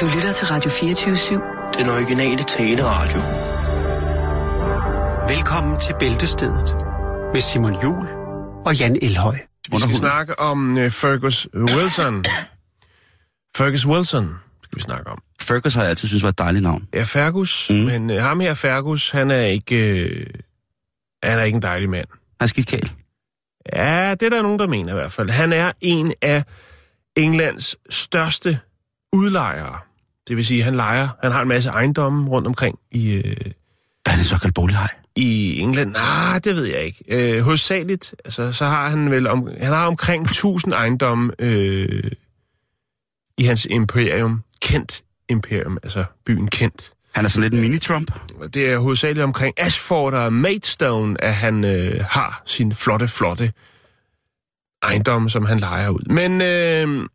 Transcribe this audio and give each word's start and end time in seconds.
Du 0.00 0.06
lytter 0.06 0.32
til 0.32 0.46
Radio 0.46 0.70
24-7. 0.70 1.78
Den 1.78 1.88
originale 1.88 2.42
taleradio. 2.42 3.20
Velkommen 5.34 5.80
til 5.80 5.94
Bæltestedet 6.00 6.74
med 7.32 7.40
Simon 7.40 7.82
Jul 7.82 8.06
og 8.66 8.76
Jan 8.78 8.98
Elhøj. 9.02 9.36
Vi 9.70 9.80
skal 9.80 9.96
snakke 9.96 10.38
om 10.38 10.72
uh, 10.72 10.90
Fergus 10.90 11.48
Wilson. 11.54 12.24
Fergus 13.56 13.86
Wilson 13.86 14.34
skal 14.62 14.76
vi 14.76 14.82
snakke 14.82 15.10
om. 15.10 15.22
Fergus 15.42 15.74
har 15.74 15.82
jeg 15.82 15.90
altid 15.90 16.08
synes 16.08 16.22
var 16.22 16.28
et 16.28 16.38
dejligt 16.38 16.62
navn. 16.62 16.88
Ja, 16.94 17.02
Fergus. 17.02 17.70
Mm. 17.70 17.76
Men 17.76 18.10
uh, 18.10 18.16
ham 18.16 18.40
her, 18.40 18.54
Fergus, 18.54 19.10
han 19.10 19.30
er 19.30 19.42
ikke... 19.42 20.04
Uh, 20.04 20.40
han 21.22 21.38
er 21.38 21.42
ikke 21.42 21.56
en 21.56 21.62
dejlig 21.62 21.90
mand. 21.90 22.08
Han 22.10 22.20
er 22.40 22.46
skidt 22.46 22.66
kæl. 22.66 22.92
Ja, 23.72 24.14
det 24.20 24.26
er 24.26 24.30
der 24.30 24.42
nogen, 24.42 24.58
der 24.58 24.66
mener 24.66 24.92
i 24.92 24.94
hvert 24.94 25.12
fald. 25.12 25.30
Han 25.30 25.52
er 25.52 25.72
en 25.80 26.12
af 26.22 26.44
Englands 27.16 27.76
største 27.90 28.58
udlejere. 29.12 29.78
Det 30.28 30.36
vil 30.36 30.44
sige, 30.46 30.58
at 30.58 30.64
han 30.64 30.74
lejer, 30.74 31.08
han 31.22 31.32
har 31.32 31.42
en 31.42 31.48
masse 31.48 31.70
ejendomme 31.70 32.30
rundt 32.30 32.46
omkring 32.48 32.78
i, 32.90 33.10
øh, 33.10 33.36
Er 34.06 34.10
han 34.10 34.18
en 34.18 34.24
såkaldt 34.24 34.54
bolighej? 34.54 34.88
i 35.16 35.58
England. 35.58 35.90
Nej, 35.92 36.38
det 36.38 36.56
ved 36.56 36.64
jeg 36.64 36.84
ikke. 36.84 37.04
Øh, 37.08 37.42
hovedsageligt, 37.42 38.14
altså, 38.24 38.52
så 38.52 38.66
har 38.66 38.88
han 38.88 39.10
vel 39.10 39.26
om, 39.26 39.48
han 39.60 39.72
har 39.72 39.86
omkring 39.86 40.24
1000 40.24 40.72
ejendomme 40.72 41.32
øh, 41.38 42.10
i 43.38 43.44
hans 43.44 43.66
imperium. 43.70 44.42
Kent 44.60 45.02
imperium, 45.28 45.78
altså 45.82 46.04
byen 46.26 46.48
Kent. 46.48 46.92
Han 47.14 47.24
er 47.24 47.28
sådan 47.28 47.50
lidt 47.50 47.64
en 47.64 47.72
mini-Trump. 47.72 48.06
Det 48.48 48.70
er 48.70 48.78
hovedsageligt 48.78 49.24
omkring 49.24 49.60
Ashford 49.60 50.14
og 50.14 50.32
Maidstone, 50.32 51.24
at 51.24 51.34
han 51.34 51.64
øh, 51.64 52.04
har 52.10 52.42
sin 52.46 52.72
flotte, 52.74 53.08
flotte 53.08 53.52
ejendom, 54.82 55.28
som 55.28 55.44
han 55.44 55.58
lejer 55.58 55.88
ud. 55.88 56.02
Men 56.10 56.42
øh, 56.42 57.08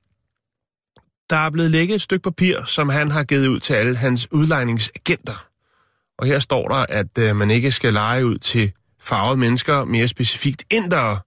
der 1.29 1.35
er 1.37 1.49
blevet 1.49 1.71
lægget 1.71 1.95
et 1.95 2.01
stykke 2.01 2.23
papir, 2.23 2.65
som 2.65 2.89
han 2.89 3.11
har 3.11 3.23
givet 3.23 3.47
ud 3.47 3.59
til 3.59 3.73
alle 3.73 3.95
hans 3.97 4.27
udlejningsagenter. 4.31 5.45
Og 6.19 6.27
her 6.27 6.39
står 6.39 6.67
der, 6.67 6.85
at 6.89 7.17
øh, 7.19 7.35
man 7.35 7.51
ikke 7.51 7.71
skal 7.71 7.93
lege 7.93 8.25
ud 8.25 8.37
til 8.37 8.71
farvede 9.01 9.37
mennesker, 9.37 9.85
mere 9.85 10.07
specifikt 10.07 10.63
indere. 10.71 11.19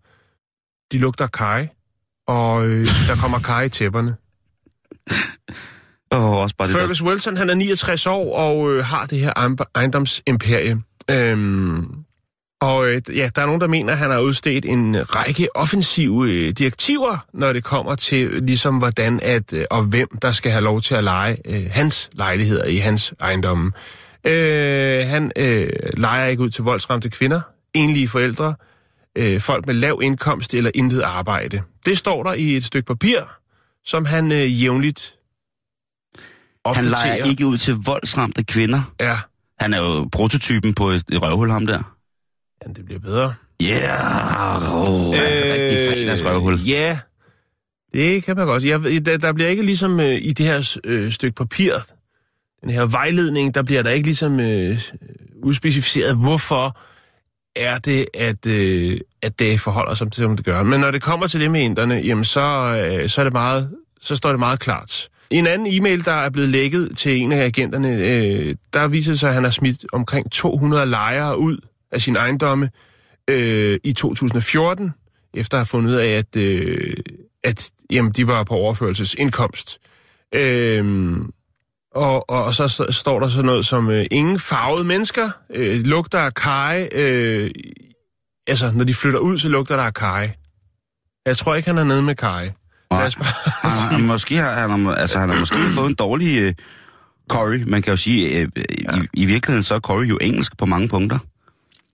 De 0.92 0.98
lugter 0.98 1.26
kaj, 1.26 1.68
og 2.26 2.66
øh, 2.66 2.86
der 3.08 3.16
kommer 3.20 3.38
kaj 3.38 3.62
i 3.62 3.68
tæpperne. 3.68 4.16
Og 6.10 6.40
også 6.40 6.56
bare 6.56 6.68
det 6.68 6.74
der. 6.74 6.80
Fergus 6.80 7.02
Wilson, 7.02 7.36
han 7.36 7.50
er 7.50 7.54
69 7.54 8.06
år 8.06 8.36
og 8.36 8.72
øh, 8.72 8.84
har 8.84 9.06
det 9.06 9.18
her 9.20 9.32
ejendom- 9.38 9.70
ejendomsimperie. 9.74 10.82
Øhm, 11.10 12.04
og 12.60 12.88
øh, 12.88 13.02
ja, 13.16 13.30
der 13.36 13.42
er 13.42 13.46
nogen, 13.46 13.60
der 13.60 13.66
mener, 13.68 13.92
at 13.92 13.98
han 13.98 14.10
har 14.10 14.18
udstedt 14.20 14.64
en 14.64 14.96
række 15.16 15.56
offensive 15.56 16.30
øh, 16.30 16.50
direktiver, 16.52 17.26
når 17.34 17.52
det 17.52 17.64
kommer 17.64 17.94
til 17.94 18.30
ligesom 18.30 18.78
hvordan 18.78 19.20
at 19.22 19.52
øh, 19.52 19.64
og 19.70 19.82
hvem 19.82 20.08
der 20.22 20.32
skal 20.32 20.52
have 20.52 20.64
lov 20.64 20.80
til 20.80 20.94
at 20.94 21.04
lege 21.04 21.36
øh, 21.44 21.70
hans 21.70 22.10
lejligheder 22.12 22.64
i 22.64 22.76
hans 22.76 23.14
ejendomme. 23.20 23.72
Øh, 24.24 25.06
han 25.08 25.32
øh, 25.36 25.68
leger 25.96 26.26
ikke 26.26 26.42
ud 26.42 26.50
til 26.50 26.64
voldsramte 26.64 27.08
kvinder, 27.10 27.40
enlige 27.74 28.08
forældre, 28.08 28.54
øh, 29.16 29.40
folk 29.40 29.66
med 29.66 29.74
lav 29.74 30.00
indkomst 30.02 30.54
eller 30.54 30.70
intet 30.74 31.00
arbejde. 31.00 31.62
Det 31.86 31.98
står 31.98 32.22
der 32.22 32.32
i 32.32 32.56
et 32.56 32.64
stykke 32.64 32.86
papir, 32.86 33.20
som 33.84 34.04
han 34.04 34.32
øh, 34.32 34.62
jævnligt 34.62 35.14
Han 36.14 36.24
opdaterer. 36.64 37.06
leger 37.06 37.24
ikke 37.24 37.46
ud 37.46 37.58
til 37.58 37.74
voldsramte 37.86 38.44
kvinder. 38.44 38.80
Ja, 39.00 39.18
Han 39.60 39.74
er 39.74 39.78
jo 39.78 40.08
prototypen 40.12 40.74
på 40.74 40.88
et 40.88 41.04
røvhul, 41.22 41.50
ham 41.50 41.66
der. 41.66 41.96
Ja, 42.66 42.72
det 42.72 42.84
bliver 42.84 43.00
bedre. 43.00 43.34
Ja, 43.62 43.66
yeah, 43.66 44.88
oh, 44.88 45.06
øh, 45.06 45.52
rigtig 45.52 45.88
fredagsrøvhul. 45.92 46.60
Ja, 46.60 46.98
det 47.92 48.24
kan 48.24 48.36
man 48.36 48.46
godt. 48.46 48.64
Jeg, 48.64 49.06
der, 49.06 49.18
der 49.18 49.32
bliver 49.32 49.50
ikke 49.50 49.62
ligesom 49.62 50.00
øh, 50.00 50.18
i 50.20 50.32
det 50.32 50.46
her 50.46 50.78
øh, 50.84 51.12
stykke 51.12 51.34
papir, 51.34 51.74
den 52.62 52.70
her 52.70 52.86
vejledning, 52.86 53.54
der 53.54 53.62
bliver 53.62 53.82
der 53.82 53.90
ikke 53.90 54.06
ligesom 54.06 54.40
øh, 54.40 54.78
udspecificeret, 55.42 56.16
hvorfor 56.16 56.78
er 57.56 57.78
det, 57.78 58.06
at, 58.14 58.46
øh, 58.46 59.00
at 59.22 59.38
det 59.38 59.60
forholder 59.60 59.94
sig, 59.94 60.08
som 60.12 60.36
det 60.36 60.46
gør. 60.46 60.62
Men 60.62 60.80
når 60.80 60.90
det 60.90 61.02
kommer 61.02 61.26
til 61.26 61.40
det 61.40 61.50
med 61.50 61.60
inderne, 61.60 61.94
jamen 61.94 62.24
så, 62.24 62.40
øh, 62.40 63.08
så, 63.08 63.20
er 63.20 63.24
det 63.24 63.32
meget, 63.32 63.70
så 64.00 64.16
står 64.16 64.30
det 64.30 64.38
meget 64.38 64.60
klart. 64.60 65.08
En 65.30 65.46
anden 65.46 65.66
e-mail, 65.66 66.04
der 66.04 66.12
er 66.12 66.30
blevet 66.30 66.48
lækket 66.48 66.92
til 66.96 67.16
en 67.16 67.32
af 67.32 67.44
agenterne, 67.44 67.88
øh, 67.88 68.54
der 68.72 68.88
viser 68.88 69.14
sig, 69.14 69.28
at 69.28 69.34
han 69.34 69.44
har 69.44 69.50
smidt 69.50 69.84
omkring 69.92 70.32
200 70.32 70.86
lejere 70.86 71.38
ud 71.38 71.58
af 71.92 72.00
sin 72.00 72.16
ejendomme 72.16 72.70
øh, 73.30 73.78
i 73.84 73.92
2014, 73.92 74.90
efter 75.34 75.56
at 75.56 75.60
have 75.60 75.66
fundet 75.66 75.90
ud 75.90 75.96
af, 75.96 76.08
at, 76.08 76.36
øh, 76.36 76.96
at 77.44 77.70
jamen, 77.90 78.12
de 78.12 78.26
var 78.26 78.44
på 78.44 78.54
overførelsesindkomst. 78.54 79.78
Øh, 80.34 81.16
og, 81.94 82.30
og, 82.30 82.44
og 82.44 82.54
så, 82.54 82.68
så 82.68 82.86
står 82.90 83.20
der 83.20 83.28
sådan 83.28 83.44
noget 83.44 83.66
som, 83.66 83.90
øh, 83.90 84.06
ingen 84.10 84.38
farvede 84.38 84.84
mennesker, 84.84 85.30
øh, 85.54 85.80
lugter 85.80 86.18
af 86.18 86.34
kaj, 86.34 86.88
øh, 86.92 87.50
altså 88.46 88.72
når 88.74 88.84
de 88.84 88.94
flytter 88.94 89.18
ud, 89.18 89.38
så 89.38 89.48
lugter 89.48 89.76
der 89.76 89.82
af 89.82 89.94
kaj. 89.94 90.30
Jeg 91.26 91.36
tror 91.36 91.54
ikke, 91.54 91.68
han 91.68 91.78
er 91.78 91.84
nede 91.84 92.02
med 92.02 92.14
kaj. 92.14 92.52
Lad 92.90 93.06
os 93.06 93.16
bare 93.16 93.28
Han, 93.70 93.92
han, 93.92 94.06
måske 94.06 94.36
har 94.36 94.68
han, 94.68 94.86
altså, 94.86 95.18
han 95.18 95.30
har 95.30 95.40
måske 95.40 95.56
fået 95.78 95.88
en 95.88 95.94
dårlig 95.94 96.38
øh, 96.38 96.54
Corey. 97.30 97.62
Man 97.66 97.82
kan 97.82 97.90
jo 97.90 97.96
sige, 97.96 98.38
øh, 98.38 98.48
i, 98.68 99.22
i 99.22 99.24
virkeligheden 99.24 99.62
så 99.62 99.74
er 99.74 99.80
Corey 99.80 100.08
jo 100.08 100.18
engelsk 100.20 100.58
på 100.58 100.66
mange 100.66 100.88
punkter. 100.88 101.18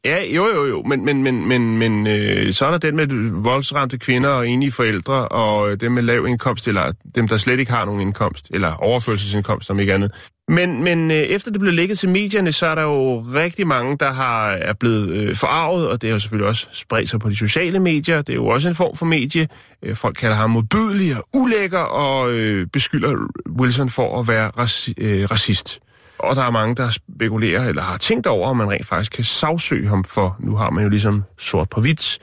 Ja, 0.04 0.24
jo, 0.24 0.46
jo, 0.46 0.64
jo, 0.66 0.82
men, 0.82 1.04
men, 1.04 1.22
men, 1.22 1.48
men, 1.48 1.78
men 1.78 2.06
øh, 2.06 2.52
så 2.52 2.66
er 2.66 2.70
der 2.70 2.78
den 2.78 2.96
med 2.96 3.30
voldsramte 3.42 3.98
kvinder 3.98 4.28
og 4.28 4.48
enlige 4.48 4.72
forældre, 4.72 5.28
og 5.28 5.70
øh, 5.70 5.80
dem 5.80 5.92
med 5.92 6.02
lav 6.02 6.26
indkomst, 6.26 6.68
eller 6.68 6.92
dem, 7.14 7.28
der 7.28 7.36
slet 7.36 7.60
ikke 7.60 7.72
har 7.72 7.84
nogen 7.84 8.00
indkomst, 8.00 8.50
eller 8.50 8.74
overførselsindkomst, 8.74 9.66
som 9.66 9.78
ikke 9.78 9.94
andet. 9.94 10.12
Men, 10.48 10.84
men 10.84 11.10
øh, 11.10 11.16
efter 11.16 11.50
det 11.50 11.60
blev 11.60 11.72
lækket 11.72 11.98
til 11.98 12.08
medierne, 12.08 12.52
så 12.52 12.66
er 12.66 12.74
der 12.74 12.82
jo 12.82 13.18
rigtig 13.18 13.66
mange, 13.66 13.96
der 14.00 14.12
har, 14.12 14.50
er 14.50 14.72
blevet 14.72 15.08
øh, 15.08 15.36
forarvet, 15.36 15.88
og 15.88 16.02
det 16.02 16.10
har 16.10 16.14
jo 16.14 16.20
selvfølgelig 16.20 16.48
også 16.48 16.66
spredt 16.72 17.10
sig 17.10 17.20
på 17.20 17.28
de 17.28 17.36
sociale 17.36 17.78
medier. 17.80 18.22
Det 18.22 18.28
er 18.28 18.34
jo 18.34 18.46
også 18.46 18.68
en 18.68 18.74
form 18.74 18.96
for 18.96 19.06
medie. 19.06 19.48
Øh, 19.82 19.96
folk 19.96 20.16
kalder 20.16 20.36
ham 20.36 20.50
modbydelig 20.50 21.16
og 21.16 21.28
ulækker, 21.34 21.78
og 21.78 22.32
øh, 22.32 22.66
beskylder 22.66 23.28
Wilson 23.60 23.90
for 23.90 24.20
at 24.20 24.28
være 24.28 24.50
raci- 24.58 24.94
øh, 24.98 25.24
racist. 25.30 25.80
Og 26.18 26.36
der 26.36 26.42
er 26.42 26.50
mange, 26.50 26.74
der 26.74 26.90
spekulerer 26.90 27.68
eller 27.68 27.82
har 27.82 27.96
tænkt 27.96 28.26
over, 28.26 28.48
om 28.48 28.56
man 28.56 28.70
rent 28.70 28.86
faktisk 28.86 29.12
kan 29.12 29.24
sagsøge 29.24 29.88
ham 29.88 30.04
for, 30.04 30.36
nu 30.40 30.56
har 30.56 30.70
man 30.70 30.84
jo 30.84 30.90
ligesom 30.90 31.24
sort 31.38 31.68
på 31.70 31.80
hvidt, 31.80 32.18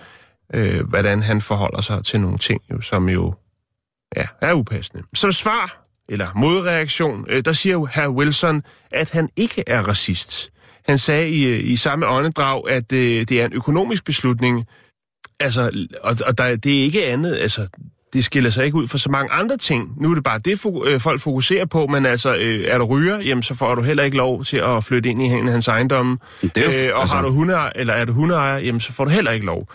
øh, 0.54 0.88
hvordan 0.88 1.24
han 1.24 1.42
forholder 1.42 1.82
sig 1.82 2.06
til 2.06 2.22
nogle 2.22 2.38
ting, 2.38 2.62
jo, 2.72 2.82
som 2.82 3.10
jo 3.10 3.34
ja, 4.16 4.26
er 4.42 4.54
upassende. 4.54 5.04
Som 5.14 5.32
svar, 5.32 5.86
eller 6.10 6.28
modreaktion, 6.36 7.26
øh, 7.30 7.46
der 7.46 7.54
siger 7.54 7.74
jo 7.74 7.86
herr 7.86 8.10
Wilson, 8.10 8.64
at 8.92 9.10
han 9.12 9.30
ikke 9.36 9.64
er 9.68 9.82
racist. 9.82 10.52
Han 10.88 10.98
sagde 10.98 11.30
i, 11.30 11.46
øh, 11.46 11.60
i 11.64 11.76
samme 11.76 12.08
åndedrag, 12.08 12.70
at 12.70 12.92
øh, 12.94 13.26
det 13.30 13.42
er 13.42 13.46
en 13.46 13.54
økonomisk 13.54 14.06
beslutning, 14.06 14.66
altså, 15.40 15.88
og, 16.04 16.16
og 16.28 16.38
der, 16.38 16.56
det 16.56 16.80
er 16.80 16.84
ikke 16.84 17.06
andet, 17.06 17.36
altså, 17.36 17.68
det 18.14 18.26
skiller 18.26 18.50
sig 18.50 18.66
ikke 18.66 18.78
ud 18.78 18.88
for 18.88 18.98
så 18.98 19.12
mange 19.12 19.32
andre 19.32 19.58
ting. 19.58 20.02
Nu 20.02 20.12
er 20.12 20.16
det 20.16 20.24
bare 20.24 20.40
det, 20.40 20.66
øh, 20.86 21.00
folk 21.00 21.22
fokuserer 21.22 21.66
på, 21.66 21.88
men 21.88 22.06
altså, 22.06 22.36
øh, 22.36 22.66
er 22.68 22.78
du 22.78 22.86
ryger, 22.86 23.20
jamen, 23.20 23.44
så 23.44 23.56
får 23.56 23.76
du 23.76 23.82
heller 23.82 24.04
ikke 24.04 24.18
lov 24.18 24.44
til 24.44 24.58
at 24.58 24.84
flytte 24.84 25.10
ind 25.10 25.22
i 25.22 25.28
hans 25.28 25.68
ejendomme. 25.68 26.18
Det 26.42 26.58
er 26.58 26.64
jo, 26.64 26.88
Øh, 26.90 26.96
og 26.96 27.02
altså, 27.02 27.16
har 27.16 27.24
du 27.24 27.30
hundeejer, 27.32 27.72
eller 27.76 27.94
er 27.94 28.06
du 28.06 28.14
hundeejer, 28.14 28.58
jamen, 28.58 28.82
så 28.82 28.94
får 28.94 29.06
du 29.06 29.12
heller 29.12 29.32
ikke 29.32 29.46
lov. 29.46 29.68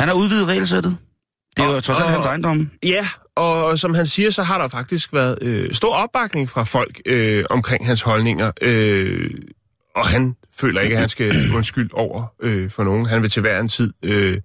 Han 0.00 0.08
har 0.08 0.14
udvidet 0.14 0.48
regelsættet. 0.48 0.96
Det 1.56 1.64
er 1.64 1.68
jo 1.68 1.80
trods 1.80 2.00
alt 2.00 2.10
hans 2.10 2.26
ejendom. 2.26 2.70
Ja, 2.82 3.08
og 3.36 3.78
som 3.78 3.94
han 3.94 4.06
siger, 4.06 4.30
så 4.30 4.42
har 4.42 4.58
der 4.58 4.68
faktisk 4.68 5.12
været 5.12 5.38
øh, 5.42 5.74
stor 5.74 5.94
opbakning 5.94 6.50
fra 6.50 6.64
folk 6.64 7.00
øh, 7.06 7.44
omkring 7.50 7.86
hans 7.86 8.02
holdninger. 8.02 8.52
Øh, 8.62 9.30
og 9.96 10.06
han 10.06 10.34
føler 10.60 10.80
ikke, 10.80 10.94
at 10.94 11.00
han 11.00 11.08
skal 11.08 11.34
undskylde 11.56 11.90
over 11.92 12.24
øh, 12.42 12.70
for 12.70 12.84
nogen. 12.84 13.06
Han 13.06 13.22
vil 13.22 13.30
til 13.30 13.40
hver 13.40 13.60
en 13.60 13.68
tid 13.68 13.92
øh, 14.04 14.40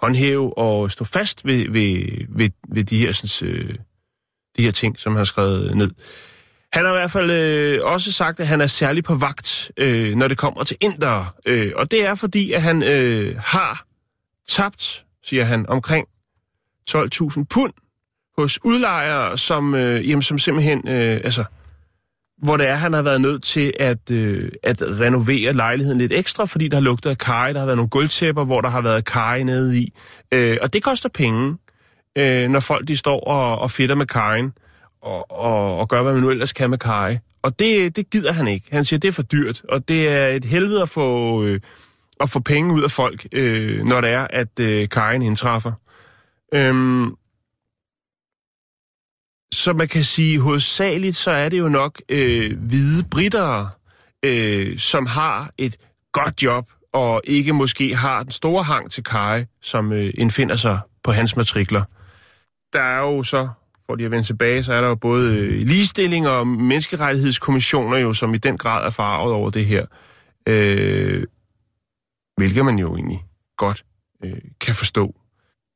håndhæve 0.00 0.58
og 0.58 0.90
stå 0.90 1.04
fast 1.04 1.46
ved, 1.46 1.70
ved, 1.70 2.06
ved, 2.28 2.50
ved 2.68 2.84
de, 2.84 2.98
her, 2.98 3.12
sådan, 3.12 3.48
øh, 3.48 3.74
de 4.56 4.62
her 4.62 4.70
ting, 4.70 4.98
som 4.98 5.12
han 5.12 5.16
har 5.16 5.24
skrevet 5.24 5.76
ned. 5.76 5.90
Han 6.72 6.84
har 6.84 6.92
i 6.92 6.96
hvert 6.96 7.10
fald 7.10 7.30
øh, 7.30 7.84
også 7.84 8.12
sagt, 8.12 8.40
at 8.40 8.46
han 8.46 8.60
er 8.60 8.66
særlig 8.66 9.04
på 9.04 9.14
vagt, 9.14 9.70
øh, 9.76 10.14
når 10.14 10.28
det 10.28 10.38
kommer 10.38 10.64
til 10.64 10.76
indere. 10.80 11.28
Øh, 11.46 11.72
og 11.76 11.90
det 11.90 12.06
er 12.06 12.14
fordi, 12.14 12.52
at 12.52 12.62
han 12.62 12.82
øh, 12.82 13.36
har 13.38 13.84
tabt, 14.48 15.04
siger 15.24 15.44
han, 15.44 15.68
omkring 15.68 16.06
12.000 16.90 17.44
pund 17.50 17.72
hos 18.38 18.64
udlejere, 18.64 19.38
som, 19.38 19.74
øh, 19.74 20.08
jamen, 20.08 20.22
som 20.22 20.38
simpelthen, 20.38 20.88
øh, 20.88 21.20
altså, 21.24 21.44
hvor 22.42 22.56
det 22.56 22.68
er, 22.68 22.74
han 22.74 22.92
har 22.92 23.02
været 23.02 23.20
nødt 23.20 23.42
til 23.42 23.72
at, 23.80 24.10
øh, 24.10 24.50
at 24.62 24.82
renovere 24.82 25.52
lejligheden 25.52 25.98
lidt 25.98 26.12
ekstra, 26.12 26.44
fordi 26.44 26.68
der 26.68 26.76
har 26.76 26.82
lugtet 26.82 27.10
af 27.10 27.18
kaj, 27.18 27.52
der 27.52 27.58
har 27.58 27.66
været 27.66 27.76
nogle 27.76 27.88
gulvtæpper, 27.88 28.44
hvor 28.44 28.60
der 28.60 28.68
har 28.68 28.80
været 28.80 29.04
kaj 29.04 29.42
nede 29.42 29.78
i. 29.78 29.92
Øh, 30.32 30.56
og 30.62 30.72
det 30.72 30.82
koster 30.82 31.08
penge, 31.08 31.56
øh, 32.18 32.48
når 32.48 32.60
folk 32.60 32.88
de 32.88 32.96
står 32.96 33.20
og, 33.20 33.58
og 33.58 33.70
fedter 33.70 33.94
med 33.94 34.06
kajen, 34.06 34.52
og, 35.02 35.30
og, 35.30 35.78
og 35.78 35.88
gør, 35.88 36.02
hvad 36.02 36.12
man 36.12 36.22
nu 36.22 36.30
ellers 36.30 36.52
kan 36.52 36.70
med 36.70 36.78
kaj. 36.78 37.18
Og 37.42 37.58
det, 37.58 37.96
det 37.96 38.10
gider 38.10 38.32
han 38.32 38.48
ikke. 38.48 38.66
Han 38.72 38.84
siger, 38.84 39.00
det 39.00 39.08
er 39.08 39.12
for 39.12 39.22
dyrt, 39.22 39.62
og 39.68 39.88
det 39.88 40.08
er 40.08 40.28
et 40.28 40.44
helvede 40.44 40.82
at 40.82 40.88
få, 40.88 41.42
øh, 41.44 41.60
at 42.20 42.30
få 42.30 42.40
penge 42.40 42.74
ud 42.74 42.82
af 42.82 42.90
folk, 42.90 43.26
øh, 43.32 43.84
når 43.84 44.00
det 44.00 44.10
er, 44.10 44.26
at 44.30 44.60
øh, 44.60 44.88
kajen 44.88 45.22
indtræffer. 45.22 45.72
Øhm, 46.54 47.14
så 49.52 49.72
man 49.72 49.88
kan 49.88 50.04
sige, 50.04 50.40
hovedsageligt, 50.40 51.16
så 51.16 51.30
er 51.30 51.48
det 51.48 51.58
jo 51.58 51.68
nok 51.68 52.02
øh, 52.08 52.58
hvide 52.58 53.04
britter, 53.10 53.66
øh, 54.24 54.78
som 54.78 55.06
har 55.06 55.50
et 55.58 55.76
godt 56.12 56.42
job, 56.42 56.70
og 56.92 57.20
ikke 57.24 57.52
måske 57.52 57.96
har 57.96 58.22
den 58.22 58.32
store 58.32 58.62
hang 58.62 58.90
til 58.90 59.04
Kai, 59.04 59.44
som 59.62 59.92
øh, 59.92 60.10
indfinder 60.14 60.56
sig 60.56 60.80
på 61.04 61.12
hans 61.12 61.36
matrikler. 61.36 61.84
Der 62.72 62.80
er 62.80 62.98
jo 62.98 63.22
så, 63.22 63.48
for 63.86 63.94
lige 63.94 64.04
at 64.04 64.10
vende 64.10 64.26
tilbage, 64.26 64.62
så 64.62 64.72
er 64.72 64.80
der 64.80 64.88
jo 64.88 64.94
både 64.94 65.38
øh, 65.38 65.66
ligestilling 65.66 66.28
og 66.28 66.46
menneskerettighedskommissioner 66.46 67.98
jo, 67.98 68.12
som 68.12 68.34
i 68.34 68.38
den 68.38 68.58
grad 68.58 68.86
er 68.86 68.90
farvet 68.90 69.32
over 69.34 69.50
det 69.50 69.66
her. 69.66 69.86
Øh, 70.48 71.24
hvilket 72.36 72.64
man 72.64 72.78
jo 72.78 72.94
egentlig 72.94 73.24
godt 73.56 73.84
øh, 74.24 74.40
kan 74.60 74.74
forstå. 74.74 75.14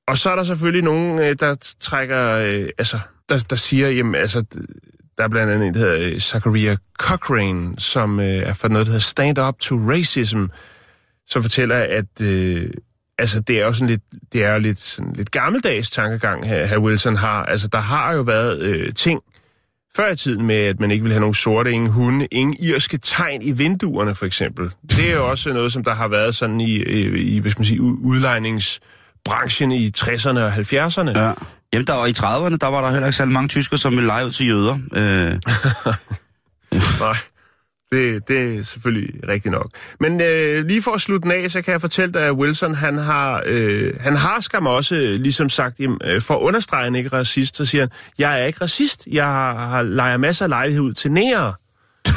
Og 0.08 0.18
så 0.18 0.30
er 0.30 0.36
der 0.36 0.42
selvfølgelig 0.42 0.82
nogen, 0.84 1.18
øh, 1.18 1.36
der 1.40 1.74
trækker, 1.80 2.30
øh, 2.36 2.68
altså, 2.78 2.98
der, 3.32 3.44
der 3.50 3.56
siger, 3.56 3.90
jamen, 3.90 4.14
altså, 4.14 4.44
der 5.18 5.24
er 5.24 5.28
blandt 5.28 5.52
andet 5.52 5.68
en, 5.68 5.74
der 5.74 5.80
hedder 5.80 6.08
øh, 6.08 6.20
Zachariah 6.20 6.76
Cochrane, 6.98 7.74
som 7.78 8.20
øh, 8.20 8.26
er 8.26 8.54
for 8.54 8.68
noget, 8.68 8.86
der 8.86 8.92
hedder 8.92 9.04
Stand 9.04 9.38
Up 9.38 9.58
to 9.60 9.74
Racism, 9.76 10.44
som 11.26 11.42
fortæller, 11.42 11.76
at 11.76 12.22
øh, 12.22 12.70
altså, 13.18 13.40
det 13.40 13.56
er 13.56 13.66
jo 13.66 13.72
sådan 13.72 13.88
lidt, 13.88 14.02
det 14.32 14.44
er 14.44 14.52
jo 14.52 14.58
lidt, 14.58 14.78
sådan 14.78 15.12
lidt 15.12 15.30
gammeldags 15.30 15.90
tankegang, 15.90 16.48
her, 16.48 16.66
her 16.66 16.78
Wilson 16.78 17.16
har. 17.16 17.42
Altså, 17.42 17.68
der 17.68 17.78
har 17.78 18.12
jo 18.12 18.22
været 18.22 18.62
øh, 18.62 18.94
ting 18.94 19.20
før 19.96 20.10
i 20.10 20.16
tiden 20.16 20.46
med, 20.46 20.56
at 20.56 20.80
man 20.80 20.90
ikke 20.90 21.02
vil 21.02 21.12
have 21.12 21.20
nogen 21.20 21.34
sorte, 21.34 21.72
ingen 21.72 21.90
hunde, 21.90 22.26
ingen 22.30 22.56
irske 22.60 22.98
tegn 22.98 23.42
i 23.42 23.52
vinduerne, 23.52 24.14
for 24.14 24.26
eksempel. 24.26 24.70
Det 24.88 25.10
er 25.10 25.14
jo 25.14 25.30
også 25.30 25.52
noget, 25.52 25.72
som 25.72 25.84
der 25.84 25.94
har 25.94 26.08
været 26.08 26.34
sådan 26.34 26.60
i, 26.60 26.76
i, 26.76 27.34
i 27.36 27.38
hvad 27.38 27.50
skal 27.50 27.60
man 27.60 27.66
sige, 27.66 27.82
udlejningsbranchen 27.82 29.72
i 29.72 29.92
60'erne 29.98 30.38
og 30.38 30.52
70'erne. 30.54 31.18
Ja. 31.18 31.32
Jamen, 31.72 31.86
der 31.86 31.94
var 31.94 32.06
i 32.06 32.10
30'erne, 32.10 32.56
der 32.56 32.66
var 32.66 32.80
der 32.84 32.90
heller 32.90 33.06
ikke 33.06 33.16
særlig 33.16 33.32
mange 33.32 33.48
tyskere, 33.48 33.78
som 33.78 33.92
ville 33.92 34.06
lege 34.06 34.26
ud 34.26 34.30
til 34.30 34.46
jøder. 34.48 34.78
Øh, 34.94 35.32
Nej, 37.00 37.16
det, 37.92 38.28
det 38.28 38.58
er 38.58 38.62
selvfølgelig 38.62 39.28
rigtigt 39.28 39.52
nok. 39.52 39.70
Men 40.00 40.20
øh, 40.20 40.66
lige 40.66 40.82
for 40.82 40.90
at 40.90 41.00
slutte 41.00 41.22
den 41.22 41.32
af, 41.44 41.50
så 41.50 41.62
kan 41.62 41.72
jeg 41.72 41.80
fortælle 41.80 42.12
dig, 42.12 42.22
at 42.22 42.32
Wilson, 42.32 42.74
han 42.74 42.98
har, 42.98 43.42
øh, 43.46 43.92
han 44.00 44.16
har 44.16 44.40
skam 44.40 44.66
også 44.66 44.94
ligesom 45.20 45.48
sagt, 45.48 45.80
øh, 46.04 46.22
for 46.22 46.34
at 46.34 46.40
understrege, 46.40 46.84
han 46.84 46.94
ikke 46.94 47.10
er 47.12 47.18
racist, 47.18 47.56
så 47.56 47.64
siger 47.64 47.82
han, 47.82 47.90
jeg 48.18 48.40
er 48.40 48.44
ikke 48.44 48.60
racist, 48.60 49.06
jeg 49.12 49.24
har, 49.26 49.68
har 49.68 49.82
leger 49.82 50.16
masser 50.16 50.44
af 50.44 50.48
lejlighed 50.48 50.82
ud 50.82 50.92
til 50.92 51.12
nære. 51.12 51.54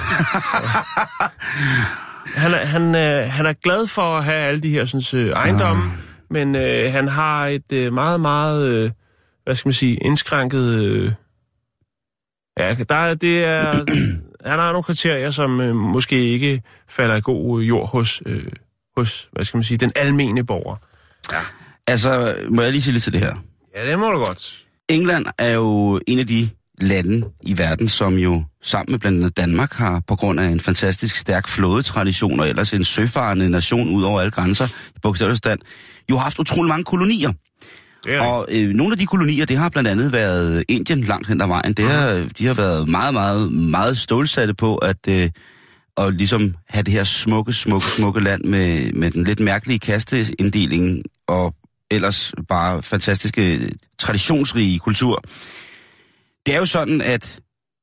han, 2.43 2.53
er, 2.53 2.65
han, 2.65 2.95
øh, 2.95 3.31
han 3.31 3.45
er 3.45 3.53
glad 3.53 3.87
for 3.87 4.17
at 4.17 4.23
have 4.23 4.37
alle 4.37 4.61
de 4.61 4.69
her 4.69 4.85
sådan, 4.85 5.19
øh, 5.21 5.31
ejendomme, 5.31 5.83
Ah. 5.83 5.89
men 6.29 6.55
øh, 6.55 6.91
han 6.91 7.07
har 7.07 7.47
et 7.47 7.71
øh, 7.73 7.93
meget, 7.93 8.19
meget, 8.21 8.67
øh, 8.67 8.91
hvad 9.45 9.55
skal 9.55 9.67
man 9.67 9.73
sige, 9.73 9.95
indskrænket... 9.97 10.69
Øh, 10.69 11.11
ja, 12.59 12.75
der, 12.89 12.95
er- 12.95 13.13
det 13.13 13.43
er, 13.45 13.71
han 14.49 14.59
har 14.59 14.71
nogle 14.71 14.83
kriterier, 14.83 15.31
som 15.31 15.61
øh, 15.61 15.75
måske 15.75 16.15
ikke 16.29 16.61
falder 16.89 17.15
i 17.15 17.21
god 17.21 17.61
jord 17.61 17.89
hos, 17.89 18.21
øh, 18.25 18.43
hos, 18.97 19.29
hvad 19.31 19.45
skal 19.45 19.57
man 19.57 19.63
sige, 19.63 19.77
den 19.77 19.91
almene 19.95 20.45
borger. 20.45 20.75
altså, 21.87 22.35
må 22.49 22.61
jeg 22.61 22.71
lige 22.71 22.81
sige 22.81 22.91
lidt 22.93 23.03
til 23.03 23.13
det 23.13 23.21
her? 23.21 23.35
Ja, 23.75 23.89
det 23.89 23.99
må 23.99 24.09
du 24.11 24.17
godt. 24.17 24.65
England 24.89 25.25
er 25.37 25.51
jo 25.51 25.99
en 26.07 26.19
af 26.19 26.27
de 26.27 26.49
lande 26.81 27.27
i 27.43 27.57
verden, 27.57 27.87
som 27.89 28.15
jo 28.17 28.43
sammen 28.63 28.91
med 28.91 28.99
blandt 28.99 29.17
andet 29.19 29.37
Danmark 29.37 29.73
har 29.73 30.01
på 30.07 30.15
grund 30.15 30.39
af 30.39 30.45
en 30.45 30.59
fantastisk 30.59 31.15
stærk 31.15 31.47
flådetradition 31.47 32.39
og 32.39 32.49
ellers 32.49 32.73
en 32.73 32.83
søfarende 32.83 33.49
nation 33.49 33.89
ud 33.95 34.03
over 34.03 34.19
alle 34.19 34.31
grænser 34.31 34.65
i 34.95 34.99
bogstaveligt 35.01 35.47
jo 36.09 36.15
har 36.17 36.23
haft 36.23 36.39
utrolig 36.39 36.69
mange 36.69 36.83
kolonier. 36.83 37.31
Og 38.21 38.47
øh, 38.51 38.69
nogle 38.69 38.91
af 38.91 38.97
de 38.97 39.05
kolonier, 39.05 39.45
det 39.45 39.57
har 39.57 39.69
blandt 39.69 39.89
andet 39.89 40.11
været 40.11 40.63
Indien 40.67 41.03
langt 41.03 41.27
hen 41.27 41.41
ad 41.41 41.47
vejen. 41.47 41.73
Det 41.73 41.85
har, 41.85 42.27
de 42.37 42.45
har 42.47 42.53
været 42.53 42.89
meget, 42.89 43.13
meget, 43.13 43.51
meget 43.51 43.97
stålsatte 43.97 44.53
på 44.53 44.75
at, 44.75 45.07
øh, 45.07 45.29
at 45.97 46.13
ligesom 46.13 46.55
have 46.69 46.83
det 46.83 46.93
her 46.93 47.03
smukke, 47.03 47.53
smukke, 47.53 47.87
smukke 47.87 48.19
land 48.19 48.43
med, 48.43 48.91
med 48.93 49.11
den 49.11 49.23
lidt 49.23 49.39
mærkelige 49.39 49.79
kasteinddeling 49.79 51.03
og 51.27 51.55
ellers 51.91 52.33
bare 52.47 52.81
fantastiske, 52.81 53.69
traditionsrige 53.99 54.79
kultur. 54.79 55.23
Det 56.45 56.55
er 56.55 56.59
jo 56.59 56.65
sådan, 56.65 57.01
at 57.01 57.39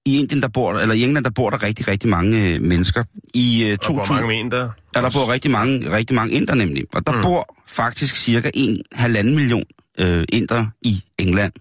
i 0.07 0.19
Indien, 0.19 0.43
der 0.43 0.49
bor, 0.49 0.73
eller 0.73 0.95
i 0.95 1.03
England, 1.03 1.25
der 1.25 1.31
bor 1.31 1.51
der 1.51 1.63
rigtig, 1.63 1.89
rigtig 1.89 2.11
mange 2.11 2.49
øh, 2.49 2.63
mennesker. 2.63 3.05
I 3.35 3.65
øh, 3.65 3.79
Og 3.83 3.95
hvor 3.95 4.05
2000, 4.05 4.15
mange 4.15 4.43
men 4.43 4.51
der? 4.51 4.69
Ja, 4.95 5.01
der 5.01 5.11
bor 5.11 5.33
rigtig 5.33 5.51
mange, 5.51 5.91
rigtig 5.91 6.17
mange 6.17 6.33
inder 6.33 6.55
nemlig. 6.55 6.85
Og 6.95 7.07
der 7.07 7.13
mm. 7.13 7.23
bor 7.23 7.57
faktisk 7.67 8.17
cirka 8.17 8.51
en 8.55 8.83
halvanden 8.93 9.35
million 9.35 9.65
øh, 9.99 10.25
inder 10.33 10.67
i 10.83 11.03
England. 11.19 11.53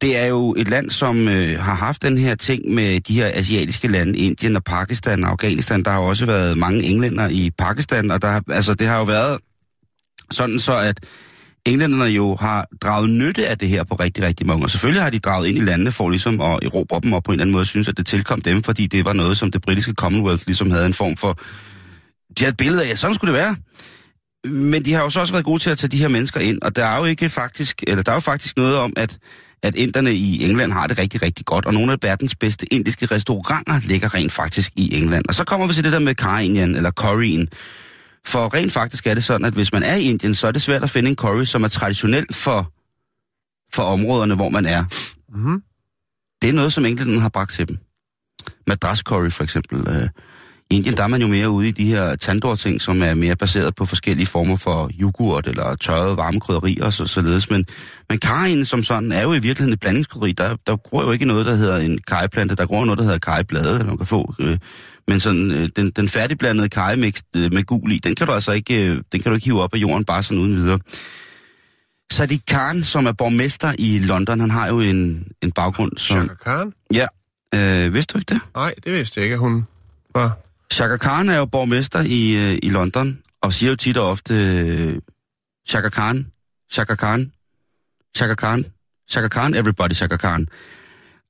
Det 0.00 0.16
er 0.16 0.26
jo 0.26 0.54
et 0.58 0.68
land, 0.68 0.90
som 0.90 1.28
øh, 1.28 1.58
har 1.60 1.74
haft 1.74 2.02
den 2.02 2.18
her 2.18 2.34
ting 2.34 2.74
med 2.74 3.00
de 3.00 3.14
her 3.14 3.30
asiatiske 3.34 3.88
lande, 3.88 4.18
Indien 4.18 4.56
og 4.56 4.64
Pakistan 4.64 5.24
og 5.24 5.30
Afghanistan. 5.30 5.82
Der 5.82 5.90
har 5.90 5.98
jo 6.00 6.06
også 6.06 6.26
været 6.26 6.58
mange 6.58 6.82
englænder 6.82 7.28
i 7.28 7.50
Pakistan, 7.58 8.10
og 8.10 8.22
der, 8.22 8.28
har- 8.28 8.42
altså, 8.50 8.74
det 8.74 8.86
har 8.86 8.98
jo 8.98 9.04
været 9.04 9.38
sådan 10.30 10.58
så, 10.58 10.76
at 10.76 11.00
englænderne 11.66 12.04
jo 12.04 12.34
har 12.36 12.66
draget 12.82 13.10
nytte 13.10 13.46
af 13.48 13.58
det 13.58 13.68
her 13.68 13.84
på 13.84 13.94
rigtig, 13.94 14.24
rigtig 14.24 14.46
mange. 14.46 14.64
Og 14.64 14.70
selvfølgelig 14.70 15.02
har 15.02 15.10
de 15.10 15.18
draget 15.18 15.48
ind 15.48 15.58
i 15.58 15.60
landene 15.60 15.92
for 15.92 16.10
ligesom 16.10 16.40
at 16.40 16.58
erobre 16.62 17.00
dem, 17.02 17.12
og 17.12 17.24
på 17.24 17.30
en 17.32 17.34
eller 17.34 17.44
anden 17.44 17.52
måde 17.52 17.64
synes, 17.64 17.88
at 17.88 17.96
det 17.96 18.06
tilkom 18.06 18.40
dem, 18.40 18.62
fordi 18.62 18.86
det 18.86 19.04
var 19.04 19.12
noget, 19.12 19.36
som 19.38 19.50
det 19.50 19.62
britiske 19.62 19.92
Commonwealth 19.92 20.42
ligesom 20.46 20.70
havde 20.70 20.86
en 20.86 20.94
form 20.94 21.16
for... 21.16 21.32
De 22.38 22.44
havde 22.44 22.50
et 22.50 22.56
billede 22.56 22.84
af, 22.86 22.90
at 22.90 22.98
sådan 22.98 23.14
skulle 23.14 23.32
det 23.32 23.40
være. 23.40 23.56
Men 24.44 24.84
de 24.84 24.92
har 24.92 25.02
jo 25.02 25.10
så 25.10 25.20
også 25.20 25.32
været 25.32 25.44
gode 25.44 25.58
til 25.58 25.70
at 25.70 25.78
tage 25.78 25.90
de 25.90 25.98
her 25.98 26.08
mennesker 26.08 26.40
ind, 26.40 26.62
og 26.62 26.76
der 26.76 26.86
er 26.86 26.98
jo 26.98 27.04
ikke 27.04 27.28
faktisk, 27.28 27.84
eller 27.86 28.02
der 28.02 28.12
er 28.12 28.16
jo 28.16 28.20
faktisk 28.20 28.56
noget 28.56 28.76
om, 28.76 28.92
at, 28.96 29.18
at 29.62 29.76
inderne 29.76 30.14
i 30.14 30.44
England 30.44 30.72
har 30.72 30.86
det 30.86 30.98
rigtig, 30.98 31.22
rigtig 31.22 31.46
godt, 31.46 31.66
og 31.66 31.74
nogle 31.74 31.92
af 31.92 31.98
verdens 32.02 32.34
bedste 32.34 32.74
indiske 32.74 33.06
restauranter 33.06 33.80
ligger 33.84 34.14
rent 34.14 34.32
faktisk 34.32 34.72
i 34.76 34.98
England. 34.98 35.24
Og 35.28 35.34
så 35.34 35.44
kommer 35.44 35.66
vi 35.66 35.72
til 35.72 35.84
det 35.84 35.92
der 35.92 35.98
med 35.98 36.14
Karien, 36.14 36.74
eller 36.74 36.90
curryen. 36.90 37.48
For 38.26 38.54
rent 38.54 38.72
faktisk 38.72 39.06
er 39.06 39.14
det 39.14 39.24
sådan, 39.24 39.46
at 39.46 39.54
hvis 39.54 39.72
man 39.72 39.82
er 39.82 39.94
i 39.94 40.02
Indien, 40.02 40.34
så 40.34 40.46
er 40.46 40.52
det 40.52 40.62
svært 40.62 40.82
at 40.82 40.90
finde 40.90 41.10
en 41.10 41.16
curry, 41.16 41.44
som 41.44 41.64
er 41.64 41.68
traditionel 41.68 42.34
for, 42.34 42.72
for 43.72 43.82
områderne, 43.82 44.34
hvor 44.34 44.48
man 44.48 44.66
er. 44.66 44.84
Mhm. 45.28 45.62
Det 46.42 46.50
er 46.50 46.54
noget, 46.54 46.72
som 46.72 46.84
englænderne 46.84 47.20
har 47.20 47.28
bragt 47.28 47.52
til 47.52 47.68
dem. 47.68 47.78
Madras 48.66 48.98
curry 48.98 49.30
for 49.30 49.44
eksempel. 49.44 49.88
Øh, 49.88 50.08
Indien 50.70 50.96
der 50.96 51.02
er 51.02 51.08
man 51.08 51.20
jo 51.20 51.26
mere 51.26 51.50
ude 51.50 51.68
i 51.68 51.70
de 51.70 51.84
her 51.84 52.16
tandoor-ting, 52.16 52.80
som 52.80 53.02
er 53.02 53.14
mere 53.14 53.36
baseret 53.36 53.74
på 53.74 53.84
forskellige 53.84 54.26
former 54.26 54.56
for 54.56 54.90
yoghurt 55.00 55.46
eller 55.46 55.74
tørrede 55.74 56.16
varme 56.16 56.40
krydderier 56.40 56.84
og 56.84 56.92
så, 56.92 57.06
således. 57.06 57.50
Men, 57.50 57.66
men 58.08 58.18
karien 58.18 58.64
som 58.64 58.82
sådan 58.82 59.12
er 59.12 59.22
jo 59.22 59.32
i 59.32 59.38
virkeligheden 59.38 59.72
et 59.72 59.80
blandingskrydderi. 59.80 60.32
Der, 60.32 60.56
der 60.66 60.76
gror 60.76 61.02
jo 61.02 61.10
ikke 61.10 61.24
noget, 61.24 61.46
der 61.46 61.54
hedder 61.54 61.76
en 61.76 61.98
kajplante. 61.98 62.54
Der 62.54 62.66
gror 62.66 62.84
noget, 62.84 62.98
der 62.98 63.04
hedder 63.04 63.18
kajblade, 63.18 63.84
man 63.84 63.96
kan 63.96 64.06
få. 64.06 64.34
Øh, 64.40 64.58
men 65.08 65.20
sådan, 65.20 65.50
øh, 65.50 65.68
den, 65.76 65.90
den 65.90 66.08
færdigblandede 66.08 66.68
kajemix 66.68 67.22
øh, 67.36 67.52
med 67.52 67.64
gul 67.64 67.92
i, 67.92 67.98
den 67.98 68.14
kan 68.14 68.26
du 68.26 68.32
altså 68.32 68.52
ikke, 68.52 68.86
øh, 68.86 69.02
den 69.12 69.20
kan 69.20 69.30
du 69.30 69.34
ikke 69.34 69.44
hive 69.44 69.62
op 69.62 69.74
af 69.74 69.78
jorden 69.78 70.04
bare 70.04 70.22
sådan 70.22 70.42
uden 70.42 70.56
videre. 70.56 70.78
Sadiq 72.12 72.40
Khan, 72.46 72.84
som 72.84 73.06
er 73.06 73.12
borgmester 73.12 73.72
i 73.78 73.98
London, 73.98 74.40
han 74.40 74.50
har 74.50 74.68
jo 74.68 74.80
en, 74.80 75.28
en 75.42 75.52
baggrund 75.52 75.92
som... 75.96 76.18
Chaka 76.18 76.34
Khan? 76.44 76.72
Ja, 76.94 77.06
øh, 77.54 77.94
vidste 77.94 78.12
du 78.12 78.18
ikke 78.18 78.34
det? 78.34 78.40
Nej, 78.54 78.74
det 78.84 78.92
vidste 78.92 79.20
jeg 79.20 79.24
ikke, 79.24 79.34
at 79.34 79.40
hun 79.40 79.66
var. 80.14 80.47
Chaka 80.72 80.96
Khan 80.96 81.28
er 81.28 81.36
jo 81.36 81.46
borgmester 81.46 82.00
i, 82.00 82.52
øh, 82.52 82.58
i 82.62 82.70
London, 82.70 83.18
og 83.42 83.52
siger 83.52 83.70
jo 83.70 83.76
tit 83.76 83.96
og 83.96 84.10
ofte, 84.10 84.34
øh, 84.34 85.00
Chaka 85.68 85.88
Khan, 85.88 86.26
Chaka 86.72 86.94
Khan, 86.94 87.32
Chaka 88.16 88.34
Khan, 88.34 88.64
Chaka 89.10 89.28
Khan, 89.28 89.54
everybody 89.54 89.92
Chaka 89.94 90.16
Khan. 90.16 90.46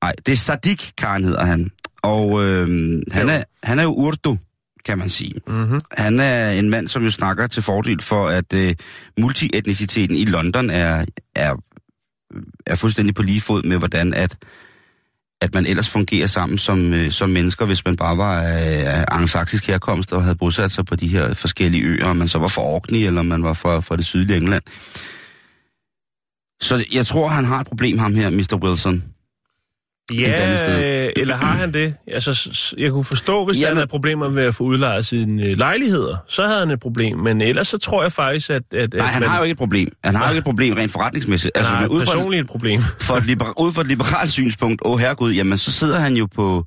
Nej, 0.01 0.13
det 0.25 0.31
er 0.31 0.37
Sadiq 0.37 0.91
Khan 0.97 1.23
hedder 1.23 1.45
han. 1.45 1.71
Og 2.01 2.43
øh, 2.43 2.67
han, 3.11 3.29
er, 3.29 3.43
han 3.63 3.79
er 3.79 3.83
jo 3.83 3.93
urdu, 3.93 4.37
kan 4.85 4.97
man 4.97 5.09
sige. 5.09 5.41
Mm-hmm. 5.47 5.79
Han 5.91 6.19
er 6.19 6.51
en 6.51 6.69
mand, 6.69 6.87
som 6.87 7.03
jo 7.03 7.11
snakker 7.11 7.47
til 7.47 7.63
fordel 7.63 8.01
for, 8.01 8.27
at 8.27 8.53
øh, 8.53 8.75
multietniciteten 9.19 10.15
i 10.15 10.25
London 10.25 10.69
er, 10.69 11.05
er, 11.35 11.55
er 12.65 12.75
fuldstændig 12.75 13.15
på 13.15 13.21
lige 13.21 13.41
fod 13.41 13.63
med, 13.63 13.77
hvordan 13.77 14.13
at, 14.13 14.37
at 15.41 15.53
man 15.53 15.65
ellers 15.65 15.89
fungerer 15.89 16.27
sammen 16.27 16.57
som, 16.57 16.93
øh, 16.93 17.11
som 17.11 17.29
mennesker, 17.29 17.65
hvis 17.65 17.85
man 17.85 17.95
bare 17.95 18.17
var 18.17 18.41
af, 18.41 18.97
øh, 18.99 19.03
angsaksisk 19.07 19.67
herkomst 19.67 20.13
og 20.13 20.23
havde 20.23 20.35
bosat 20.35 20.71
sig 20.71 20.85
på 20.85 20.95
de 20.95 21.07
her 21.07 21.33
forskellige 21.33 21.83
øer, 21.83 22.05
om 22.05 22.15
man 22.15 22.27
så 22.27 22.39
var 22.39 22.47
fra 22.47 22.61
Orkney 22.61 22.99
eller 22.99 23.21
man 23.21 23.43
var 23.43 23.53
fra, 23.53 23.79
fra 23.79 23.95
det 23.95 24.05
sydlige 24.05 24.37
England. 24.37 24.63
Så 26.61 26.85
jeg 26.93 27.05
tror, 27.05 27.27
han 27.27 27.45
har 27.45 27.59
et 27.59 27.67
problem, 27.67 27.97
ham 27.97 28.15
her, 28.15 28.29
Mr. 28.29 28.59
Wilson. 28.63 29.03
Ja, 30.13 31.09
eller 31.15 31.35
har 31.35 31.53
han 31.53 31.73
det? 31.73 31.93
Altså, 32.07 32.49
jeg 32.77 32.91
kunne 32.91 33.03
forstå, 33.03 33.45
hvis 33.45 33.57
Jamen- 33.57 33.67
han 33.67 33.77
havde 33.77 33.87
problemer 33.87 34.29
med 34.29 34.43
at 34.43 34.55
få 34.55 34.63
udlejet 34.63 35.05
sine 35.05 35.45
øh, 35.45 35.57
lejligheder, 35.57 36.17
så 36.27 36.45
havde 36.47 36.59
han 36.59 36.71
et 36.71 36.79
problem. 36.79 37.17
Men 37.17 37.41
ellers 37.41 37.67
så 37.67 37.77
tror 37.77 38.03
jeg 38.03 38.11
faktisk, 38.11 38.49
at... 38.49 38.63
at 38.73 38.93
Nej, 38.93 39.05
at 39.05 39.11
han 39.13 39.21
man, 39.21 39.29
har 39.29 39.37
jo 39.37 39.43
ikke 39.43 39.51
et 39.51 39.57
problem. 39.57 39.91
Han 40.03 40.15
har 40.15 40.23
jo 40.23 40.29
ikke 40.29 40.37
et 40.37 40.43
problem 40.43 40.73
rent 40.73 40.91
forretningsmæssigt. 40.91 41.57
han 41.57 41.65
har 41.65 41.81
men 41.81 41.89
ud 41.89 42.05
fra, 42.05 42.13
personligt 42.13 42.41
et 42.41 42.47
problem. 42.47 42.81
for 42.99 43.15
et 43.15 43.25
liber, 43.25 43.59
ud 43.59 43.73
fra 43.73 43.81
et 43.81 43.87
liberalt 43.87 44.31
synspunkt, 44.31 44.81
åh 44.85 44.91
oh, 44.91 44.99
herregud, 44.99 45.31
jamen 45.33 45.57
så 45.57 45.71
sidder 45.71 45.99
han 45.99 46.15
jo 46.15 46.27
på 46.35 46.65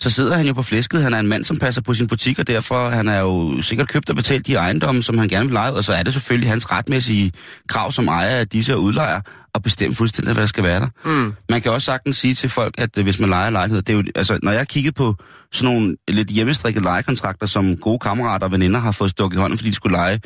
så 0.00 0.10
sidder 0.10 0.36
han 0.36 0.46
jo 0.46 0.52
på 0.52 0.62
flæsket. 0.62 1.02
Han 1.02 1.14
er 1.14 1.18
en 1.18 1.26
mand, 1.26 1.44
som 1.44 1.56
passer 1.56 1.82
på 1.82 1.94
sin 1.94 2.06
butik, 2.06 2.38
og 2.38 2.46
derfor 2.46 2.88
han 2.88 3.08
er 3.08 3.20
jo 3.20 3.62
sikkert 3.62 3.88
købt 3.88 4.10
og 4.10 4.16
betalt 4.16 4.46
de 4.46 4.54
ejendomme, 4.54 5.02
som 5.02 5.18
han 5.18 5.28
gerne 5.28 5.46
vil 5.46 5.52
lege, 5.52 5.72
og 5.72 5.84
så 5.84 5.92
er 5.92 6.02
det 6.02 6.12
selvfølgelig 6.12 6.50
hans 6.50 6.72
retmæssige 6.72 7.32
krav 7.68 7.92
som 7.92 8.08
ejer 8.08 8.36
af 8.36 8.48
disse 8.48 8.76
udlejer 8.76 9.20
at 9.54 9.62
bestemme 9.62 9.94
fuldstændig, 9.94 10.32
hvad 10.32 10.42
der 10.42 10.46
skal 10.46 10.64
være 10.64 10.80
der. 10.80 10.88
Mm. 11.04 11.32
Man 11.48 11.62
kan 11.62 11.72
også 11.72 11.84
sagtens 11.84 12.16
sige 12.16 12.34
til 12.34 12.48
folk, 12.48 12.74
at 12.78 12.98
øh, 12.98 13.04
hvis 13.04 13.20
man 13.20 13.28
leger 13.28 13.50
lejlighed, 13.50 13.82
det 13.82 13.92
er 13.92 13.96
jo, 13.96 14.04
altså, 14.14 14.38
når 14.42 14.52
jeg 14.52 14.68
kigger 14.68 14.92
på 14.92 15.14
sådan 15.52 15.74
nogle 15.74 15.96
lidt 16.08 16.28
hjemmestrikkede 16.28 16.84
lejekontrakter, 16.84 17.46
som 17.46 17.76
gode 17.76 17.98
kammerater 17.98 18.46
og 18.46 18.52
veninder 18.52 18.80
har 18.80 18.92
fået 18.92 19.10
stukket 19.10 19.36
i 19.36 19.40
hånden, 19.40 19.58
fordi 19.58 19.70
de 19.70 19.74
skulle 19.74 19.96
lege 19.96 20.20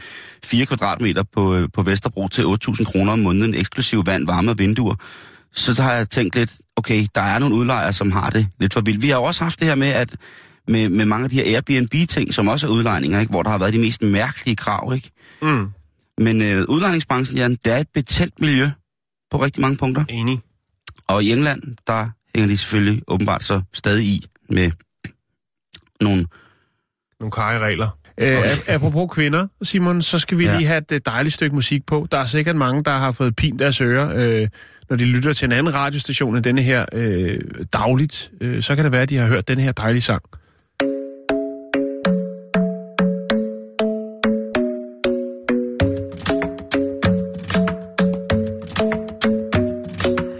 4 0.44 0.66
kvadratmeter 0.66 1.22
på, 1.34 1.54
øh, 1.54 1.68
på 1.74 1.82
Vesterbro 1.82 2.28
til 2.28 2.42
8.000 2.42 2.84
kroner 2.84 3.12
om 3.12 3.18
måneden, 3.18 3.54
eksklusiv 3.54 4.06
vand, 4.06 4.26
varme 4.26 4.50
og 4.50 4.58
vinduer, 4.58 4.94
så 5.54 5.82
har 5.82 5.92
jeg 5.92 6.10
tænkt 6.10 6.34
lidt, 6.36 6.52
okay, 6.76 7.06
der 7.14 7.20
er 7.20 7.38
nogle 7.38 7.54
udlejere, 7.54 7.92
som 7.92 8.12
har 8.12 8.30
det 8.30 8.48
lidt 8.60 8.72
for 8.74 8.80
vildt. 8.80 9.02
Vi 9.02 9.08
har 9.08 9.16
jo 9.16 9.22
også 9.24 9.44
haft 9.44 9.60
det 9.60 9.68
her 9.68 9.74
med, 9.74 9.88
at 9.88 10.16
med, 10.68 10.88
med 10.88 11.04
mange 11.04 11.24
af 11.24 11.30
de 11.30 11.36
her 11.36 11.44
Airbnb-ting, 11.44 12.34
som 12.34 12.48
også 12.48 12.66
er 12.66 12.70
udlejninger, 12.70 13.20
ikke? 13.20 13.30
hvor 13.30 13.42
der 13.42 13.50
har 13.50 13.58
været 13.58 13.72
de 13.72 13.78
mest 13.78 14.02
mærkelige 14.02 14.56
krav. 14.56 14.92
Ikke? 14.94 15.10
Mm. 15.42 15.68
Men 16.18 16.42
øh, 16.42 16.64
udlejningsbranchen, 16.68 17.36
Jan, 17.38 17.50
det 17.64 17.72
er 17.72 17.76
et 17.76 17.88
betændt 17.94 18.40
miljø 18.40 18.70
på 19.30 19.42
rigtig 19.44 19.60
mange 19.60 19.76
punkter. 19.76 20.04
Enig. 20.08 20.40
Og 21.08 21.22
i 21.24 21.32
England, 21.32 21.62
der 21.86 22.08
hænger 22.34 22.48
de 22.52 22.58
selvfølgelig 22.58 23.02
åbenbart 23.08 23.42
så 23.44 23.62
stadig 23.72 24.04
i 24.04 24.26
med 24.50 24.70
nogle... 26.00 26.26
Nogle 27.20 27.32
regler. 27.36 27.98
Øh, 28.18 28.38
Okay. 28.38 28.48
apropos 28.68 29.08
kvinder, 29.12 29.46
Simon, 29.62 30.02
så 30.02 30.18
skal 30.18 30.38
vi 30.38 30.44
Ja. 30.44 30.50
ja. 30.52 30.56
lige 30.56 30.66
have 30.66 30.78
et 30.78 30.92
øh, 30.92 31.00
dejligt 31.06 31.34
stykke 31.34 31.54
musik 31.54 31.86
på. 31.86 32.06
Der 32.10 32.18
er 32.18 32.26
sikkert 32.26 32.56
mange, 32.56 32.84
der 32.84 32.98
har 32.98 33.12
fået 33.12 33.36
pin 33.36 33.58
deres 33.58 33.80
ører, 33.80 34.12
øh, 34.14 34.48
når 34.90 34.96
de 34.96 35.04
lytter 35.04 35.32
til 35.32 35.46
en 35.46 35.52
anden 35.52 35.74
radiostation 35.74 36.36
end 36.36 36.44
denne 36.44 36.62
her 36.62 36.84
øh, 36.92 37.40
dagligt. 37.72 38.30
Øh, 38.40 38.62
så 38.62 38.74
kan 38.74 38.84
det 38.84 38.92
være, 38.92 39.02
at 39.02 39.10
de 39.10 39.16
har 39.16 39.26
hørt 39.26 39.48
denne 39.48 39.62
her 39.62 39.72
dejlige 39.72 40.02
sang. 40.02 40.22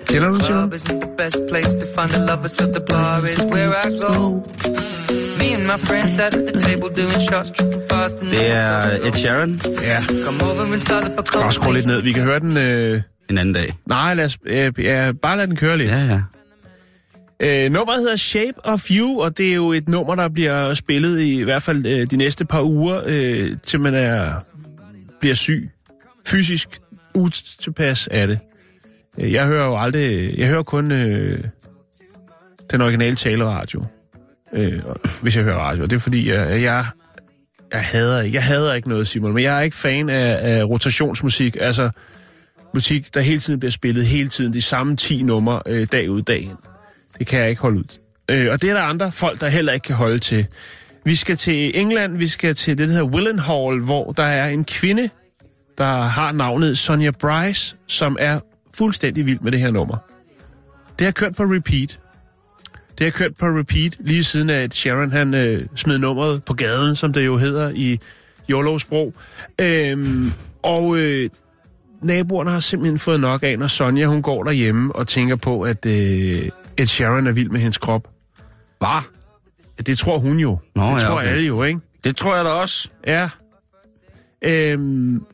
Kender 0.07 0.29
du 0.29 0.37
den, 0.37 0.45
Simon? 0.45 0.71
Det 8.31 8.51
er 8.51 9.09
Ed 9.09 9.13
Sheeran 9.13 9.61
Ja. 9.83 10.03
Come 10.25 10.43
over 10.43 10.73
and 10.73 10.81
start 10.81 11.05
up 11.05 11.19
a 11.19 11.23
Bare 11.41 11.53
skru 11.53 11.73
lidt 11.73 11.87
ned. 11.87 12.03
Vi 12.03 12.13
kan 12.13 12.23
høre 12.23 12.41
den... 12.41 12.57
Øh... 12.57 13.03
en 13.31 13.39
anden 13.39 13.55
dag. 13.55 13.73
Nej, 13.87 14.15
lad 14.15 14.25
os, 14.25 14.39
øh, 14.45 14.73
ja, 14.79 15.13
bare 15.23 15.37
lad 15.37 15.47
den 15.47 15.57
køre 15.57 15.79
lidt. 15.79 15.91
Ja, 15.91 15.97
ja. 16.07 16.23
Øh, 17.41 17.73
nummeret 17.73 18.01
hedder 18.01 18.17
Shape 18.17 18.65
of 18.65 18.91
You, 18.91 19.23
og 19.23 19.39
det 19.39 19.51
er 19.51 19.55
jo 19.55 19.73
et 19.73 19.89
nummer, 19.89 20.15
der 20.15 20.29
bliver 20.29 20.75
spillet 20.75 21.21
i, 21.21 21.41
i 21.41 21.43
hvert 21.43 21.63
fald 21.63 21.87
øh, 21.87 22.11
de 22.11 22.17
næste 22.17 22.45
par 22.45 22.63
uger, 22.63 23.03
øh, 23.07 23.51
til 23.63 23.81
man 23.81 23.95
er, 23.95 24.33
bliver 25.21 25.35
syg. 25.35 25.71
Fysisk 26.27 26.69
utilpas 27.15 28.09
af 28.09 28.27
det. 28.27 28.39
Øh, 29.19 29.33
Jeg 29.33 29.47
hører 29.47 29.65
jo 29.65 29.79
aldrig... 29.81 30.35
Jeg 30.39 30.49
hører 30.49 30.63
kun 30.63 30.93
øh, 30.93 31.45
den 32.71 32.81
originale 32.81 33.17
taleradio, 33.17 33.85
øh, 34.53 34.81
hvis 35.23 35.37
jeg 35.37 35.45
hører 35.45 35.57
radio. 35.59 35.83
Og 35.83 35.91
det 35.91 35.97
er 35.97 36.01
fordi, 36.01 36.31
jeg, 36.31 36.63
jeg, 36.63 36.87
jeg, 37.73 37.81
hader, 37.85 38.23
jeg 38.23 38.45
hader 38.45 38.75
ikke 38.75 38.89
noget, 38.89 39.07
Simon, 39.07 39.35
men 39.35 39.43
jeg 39.43 39.57
er 39.59 39.61
ikke 39.61 39.77
fan 39.77 40.09
af, 40.09 40.59
af 40.59 40.65
rotationsmusik. 40.65 41.57
Altså 41.61 41.91
musik, 42.75 43.15
der 43.15 43.21
hele 43.21 43.41
tiden 43.41 43.61
bliver 43.61 43.71
spillet, 43.71 44.07
hele 44.07 44.29
tiden 44.29 44.53
de 44.53 44.63
samme 44.63 44.97
10 44.97 45.23
numre 45.23 45.61
øh, 45.67 45.87
dag 45.93 46.11
ud 46.11 46.23
dag 46.23 46.41
ind. 46.41 46.57
Det 47.19 47.27
kan 47.27 47.41
jeg 47.41 47.51
ikke 47.51 47.63
holde 47.63 47.79
ud. 47.79 47.99
Øh, 48.31 48.53
og 48.53 48.63
det 48.63 48.71
er 48.71 48.75
der 48.75 48.83
andre 48.83 49.13
folk, 49.13 49.41
der 49.41 49.49
heller 49.49 49.73
ikke 49.73 49.85
kan 49.85 49.97
holde 49.97 50.19
til. 50.19 50.47
Vi 51.05 51.15
skal 51.15 51.37
til 51.37 51.81
England, 51.81 52.17
vi 52.17 52.29
skal 52.29 52.55
til 52.55 52.79
det, 52.79 52.89
der 52.89 52.95
hedder 52.95 53.09
Willenhall, 53.09 53.81
hvor 53.81 54.13
der 54.13 54.23
er 54.23 54.49
en 54.49 54.65
kvinde, 54.65 55.11
der 55.79 56.03
har 56.03 56.33
navnet 56.33 56.79
Sonja 56.79 57.11
Bryce, 57.11 57.77
som 57.87 58.17
er 58.21 58.41
fuldstændig 58.75 59.27
vild 59.27 59.41
med 59.41 59.53
det 59.53 59.61
her 59.61 59.71
nummer. 59.71 59.97
Det 60.99 61.05
har 61.05 61.13
kørt 61.13 61.35
på 61.35 61.43
repeat. 61.43 61.99
Det 62.99 63.07
har 63.07 63.11
kørt 63.11 63.37
på 63.37 63.47
repeat 63.47 63.97
lige 64.01 64.25
siden 64.25 64.51
at 64.51 64.75
Sharon 64.75 65.11
han 65.11 65.35
øh, 65.35 65.67
smed 65.77 65.99
nummeret 65.99 66.45
på 66.45 66.55
gaden, 66.55 66.97
som 66.97 67.13
det 67.13 67.27
jo 67.27 67.37
hedder 67.37 67.73
i 67.75 67.99
Jorlovsbro. 68.49 69.15
Øhm, 69.61 70.33
og 70.63 70.99
øh, 70.99 71.31
naboerne 72.05 72.51
har 72.51 72.61
simpelthen 72.61 72.99
fået 72.99 73.21
nok 73.21 73.43
af, 73.43 73.59
når 73.59 73.67
Sonja 73.67 74.07
hun 74.07 74.23
går 74.23 74.45
derhjemme 74.45 74.97
og 74.97 75.07
tænker 75.07 75.37
på, 75.37 75.63
at 75.63 75.87
øh, 75.87 76.51
Ed 76.77 76.87
Sheeran 76.87 77.27
er 77.27 77.33
vild 77.33 77.51
med 77.51 77.61
hendes 77.61 77.79
krop. 77.79 78.09
Hvad? 78.79 79.03
Det 79.87 79.99
tror 79.99 80.19
hun 80.19 80.39
jo. 80.39 80.59
Nå, 80.75 80.83
det 80.83 80.91
ja, 80.91 80.99
tror 80.99 81.17
okay. 81.17 81.29
alle 81.29 81.47
jo, 81.47 81.63
ikke? 81.63 81.81
Det 82.05 82.17
tror 82.17 82.37
jeg 82.37 82.45
da 82.45 82.51
også. 82.51 82.89
Ja. 83.07 83.29
Øhm, 84.43 85.25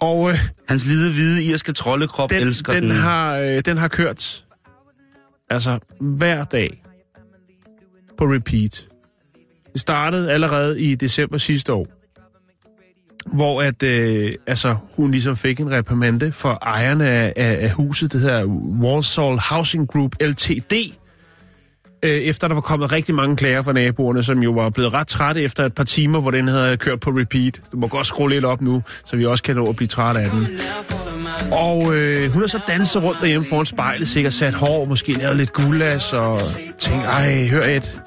og 0.00 0.30
øh, 0.30 0.38
Hans 0.68 0.86
lille 0.86 1.12
hvide 1.12 1.44
irske 1.44 1.72
troldekrop 1.72 2.30
den, 2.30 2.42
elsker 2.42 2.72
den, 2.72 2.82
den. 2.82 2.92
har, 2.92 3.36
øh, 3.36 3.62
den 3.64 3.76
har 3.76 3.88
kørt 3.88 4.44
altså 5.50 5.78
hver 6.00 6.44
dag 6.44 6.82
på 8.18 8.24
repeat. 8.24 8.86
Det 9.72 9.80
startede 9.80 10.32
allerede 10.32 10.80
i 10.80 10.94
december 10.94 11.38
sidste 11.38 11.72
år, 11.72 11.86
hvor 13.26 13.62
at, 13.62 13.82
øh, 13.82 14.32
altså, 14.46 14.76
hun 14.96 15.10
ligesom 15.10 15.36
fik 15.36 15.60
en 15.60 15.70
reprimande 15.70 16.32
for 16.32 16.58
ejerne 16.62 17.08
af, 17.08 17.32
af, 17.36 17.58
af 17.60 17.70
huset, 17.70 18.12
det 18.12 18.20
hedder 18.20 18.44
Walsall 18.80 19.38
Housing 19.38 19.88
Group 19.88 20.14
LTD, 20.20 20.72
øh, 22.02 22.10
efter 22.10 22.48
der 22.48 22.54
var 22.54 22.60
kommet 22.60 22.92
rigtig 22.92 23.14
mange 23.14 23.36
klager 23.36 23.62
fra 23.62 23.72
naboerne, 23.72 24.22
som 24.22 24.42
jo 24.42 24.50
var 24.50 24.70
blevet 24.70 24.92
ret 24.92 25.06
trætte 25.06 25.42
efter 25.42 25.64
et 25.64 25.74
par 25.74 25.84
timer, 25.84 26.20
hvor 26.20 26.30
den 26.30 26.48
havde 26.48 26.76
kørt 26.76 27.00
på 27.00 27.10
repeat. 27.10 27.62
Du 27.72 27.76
må 27.76 27.88
godt 27.88 28.06
skrue 28.06 28.30
lidt 28.30 28.44
op 28.44 28.60
nu, 28.60 28.82
så 29.04 29.16
vi 29.16 29.26
også 29.26 29.44
kan 29.44 29.56
nå 29.56 29.66
at 29.66 29.76
blive 29.76 29.88
trætte 29.88 30.20
af 30.20 30.30
den. 30.30 30.46
Og 31.52 31.96
øh, 31.96 32.30
hun 32.30 32.42
har 32.42 32.48
så 32.48 32.60
danset 32.68 33.02
rundt 33.02 33.20
derhjemme 33.20 33.46
foran 33.48 33.66
spejlet, 33.66 34.08
sikkert 34.08 34.32
sat 34.34 34.54
hår, 34.54 34.84
måske 34.84 35.12
lavet 35.12 35.36
lidt 35.36 35.52
gulas, 35.52 36.12
og 36.12 36.38
tænkt, 36.78 37.04
ej, 37.06 37.46
hør 37.46 37.62
et, 37.62 38.00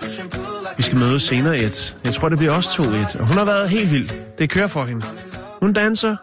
vi 0.78 0.84
skal 0.84 0.98
mødes 0.98 1.22
senere 1.22 1.58
et. 1.60 1.98
Jeg 2.06 2.13
tror, 2.13 2.30
det 2.30 2.38
bliver 2.38 2.54
også 2.54 2.74
to 2.74 2.84
et. 2.84 3.16
Og 3.20 3.28
hun 3.28 3.38
har 3.38 3.46
været 3.46 3.70
helt 3.70 3.92
vild. 3.92 4.10
Det 4.38 4.50
kører 4.50 4.68
for 4.68 4.86
hende. 4.86 5.06
Hun 5.62 5.74
danser 5.74 6.16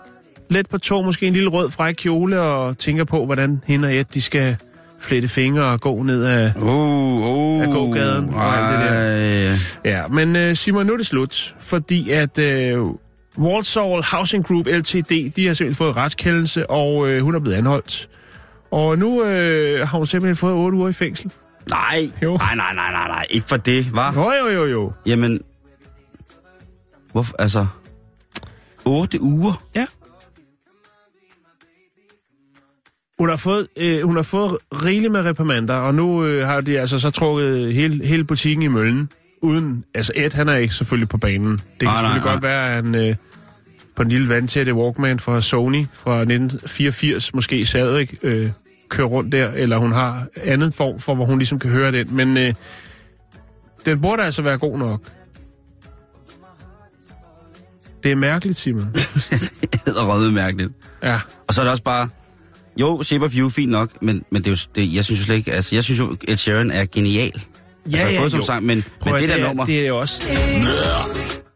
let 0.51 0.69
på 0.69 0.79
to, 0.79 1.03
måske 1.03 1.27
en 1.27 1.33
lille 1.33 1.49
rød 1.51 1.71
fræk 1.71 1.95
kjole, 1.95 2.41
og 2.41 2.79
tænker 2.79 3.05
på, 3.05 3.27
hvordan 3.27 3.63
hende 3.67 3.89
og 3.89 3.95
et, 3.95 4.15
de 4.15 4.23
skal 4.23 4.57
flette 5.01 5.29
fingre 5.29 5.65
og 5.65 5.81
gå 5.81 6.03
ned 6.03 6.25
af... 6.25 6.53
Oh, 6.57 7.23
oh, 7.25 7.63
Af 7.63 7.69
gågaden 7.69 8.35
og 8.35 8.57
alt 8.57 8.81
det 8.81 8.91
der. 8.91 9.91
Ja, 9.91 10.07
men 10.07 10.37
øh, 10.37 10.57
Simon, 10.57 10.87
nu 10.87 10.93
er 10.93 10.97
det 10.97 11.07
slut, 11.07 11.55
fordi 11.59 12.11
at 12.11 12.39
øh, 12.39 12.79
Walsall 13.41 14.03
Housing 14.03 14.47
Group 14.47 14.67
LTD, 14.67 15.31
de 15.37 15.47
har 15.47 15.55
simpelthen 15.55 15.75
fået 15.75 15.97
retskendelse, 15.97 16.71
og 16.71 17.09
øh, 17.09 17.23
hun 17.23 17.35
er 17.35 17.39
blevet 17.41 17.57
anholdt. 17.57 18.09
Og 18.71 18.99
nu 18.99 19.25
øh, 19.25 19.89
har 19.89 19.97
hun 19.99 20.07
simpelthen 20.07 20.37
fået 20.37 20.55
8 20.55 20.79
uger 20.79 20.89
i 20.89 20.93
fængsel. 20.93 21.33
Nej, 21.71 22.09
Jo. 22.23 22.37
nej, 22.37 22.55
nej, 22.55 22.75
nej, 22.75 22.91
nej, 22.93 23.09
nej, 23.09 23.27
ikke 23.31 23.47
for 23.47 23.57
det, 23.57 23.83
hva'? 23.85 24.15
Jo, 24.15 24.33
jo, 24.33 24.49
jo, 24.55 24.67
jo. 24.67 24.93
Jamen, 25.07 25.41
hvorfor, 27.13 27.35
altså, 27.39 27.67
otte 28.85 29.21
uger? 29.21 29.65
Ja. 29.75 29.87
Hun 33.19 33.29
har 33.29 33.37
fået, 33.37 33.69
øh, 33.79 34.03
hun 34.03 34.17
har 34.17 34.23
fået 34.23 34.57
rigeligt 34.73 35.13
med 35.13 35.25
reprimander, 35.25 35.75
og 35.75 35.95
nu 35.95 36.25
øh, 36.25 36.47
har 36.47 36.61
de 36.61 36.81
altså 36.81 36.99
så 36.99 37.11
trukket 37.11 37.75
hele, 37.75 38.07
hele 38.07 38.25
butikken 38.25 38.63
i 38.63 38.69
møllen. 38.69 39.09
Uden, 39.43 39.85
altså 39.95 40.13
Ed, 40.17 40.31
han 40.31 40.49
er 40.49 40.57
ikke 40.57 40.75
selvfølgelig 40.75 41.09
på 41.09 41.19
banen. 41.19 41.53
Det 41.53 41.63
kan 41.81 41.87
Nej, 41.89 41.93
nej, 41.95 42.03
selvfølgelig 42.03 42.25
nej. 42.25 42.35
godt 42.35 42.43
være, 42.43 42.67
at 42.69 42.85
han 42.85 42.95
øh, 42.95 43.17
på 44.01 44.05
en 44.05 44.09
lille 44.11 44.29
vandtætte 44.29 44.75
Walkman 44.75 45.21
fra 45.21 45.41
Sony 45.41 45.87
fra 45.93 46.21
1984 46.21 47.35
måske 47.35 47.67
stadig 47.67 48.09
øh, 48.23 48.51
kører 48.89 49.07
rundt 49.09 49.33
der, 49.33 49.51
eller 49.51 49.77
hun 49.77 49.93
har 49.93 50.27
andet 50.37 50.75
form 50.75 51.01
for, 51.01 51.15
hvor 51.15 51.25
hun 51.25 51.39
ligesom 51.39 51.59
kan 51.59 51.71
høre 51.71 51.93
den. 51.93 52.17
Men 52.17 52.39
øh, 52.39 52.55
den 53.85 54.01
burde 54.01 54.23
altså 54.23 54.43
være 54.43 54.59
god 54.59 54.79
nok. 54.79 55.01
Det 58.03 58.11
er 58.13 58.17
mærkeligt, 58.17 58.59
Simon. 58.59 58.89
Det 59.73 59.87
er 59.87 60.15
røde 60.15 60.33
mærkeligt. 60.33 60.73
Ja. 61.03 61.21
Og 61.49 61.55
så 61.55 61.61
er 61.61 61.65
det 61.65 61.71
også 61.71 61.85
bare, 61.85 62.09
jo, 62.81 63.03
Shape 63.03 63.25
of 63.25 63.33
You, 63.37 63.49
fint 63.49 63.71
nok, 63.71 64.03
men, 64.03 64.25
men 64.31 64.43
det 64.43 64.47
er 64.47 64.51
jo, 64.51 64.57
det, 64.75 64.95
jeg 64.95 65.05
synes 65.05 65.21
jo 65.21 65.25
slet 65.25 65.37
ikke, 65.37 65.53
altså, 65.53 65.75
jeg 65.75 65.85
synes 65.85 66.01
jo, 66.01 66.17
Ed 66.29 66.37
Sheeran 66.37 66.71
er 66.71 66.85
genial. 66.85 67.43
Ja, 67.93 67.99
altså, 67.99 68.23
ja, 68.23 68.29
som 68.29 68.41
jo. 68.41 68.47
sang, 68.47 68.67
men, 68.67 68.85
Prøv 69.01 69.13
men 69.13 69.15
at, 69.15 69.21
det, 69.21 69.29
der 69.29 69.35
det, 69.35 69.45
er, 69.45 69.49
nummer, 69.49 69.65
det 69.65 69.83
er 69.83 69.89
jo 69.89 69.99
også... 69.99 70.23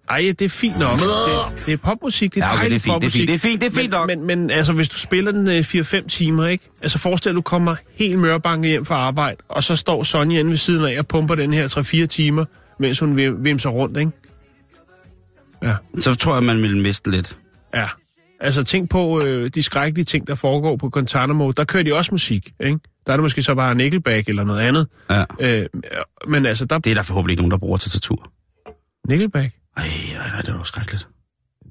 Ej, 0.08 0.18
det 0.38 0.42
er 0.42 0.48
fint 0.48 0.78
nok. 0.78 0.98
Det, 0.98 1.66
det 1.66 1.72
er 1.72 1.76
popmusik, 1.76 2.34
det 2.34 2.40
er 2.42 2.46
Ja, 2.46 2.52
okay, 2.52 2.60
dejligt 2.60 2.84
det 2.84 2.90
er 2.90 2.92
fint, 2.92 3.02
det 3.02 3.06
er 3.06 3.10
popmusik. 3.10 3.18
fint, 3.20 3.28
det 3.28 3.34
er 3.34 3.48
fint, 3.48 3.60
det 3.60 3.66
er 3.66 3.70
fint 3.70 3.90
men, 4.08 4.16
nok. 4.18 4.26
Men, 4.28 4.40
men 4.40 4.50
altså, 4.50 4.72
hvis 4.72 4.88
du 4.88 4.96
spiller 4.98 5.32
den 5.32 5.48
øh, 5.48 5.58
4-5 5.58 6.06
timer, 6.08 6.46
ikke? 6.46 6.70
Altså, 6.82 6.98
forestil 6.98 7.30
dig, 7.30 7.36
du 7.36 7.42
kommer 7.42 7.76
helt 7.98 8.18
mørbanket 8.18 8.70
hjem 8.70 8.84
fra 8.84 8.94
arbejde, 8.94 9.36
og 9.48 9.64
så 9.64 9.76
står 9.76 10.02
Sonja 10.02 10.38
inde 10.40 10.50
ved 10.50 10.56
siden 10.58 10.84
af 10.84 10.98
og 10.98 11.06
pumper 11.06 11.34
den 11.34 11.52
her 11.52 12.02
3-4 12.02 12.06
timer, 12.06 12.44
mens 12.80 12.98
hun 12.98 13.18
vim- 13.18 13.42
vimser 13.44 13.68
rundt, 13.70 13.98
ikke? 13.98 14.10
Ja, 15.62 15.74
så 16.00 16.14
tror 16.14 16.34
jeg, 16.34 16.42
man 16.42 16.62
vil 16.62 16.76
miste 16.76 17.10
lidt. 17.10 17.36
ja. 17.74 17.86
Altså 18.40 18.62
tænk 18.64 18.90
på 18.90 19.22
øh, 19.24 19.50
de 19.54 19.62
skrækkelige 19.62 20.04
ting, 20.04 20.26
der 20.26 20.34
foregår 20.34 20.76
på 20.76 20.88
Guantanamo. 20.88 21.50
Der 21.50 21.64
kører 21.64 21.82
de 21.82 21.94
også 21.94 22.08
musik, 22.12 22.52
ikke? 22.60 22.78
Der 23.06 23.12
er 23.12 23.16
det 23.16 23.22
måske 23.22 23.42
så 23.42 23.54
bare 23.54 23.74
Nickelback 23.74 24.28
eller 24.28 24.44
noget 24.44 24.60
andet. 24.60 24.86
Ja. 25.10 25.24
Øh, 25.40 25.66
men 26.28 26.46
altså, 26.46 26.64
der... 26.64 26.78
Det 26.78 26.90
er 26.90 26.94
der 26.94 27.02
forhåbentlig 27.02 27.32
ikke 27.32 27.40
nogen, 27.42 27.50
der 27.50 27.58
bruger 27.58 27.78
til 27.78 27.90
tortur. 27.90 28.32
Nickelback, 29.08 29.52
Ej, 29.76 29.84
ej, 30.18 30.26
ej, 30.34 30.40
det 30.40 30.54
var 30.54 30.62
skrækkeligt. 30.62 31.08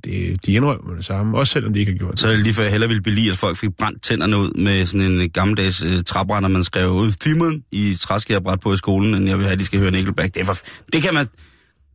det, 0.03 0.45
de 0.45 0.51
indrømmer 0.53 0.95
det 0.95 1.05
samme, 1.05 1.37
også 1.37 1.53
selvom 1.53 1.73
de 1.73 1.79
ikke 1.79 1.91
har 1.91 1.97
gjort 1.97 2.11
det. 2.11 2.19
Så 2.19 2.27
er 2.27 2.31
det 2.31 2.41
lige 2.43 2.53
før 2.53 2.61
jeg 2.63 2.71
hellere 2.71 2.87
ville 2.87 3.01
belige, 3.03 3.31
at 3.31 3.37
folk 3.37 3.57
fik 3.57 3.69
brændt 3.79 4.03
tænderne 4.03 4.37
ud 4.37 4.51
med 4.51 4.85
sådan 4.85 5.11
en 5.11 5.29
gammeldags 5.29 5.83
øh, 5.83 6.03
træbrænder, 6.03 6.49
man 6.49 6.63
skrev 6.63 6.89
ud 6.91 7.11
Timon 7.11 7.63
i 7.71 7.95
træskærebræt 7.99 8.59
på 8.59 8.73
i 8.73 8.77
skolen, 8.77 9.13
end 9.15 9.27
jeg 9.27 9.37
vil 9.37 9.45
have, 9.45 9.53
at 9.53 9.59
de 9.59 9.65
skal 9.65 9.79
høre 9.79 9.91
Nickelback. 9.91 10.33
Det, 10.33 10.41
er 10.41 10.45
for, 10.45 10.57
det 10.93 11.01
kan 11.03 11.13
man... 11.13 11.27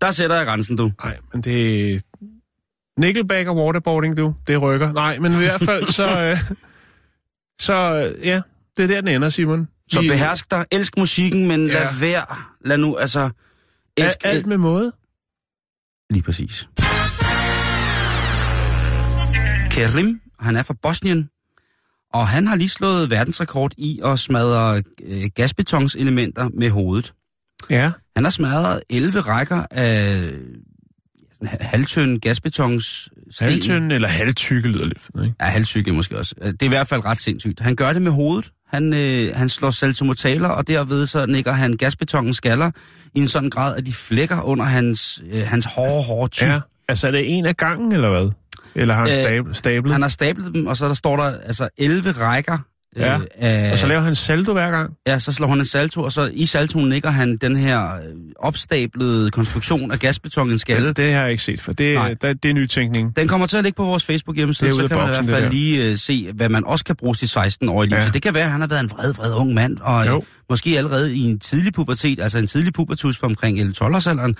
Der 0.00 0.10
sætter 0.10 0.36
jeg 0.36 0.46
grænsen, 0.46 0.76
du. 0.76 0.92
Nej, 1.04 1.16
men 1.32 1.42
det... 1.42 2.02
Nickelback 2.98 3.48
og 3.48 3.56
waterboarding, 3.56 4.16
du, 4.16 4.34
det 4.46 4.62
rykker. 4.62 4.92
Nej, 4.92 5.18
men 5.18 5.32
i 5.32 5.36
hvert 5.36 5.60
fald 5.60 5.86
så... 5.86 6.20
Øh, 6.20 6.38
så 7.60 7.74
øh, 7.74 8.26
ja, 8.26 8.40
det 8.76 8.82
er 8.82 8.86
der, 8.86 9.00
den 9.00 9.08
ender, 9.08 9.30
Simon. 9.30 9.68
Så 9.90 10.00
Vi- 10.00 10.08
behersk 10.08 10.50
dig, 10.50 10.64
elsk 10.72 10.96
musikken, 10.96 11.48
men 11.48 11.66
lad 11.66 11.76
Ja. 11.82 11.88
være. 12.00 12.36
Lad 12.64 12.78
nu, 12.78 12.96
altså... 12.96 13.30
Elsk, 13.96 14.16
Alt, 14.24 14.36
alt 14.36 14.46
med 14.46 14.56
måde. 14.56 14.92
Lige 16.10 16.22
præcis. 16.22 16.68
Kerim, 19.70 20.20
han 20.40 20.56
er 20.56 20.62
fra 20.62 20.74
Bosnien, 20.82 21.28
og 22.12 22.28
han 22.28 22.46
har 22.46 22.56
lige 22.56 22.68
slået 22.68 23.10
verdensrekord 23.10 23.72
i 23.78 24.00
at 24.04 24.18
smadre 24.18 24.82
øh, 25.02 25.30
gasbetonselementer 25.34 26.48
med 26.54 26.70
hovedet. 26.70 27.14
Ja. 27.70 27.92
Han 28.16 28.24
har 28.24 28.30
smadret 28.30 28.82
11 28.90 29.20
rækker 29.20 29.66
af 29.70 30.30
halvtøn 31.46 32.18
gasbetons 32.20 33.08
Halvtynd 33.40 33.92
eller 33.92 34.08
halvtykke 34.08 34.68
lyder 34.68 34.84
lidt, 34.84 34.98
ikke? 35.24 35.34
Ja, 35.40 35.44
halvtykke 35.46 35.92
måske 35.92 36.18
også. 36.18 36.34
Det 36.44 36.62
er 36.62 36.66
i 36.66 36.68
hvert 36.68 36.88
fald 36.88 37.04
ret 37.04 37.20
sindssygt. 37.20 37.60
Han 37.60 37.76
gør 37.76 37.92
det 37.92 38.02
med 38.02 38.12
hovedet. 38.12 38.50
Han, 38.68 38.92
øh, 38.94 39.36
han 39.36 39.48
slår 39.48 39.70
saltomotaler, 39.70 40.48
og 40.48 40.68
derved 40.68 41.06
så 41.06 41.26
nikker 41.26 41.52
han 41.52 41.76
gasbetongen 41.76 42.34
skaller 42.34 42.70
i 43.14 43.18
en 43.20 43.28
sådan 43.28 43.50
grad, 43.50 43.76
at 43.76 43.86
de 43.86 43.92
flækker 43.92 44.40
under 44.42 44.64
hans, 44.64 45.22
øh, 45.32 45.42
hans 45.46 45.64
hårde, 45.64 46.02
hårde 46.04 46.30
tyg. 46.32 46.46
Ja. 46.46 46.60
Altså, 46.88 47.06
er 47.06 47.10
det 47.10 47.38
en 47.38 47.46
af 47.46 47.56
gangen, 47.56 47.92
eller 47.92 48.10
hvad? 48.10 48.30
Eller 48.74 48.94
har 48.94 49.00
han 49.08 49.18
Øh, 49.18 49.24
stab- 49.24 49.54
stablet? 49.54 49.92
Han 49.92 50.02
har 50.02 50.08
stablet 50.08 50.54
dem, 50.54 50.66
og 50.66 50.76
så 50.76 50.88
der 50.88 50.94
står 50.94 51.16
der 51.16 51.38
altså 51.46 51.68
11 51.78 52.10
rækker. 52.12 52.58
Øh, 52.96 53.02
Ja, 53.02 53.18
af, 53.34 53.72
Og 53.72 53.78
så 53.78 53.86
laver 53.86 54.00
han 54.00 54.14
saldo 54.14 54.52
hver 54.52 54.70
gang? 54.70 54.92
ja, 55.06 55.18
så 55.18 55.32
slår 55.32 55.48
han 55.48 55.58
en 55.58 55.64
salto, 55.64 56.02
og 56.02 56.12
så 56.12 56.30
i 56.32 56.46
saltoen 56.46 56.88
nikker 56.88 57.10
han 57.10 57.36
den 57.36 57.56
her 57.56 57.84
øh, 57.94 58.00
opstablede 58.38 59.30
konstruktion 59.30 59.90
af 59.92 59.98
gasbeton 59.98 60.48
i 60.48 60.52
en 60.52 60.58
skalle. 60.58 60.88
Det, 60.88 60.96
det 60.96 61.12
har 61.12 61.20
jeg 61.22 61.30
ikke 61.30 61.42
set, 61.42 61.60
for 61.60 61.72
det, 61.72 61.94
Nej. 61.94 62.14
der, 62.22 62.32
det 62.32 62.48
er 62.48 62.52
nytænkning. 62.54 63.16
Den 63.16 63.28
kommer 63.28 63.46
til 63.46 63.56
at 63.56 63.64
ligge 63.64 63.76
på 63.76 63.84
vores 63.84 64.04
Facebook-hjemmeside, 64.04 64.70
Det 64.70 64.76
så 64.76 64.88
kan 64.88 64.96
man 64.98 65.06
i 65.06 65.08
boksen, 65.08 65.24
hvert 65.24 65.34
fald 65.36 65.44
det 65.44 65.52
lige 65.54 65.92
uh, 65.92 65.98
se, 65.98 66.32
hvad 66.34 66.48
man 66.48 66.64
også 66.64 66.84
kan 66.84 66.96
bruge 66.96 67.14
til 67.14 67.26
16-årige 67.26 67.88
liv. 67.88 67.96
Ja. 67.96 68.04
Så 68.04 68.10
det 68.10 68.22
kan 68.22 68.34
være, 68.34 68.44
at 68.44 68.50
han 68.50 68.60
har 68.60 68.68
været 68.68 68.80
en 68.80 68.90
vred, 68.90 69.14
vred 69.14 69.34
ung 69.34 69.54
mand, 69.54 69.76
og 69.80 70.06
Jo. 70.06 70.10
jo. 70.10 70.22
måske 70.50 70.74
allerede 70.78 71.14
i 71.16 71.20
en 71.22 71.38
tidlig 71.38 71.72
pubertet, 71.72 72.20
altså 72.20 72.38
en 72.38 72.46
tidlig 72.46 72.72
pubertus 72.72 73.18
for 73.18 73.26
omkring 73.26 73.60
11-12-årsalderen, 73.60 74.34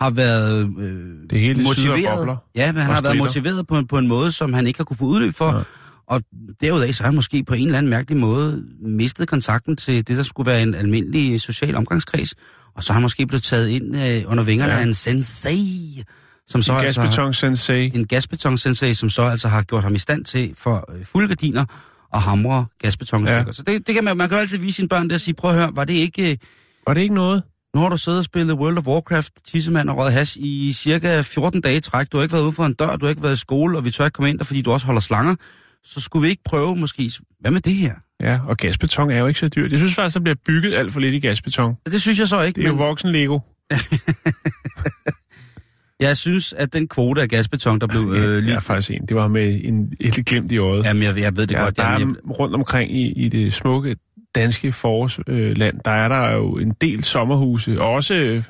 har 0.00 0.10
været 0.10 0.68
øh, 0.78 0.90
Det 1.30 1.40
hele 1.40 1.62
motiveret. 1.62 2.36
Ja, 2.56 2.72
men 2.72 2.82
han 2.82 2.94
har 2.94 3.00
været 3.02 3.16
motiveret 3.16 3.66
på 3.66 3.78
en, 3.78 3.86
på 3.86 3.98
en 3.98 4.06
måde, 4.08 4.32
som 4.32 4.52
han 4.52 4.66
ikke 4.66 4.78
har 4.78 4.84
kunne 4.84 4.96
få 4.96 5.04
udløb 5.04 5.34
for. 5.36 5.52
Ja. 5.56 5.60
Og 6.08 6.22
derudaf 6.60 6.94
så 6.94 7.02
har 7.02 7.08
han 7.08 7.14
måske 7.14 7.44
på 7.44 7.54
en 7.54 7.66
eller 7.66 7.78
anden 7.78 7.90
mærkelig 7.90 8.16
måde 8.20 8.64
mistet 8.80 9.28
kontakten 9.28 9.76
til 9.76 10.08
det, 10.08 10.16
der 10.16 10.22
skulle 10.22 10.50
være 10.50 10.62
en 10.62 10.74
almindelig 10.74 11.40
social 11.40 11.74
omgangskreds. 11.74 12.34
Og 12.74 12.82
så 12.82 12.92
er 12.92 12.94
han 12.94 13.02
måske 13.02 13.26
blevet 13.26 13.42
taget 13.42 13.68
ind 13.68 13.96
øh, 13.96 14.22
under 14.26 14.44
vingerne 14.44 14.72
Ja. 14.72 14.78
af 14.78 14.82
en 14.82 14.94
sensei, 14.94 16.02
som 16.46 16.62
så 16.62 16.72
En 16.72 16.84
altså 16.84 17.00
har- 17.00 17.06
gasbeton 17.08 17.34
sensei. 17.34 17.90
en 17.94 18.06
gasbetonsensei, 18.06 18.94
som 18.94 19.10
så 19.10 19.22
altså 19.22 19.48
har 19.48 19.62
gjort 19.62 19.82
ham 19.82 19.94
i 19.94 19.98
stand 19.98 20.24
til 20.24 20.54
for 20.58 20.92
øh, 20.98 21.04
fulde 21.04 21.28
gardiner 21.28 21.64
og 22.12 22.22
hamre 22.22 22.66
gasbetonstykker. 22.82 23.40
Ja. 23.40 23.46
Ja. 23.46 23.52
Så 23.52 23.62
det, 23.62 23.86
det 23.86 23.94
kan 23.94 24.04
man, 24.04 24.16
man 24.16 24.28
kan 24.28 24.36
jo 24.36 24.40
altid 24.40 24.58
vise 24.58 24.76
sine 24.76 24.88
børn 24.88 25.04
det 25.08 25.12
og 25.14 25.20
sige, 25.20 25.34
prøv 25.34 25.50
at 25.50 25.56
høre, 25.56 25.70
var 25.74 25.84
det 25.84 25.94
ikke... 25.94 26.30
øh, 26.30 26.36
Var 26.86 26.94
det 26.94 27.00
ikke 27.00 27.14
noget? 27.14 27.42
Nu 27.74 27.80
har 27.80 27.88
du 27.88 27.96
siddet 27.96 28.18
og 28.18 28.24
spillet 28.24 28.56
World 28.56 28.78
of 28.78 28.86
Warcraft, 28.86 29.32
tissemand 29.46 29.90
og 29.90 29.96
røget 29.96 30.12
hash 30.12 30.36
i 30.40 30.72
cirka 30.72 31.20
14 31.22 31.60
dage 31.60 31.76
i 31.76 31.80
træk. 31.80 32.12
Du 32.12 32.16
har 32.16 32.22
ikke 32.22 32.32
været 32.32 32.42
ude 32.44 32.52
for 32.52 32.66
en 32.66 32.74
dør, 32.74 32.96
du 32.96 33.06
har 33.06 33.10
ikke 33.10 33.22
været 33.22 33.32
i 33.34 33.40
skole, 33.40 33.78
og 33.78 33.84
vi 33.84 33.90
tør 33.90 34.04
ikke 34.04 34.14
komme 34.14 34.28
ind 34.30 34.38
der, 34.38 34.44
fordi 34.44 34.62
du 34.62 34.72
også 34.72 34.86
holder 34.86 35.00
slanger. 35.00 35.34
Så 35.86 36.00
skulle 36.00 36.22
vi 36.22 36.28
ikke 36.30 36.42
prøve 36.44 36.76
måske... 36.76 37.10
Hvad 37.40 37.50
med 37.50 37.60
det 37.60 37.74
her? 37.74 37.92
Ja, 38.20 38.38
og 38.48 38.56
gasbeton 38.56 39.10
er 39.10 39.18
jo 39.18 39.26
ikke 39.26 39.40
så 39.40 39.48
dyrt. 39.48 39.70
Jeg 39.70 39.78
synes 39.78 39.94
faktisk, 39.94 40.14
der 40.14 40.20
bliver 40.20 40.36
bygget 40.46 40.74
alt 40.74 40.92
for 40.92 41.00
lidt 41.00 41.14
i 41.14 41.18
gasbeton. 41.18 41.74
Det 41.86 42.02
synes 42.02 42.18
jeg 42.18 42.28
så 42.28 42.42
ikke, 42.42 42.56
Det 42.56 42.64
er 42.64 42.68
jo 42.68 42.74
men 42.74 42.78
voksen 42.84 43.12
Lego. 43.12 43.38
jeg 46.00 46.16
synes, 46.16 46.52
at 46.52 46.72
den 46.72 46.88
kvote 46.88 47.22
af 47.22 47.28
gasbeton, 47.28 47.78
der 47.80 47.86
blev 47.86 48.00
øh, 48.12 48.24
Øh, 48.24 48.30
lige... 48.30 48.48
jeg 48.48 48.56
er 48.56 48.60
faktisk 48.60 48.90
en. 48.90 49.06
Det 49.06 49.16
var 49.16 49.28
med 49.28 49.60
en, 49.64 49.92
et 50.00 50.26
glimt 50.26 50.52
i 50.52 50.58
øjet. 50.58 50.84
Jamen, 50.84 51.02
jeg, 51.02 51.18
jeg 51.18 51.36
ved 51.36 51.46
det 51.46 51.54
ja, 51.54 51.62
godt. 51.62 51.76
der 51.76 51.90
Jamen, 51.92 52.16
er 52.16 52.28
rundt 52.30 52.54
omkring 52.54 52.92
i, 52.96 53.12
i 53.12 53.28
det 53.28 53.54
smukke 53.54 53.96
danske 54.34 54.72
forårsland, 54.72 55.80
der 55.84 55.90
er 55.90 56.08
der 56.08 56.32
jo 56.32 56.58
en 56.58 56.70
del 56.80 57.04
sommerhuse, 57.04 57.80
og 57.80 57.90
også 57.90 58.14
øh, 58.14 58.42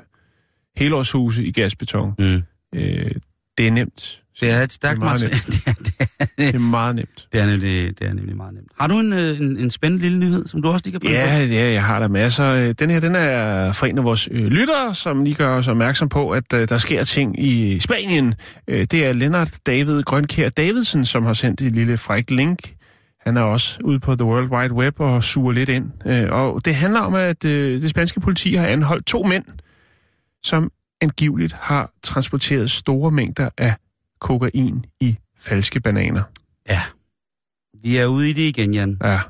helårshuse 0.77 1.45
i 1.45 1.53
gasbeton. 1.53 2.15
jeg, 2.19 2.27
mm, 2.27 2.43
Øh, 2.75 3.11
det 3.59 3.67
er 3.67 3.71
nemt. 3.71 4.23
det 4.41 4.51
er 4.51 4.63
et 4.63 4.73
stærkt 4.73 5.01
Det 5.01 5.03
er 5.03 5.11
materiale. 5.11 5.35
Det 5.47 5.63
er, 5.67 5.73
det, 5.73 5.95
er, 5.99 6.27
Det 6.39 6.55
er 6.55 6.59
meget 6.59 6.95
nemt. 6.97 7.29
Det 7.33 7.41
er 7.41 7.47
nemlig, 7.47 7.99
det 7.99 8.09
er 8.09 8.13
nemlig 8.15 8.37
meget 8.37 8.55
nemt. 8.55 8.67
Har 8.81 8.87
du 8.87 8.99
en, 8.99 9.13
øh, 9.13 9.41
en, 9.41 9.59
en 9.59 9.71
spændende 9.71 10.03
lille 10.05 10.19
nyhed, 10.19 10.47
som 10.47 10.63
du 10.63 10.69
også 10.69 10.83
lige 10.85 10.93
kan 10.93 11.01
bringe 11.01 11.19
Ja, 11.19 11.45
ja, 11.45 11.73
jeg 11.73 11.85
har 11.85 12.01
der 12.01 12.09
masser. 12.09 12.47
Øh, 12.47 12.73
Den 12.79 12.91
her, 12.91 13.01
den 13.01 13.15
er 13.15 13.73
fra 13.73 13.87
en 13.87 13.99
af 13.99 14.05
vores 14.05 14.29
øh, 14.31 14.47
lyttere, 14.47 14.95
som 14.95 15.25
lige 15.25 15.35
gør 15.35 15.57
os 15.57 15.69
opmærksom 15.69 16.09
på, 16.09 16.31
at 16.31 16.53
øh, 16.55 16.69
der 16.69 16.79
sker 16.79 17.05
ting 17.05 17.45
i 17.45 17.81
Spanien. 17.81 18.35
Øh, 18.69 18.85
det 18.91 19.07
er 19.07 19.13
Lennart 19.13 19.59
David 19.67 20.03
Grønkær 20.03 20.49
Davidsen, 20.49 21.05
som 21.05 21.25
har 21.25 21.33
sendt 21.33 21.61
et 21.61 21.73
lille 21.73 21.99
frækt 21.99 22.31
link. 22.31 22.73
Han 23.21 23.37
er 23.37 23.43
også 23.43 23.79
ude 23.85 24.01
på 24.01 24.15
The 24.17 24.25
World 24.25 24.51
Wide 24.51 24.73
Web 24.75 25.01
og 25.01 25.25
suger 25.25 25.53
lidt 25.53 25.69
ind. 25.69 25.85
Øh, 26.07 26.33
og 26.33 26.65
det 26.65 26.75
handler 26.75 27.01
om, 27.01 27.15
at 27.15 27.43
det 27.43 27.91
spanske 27.91 28.21
politi 28.21 28.55
har 28.55 28.67
anholdt 28.67 29.07
to 29.07 29.23
mænd, 29.23 29.45
som 30.43 30.71
angiveligt 31.01 31.53
har 31.53 31.93
transporteret 32.03 32.71
store 32.71 33.11
mængder 33.11 33.49
af 33.59 33.75
kokain 34.21 34.85
i 35.01 35.17
falske 35.41 35.81
bananer. 35.81 36.23
Ja. 36.69 36.83
Vi 37.83 37.97
er 37.97 38.07
ude 38.07 38.31
i 38.31 38.33
det 38.33 38.43
igen, 38.43 38.75
Jan. 38.75 38.99
Ja. 39.05 39.21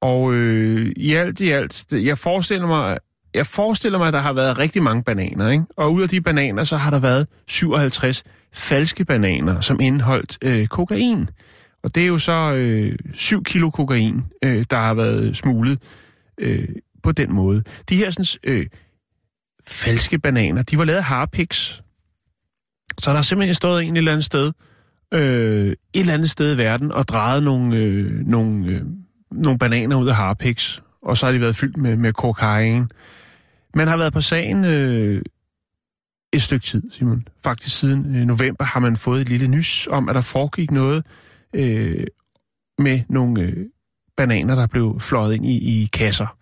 Og 0.00 0.34
øh, 0.34 0.92
i 0.96 1.14
alt 1.14 1.40
i 1.40 1.50
alt, 1.50 1.86
jeg 1.92 2.18
forestiller 2.18 2.66
mig, 2.66 2.98
jeg 3.34 3.46
forestiller 3.46 3.98
mig, 3.98 4.06
at 4.06 4.12
der 4.12 4.20
har 4.20 4.32
været 4.32 4.58
rigtig 4.58 4.82
mange 4.82 5.02
bananer, 5.02 5.48
ikke? 5.48 5.64
Og 5.76 5.92
ud 5.92 6.02
af 6.02 6.08
de 6.08 6.20
bananer, 6.20 6.64
så 6.64 6.76
har 6.76 6.90
der 6.90 6.98
været 6.98 7.26
57 7.46 8.22
falske 8.52 9.04
bananer, 9.04 9.60
som 9.60 9.80
indeholdt 9.80 10.38
øh, 10.44 10.66
kokain. 10.66 11.30
Og 11.82 11.94
det 11.94 12.02
er 12.02 12.06
jo 12.06 12.18
så 12.18 12.52
øh, 12.54 12.98
7 13.14 13.44
kilo 13.44 13.70
kokain, 13.70 14.22
øh, 14.44 14.64
der 14.70 14.76
har 14.76 14.94
været 14.94 15.36
smuglet 15.36 15.82
øh, 16.38 16.68
på 17.02 17.12
den 17.12 17.32
måde. 17.32 17.62
De 17.88 17.96
her 17.96 18.10
sådan, 18.10 18.40
øh, 18.44 18.66
falske 19.68 20.18
bananer, 20.18 20.62
de 20.62 20.78
var 20.78 20.84
lavet 20.84 20.98
af 20.98 21.04
harpiks. 21.04 21.82
Så 22.98 23.10
der 23.10 23.16
har 23.16 23.22
simpelthen 23.22 23.54
stået 23.54 23.84
en 23.84 23.94
et 23.94 23.98
eller 23.98 24.12
andet 24.12 24.24
sted, 24.24 24.52
øh, 25.14 25.66
et 25.70 25.76
eller 25.94 26.14
andet 26.14 26.30
sted 26.30 26.54
i 26.54 26.58
verden, 26.58 26.92
og 26.92 27.08
drejet 27.08 27.42
nogle, 27.42 27.76
øh, 27.76 28.10
nogle, 28.26 28.66
øh, 28.66 28.82
nogle 29.30 29.58
bananer 29.58 29.96
ud 29.96 30.08
af 30.08 30.14
harpiks. 30.14 30.82
Og 31.02 31.16
så 31.16 31.26
har 31.26 31.32
de 31.32 31.40
været 31.40 31.56
fyldt 31.56 31.76
med, 31.76 31.96
med 31.96 32.12
kokain. 32.12 32.90
Man 33.74 33.88
har 33.88 33.96
været 33.96 34.12
på 34.12 34.20
sagen 34.20 34.64
øh, 34.64 35.22
et 36.32 36.42
stykke 36.42 36.66
tid, 36.66 36.90
Simon. 36.90 37.28
Faktisk 37.44 37.78
siden 37.78 38.16
øh, 38.16 38.26
november 38.26 38.64
har 38.64 38.80
man 38.80 38.96
fået 38.96 39.20
et 39.20 39.28
lille 39.28 39.48
nys 39.48 39.88
om, 39.90 40.08
at 40.08 40.14
der 40.14 40.20
foregik 40.20 40.70
noget 40.70 41.06
øh, 41.54 42.06
med 42.78 43.00
nogle 43.08 43.42
øh, 43.42 43.66
bananer, 44.16 44.54
der 44.54 44.66
blev 44.66 45.00
fløjet 45.00 45.34
ind 45.34 45.46
i, 45.46 45.82
i 45.82 45.86
kasser. 45.86 46.36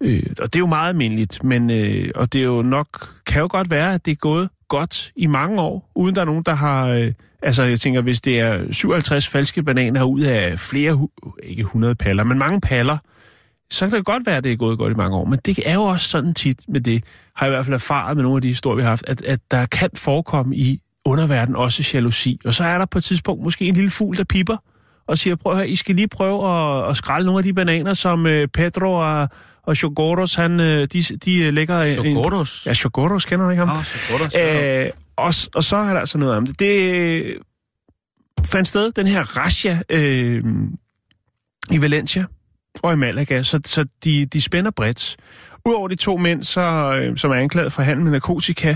Øh, 0.00 0.22
og 0.40 0.52
det 0.52 0.56
er 0.56 0.60
jo 0.60 0.66
meget 0.66 0.88
almindeligt, 0.88 1.44
men 1.44 1.70
øh, 1.70 2.10
og 2.14 2.32
det 2.32 2.40
er 2.40 2.44
jo 2.44 2.62
nok, 2.62 3.08
kan 3.26 3.42
jo 3.42 3.48
godt 3.50 3.70
være, 3.70 3.94
at 3.94 4.04
det 4.04 4.10
er 4.10 4.16
gået 4.16 4.48
godt 4.68 5.12
i 5.16 5.26
mange 5.26 5.60
år, 5.60 5.90
uden 5.94 6.14
der 6.14 6.20
er 6.20 6.24
nogen, 6.24 6.42
der 6.42 6.54
har... 6.54 6.88
Øh, 6.88 7.12
altså, 7.42 7.62
jeg 7.62 7.80
tænker, 7.80 8.00
hvis 8.00 8.20
det 8.20 8.40
er 8.40 8.72
57 8.72 9.26
falske 9.28 9.62
bananer 9.62 10.02
ud 10.02 10.20
af 10.20 10.60
flere, 10.60 11.08
ikke 11.42 11.60
100 11.60 11.94
paller, 11.94 12.24
men 12.24 12.38
mange 12.38 12.60
paller, 12.60 12.98
så 13.70 13.88
kan 13.88 13.96
det 13.96 14.04
godt 14.04 14.26
være, 14.26 14.36
at 14.36 14.44
det 14.44 14.52
er 14.52 14.56
gået 14.56 14.78
godt 14.78 14.92
i 14.92 14.96
mange 14.96 15.16
år. 15.16 15.24
Men 15.24 15.38
det 15.46 15.58
er 15.66 15.74
jo 15.74 15.82
også 15.82 16.08
sådan 16.08 16.34
tit 16.34 16.60
med 16.68 16.80
det, 16.80 17.04
har 17.36 17.46
jeg 17.46 17.52
i 17.52 17.54
hvert 17.54 17.64
fald 17.64 17.74
erfaret 17.74 18.16
med 18.16 18.22
nogle 18.22 18.36
af 18.36 18.42
de 18.42 18.48
historier, 18.48 18.76
vi 18.76 18.82
har 18.82 18.88
haft, 18.88 19.04
at, 19.08 19.22
at 19.22 19.40
der 19.50 19.66
kan 19.66 19.90
forekomme 19.94 20.56
i 20.56 20.80
underverden 21.04 21.56
også 21.56 21.90
jalousi. 21.94 22.40
Og 22.44 22.54
så 22.54 22.64
er 22.64 22.78
der 22.78 22.86
på 22.86 22.98
et 22.98 23.04
tidspunkt 23.04 23.42
måske 23.42 23.64
en 23.64 23.74
lille 23.74 23.90
fugl, 23.90 24.16
der 24.16 24.24
piper 24.24 24.56
og 25.08 25.18
siger, 25.18 25.36
prøv 25.36 25.52
at 25.52 25.58
høre, 25.58 25.68
I 25.68 25.76
skal 25.76 25.94
lige 25.94 26.08
prøve 26.08 26.48
at, 26.50 26.90
at 26.90 26.96
skrælle 26.96 27.26
nogle 27.26 27.38
af 27.38 27.44
de 27.44 27.52
bananer, 27.54 27.94
som 27.94 28.26
øh, 28.26 28.48
Pedro 28.48 28.92
og, 28.94 29.28
og 29.62 29.76
Chogoros, 29.76 30.34
han, 30.34 30.60
øh, 30.60 30.88
de, 30.92 31.02
de 31.02 31.44
øh, 31.46 31.52
lægger... 31.54 31.82
en- 31.82 31.94
Chogoros? 31.94 32.62
Ja, 32.66 32.74
Chogoros, 32.74 33.24
kender 33.24 33.44
du 33.44 33.50
ikke 33.50 33.64
ham? 33.66 33.76
Åh, 33.76 33.84
Chogoros. 33.84 34.34
ja. 34.34 34.84
Øh, 34.86 34.90
og, 35.16 35.34
og 35.54 35.64
så 35.64 35.76
er 35.76 35.92
der 35.92 36.00
altså 36.00 36.18
noget 36.18 36.34
om 36.36 36.46
det. 36.46 36.58
Det 36.60 37.36
fandt 38.44 38.68
sted, 38.68 38.92
den 38.92 39.06
her 39.06 39.22
Rasha 39.36 39.76
øh, 39.90 40.44
i 41.70 41.80
Valencia 41.80 42.24
og 42.82 42.92
i 42.92 42.96
Malaga, 42.96 43.42
så, 43.42 43.60
så 43.64 43.84
de, 44.04 44.26
de 44.26 44.40
spænder 44.40 44.70
bredt. 44.70 45.16
Udover 45.66 45.88
de 45.88 45.94
to 45.94 46.16
mænd, 46.16 46.42
så, 46.42 46.60
øh, 47.02 47.16
som 47.16 47.30
er 47.30 47.34
anklaget 47.34 47.72
for 47.72 47.82
handel 47.82 48.04
med 48.04 48.12
narkotika, 48.12 48.74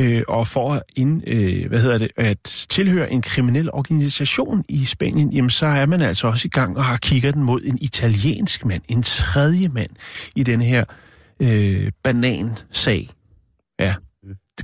øh, 0.00 0.22
og 0.28 0.46
for 0.46 0.74
at, 0.74 0.82
ind, 0.96 1.22
øh, 1.26 1.68
hvad 1.68 1.80
hedder 1.80 1.98
det, 1.98 2.08
at 2.16 2.66
tilhøre 2.68 3.12
en 3.12 3.22
kriminel 3.22 3.70
organisation 3.72 4.64
i 4.68 4.84
Spanien, 4.84 5.32
jamen 5.32 5.50
så 5.50 5.66
er 5.66 5.86
man 5.86 6.02
altså 6.02 6.26
også 6.26 6.46
i 6.46 6.48
gang 6.48 6.76
og 6.76 6.84
har 6.84 6.96
kigget 6.96 7.34
den 7.34 7.42
mod 7.42 7.60
en 7.64 7.78
italiensk 7.80 8.64
mand, 8.64 8.82
en 8.88 9.02
tredje 9.02 9.68
mand 9.68 9.90
i 10.34 10.42
den 10.42 10.60
her 10.60 10.84
øh, 11.42 11.92
banansag. 12.02 13.08
Ja. 13.80 13.94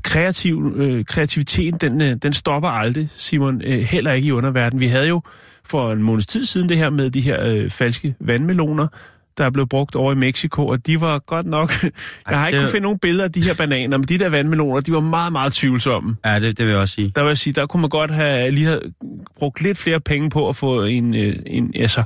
Kreativ, 0.03 0.73
øh, 0.77 1.05
kreativiteten, 1.05 1.81
den, 1.81 2.01
øh, 2.01 2.17
den 2.23 2.33
stopper 2.33 2.69
aldrig, 2.69 3.09
Simon, 3.17 3.63
øh, 3.65 3.79
heller 3.79 4.13
ikke 4.13 4.29
i 4.29 4.33
underverdenen. 4.33 4.81
Vi 4.81 4.87
havde 4.87 5.09
jo 5.09 5.23
for 5.65 5.93
en 5.93 6.03
måneds 6.03 6.27
tid 6.27 6.47
siden 6.47 6.69
det 6.69 6.77
her 6.77 6.91
med 6.91 7.11
de 7.11 7.21
her 7.21 7.47
øh, 7.47 7.71
falske 7.71 8.15
vandmeloner, 8.21 8.87
der 9.39 9.45
er 9.45 9.51
blevet 9.51 9.69
brugt 9.69 9.95
over 9.97 10.13
i 10.13 10.15
Mexico, 10.15 10.67
og 10.67 10.87
de 10.87 11.01
var 11.01 11.19
godt 11.19 11.47
nok... 11.47 11.73
jeg 12.31 12.39
har 12.39 12.47
ikke 12.47 12.57
det- 12.57 12.63
kunnet 12.63 12.73
finde 12.73 12.83
nogen 12.83 12.99
billeder 12.99 13.25
af 13.25 13.33
de 13.33 13.43
her 13.43 13.55
bananer, 13.55 13.97
men 13.99 14.09
de 14.09 14.19
der 14.19 14.29
vandmeloner, 14.29 14.81
de 14.81 14.93
var 14.93 15.01
meget, 15.01 15.33
meget 15.33 15.53
tvivlsomme. 15.53 16.17
Ja, 16.25 16.41
det, 16.41 16.59
det 16.59 16.67
vil 16.67 16.71
jeg 16.73 16.81
også 16.81 16.95
sige. 16.95 17.13
Der 17.17 17.23
vil 17.23 17.29
jeg 17.29 17.39
sige, 17.39 17.53
der 17.53 17.67
kunne 17.67 17.81
man 17.81 17.91
godt 17.91 18.11
have 18.11 18.51
lige 18.51 18.67
have 18.67 18.81
brugt 19.39 19.61
lidt 19.63 19.79
flere 19.79 20.01
penge 20.01 20.31
på 20.31 20.49
at 20.49 20.57
få 20.57 20.83
en, 20.85 21.15
øh, 21.17 21.35
en, 21.47 21.73
altså, 21.77 22.03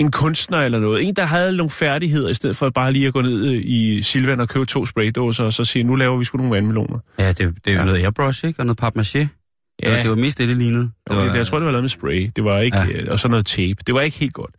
en 0.00 0.10
kunstner 0.10 0.58
eller 0.58 0.78
noget. 0.80 1.08
En, 1.08 1.14
der 1.14 1.24
havde 1.24 1.56
nogle 1.56 1.70
færdigheder, 1.70 2.28
i 2.28 2.34
stedet 2.34 2.56
for 2.56 2.70
bare 2.70 2.92
lige 2.92 3.06
at 3.06 3.12
gå 3.12 3.20
ned 3.20 3.46
øh, 3.46 3.62
i 3.64 4.02
Silvan 4.02 4.40
og 4.40 4.48
købe 4.48 4.66
to 4.66 4.86
spraydåser, 4.86 5.44
og 5.44 5.52
så 5.52 5.64
sige, 5.64 5.82
nu 5.84 5.94
laver 5.94 6.16
vi 6.16 6.24
sgu 6.24 6.38
nogle 6.38 6.54
vandmeloner. 6.54 6.98
Ja, 7.18 7.28
det, 7.28 7.38
det 7.38 7.46
er 7.66 7.72
jo 7.72 7.78
Ja. 7.78 7.84
noget 7.84 8.02
airbrush, 8.04 8.44
ikke? 8.46 8.60
Og 8.60 8.66
noget 8.66 8.82
papmaché. 8.82 9.18
Ja. 9.18 9.86
Det, 9.88 9.96
var, 9.96 10.02
det 10.02 10.10
var 10.10 10.16
mest 10.16 10.38
det, 10.38 10.48
det 10.48 10.56
lignede. 10.56 10.82
Det 10.82 10.90
Det 11.08 11.16
var, 11.16 11.34
jeg 11.34 11.46
tror, 11.46 11.58
det 11.58 11.66
var 11.66 11.72
lavet 11.72 11.82
med 11.82 11.88
spray. 11.88 12.30
Det 12.36 12.44
var 12.44 12.58
ikke, 12.60 12.78
Ja. 12.78 12.84
ja. 13.04 13.12
og 13.12 13.18
så 13.18 13.28
noget 13.28 13.46
tape. 13.46 13.76
Det 13.86 13.94
var 13.94 14.00
ikke 14.00 14.18
helt 14.18 14.32
godt. 14.32 14.50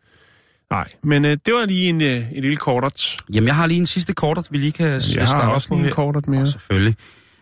Nej, 0.72 0.92
men 1.04 1.26
øh, 1.26 1.38
det 1.46 1.54
var 1.54 1.66
lige 1.66 1.90
en, 1.90 2.02
øh, 2.02 2.32
en 2.32 2.42
lille 2.42 2.56
kortert. 2.58 3.18
Jamen, 3.34 3.48
jeg 3.48 3.56
har 3.56 3.66
lige 3.68 3.78
en 3.78 3.86
sidste 3.86 4.14
kortet, 4.14 4.48
vi 4.52 4.58
lige 4.58 4.72
kan 4.72 4.88
Jeg 4.92 5.02
starte 5.02 5.32
har 5.32 5.52
også 5.52 5.68
lige 5.72 5.80
en 5.80 5.86
her. 5.86 5.94
kortert 5.94 6.28
mere. 6.28 6.46
Selvfølgelig. 6.48 6.96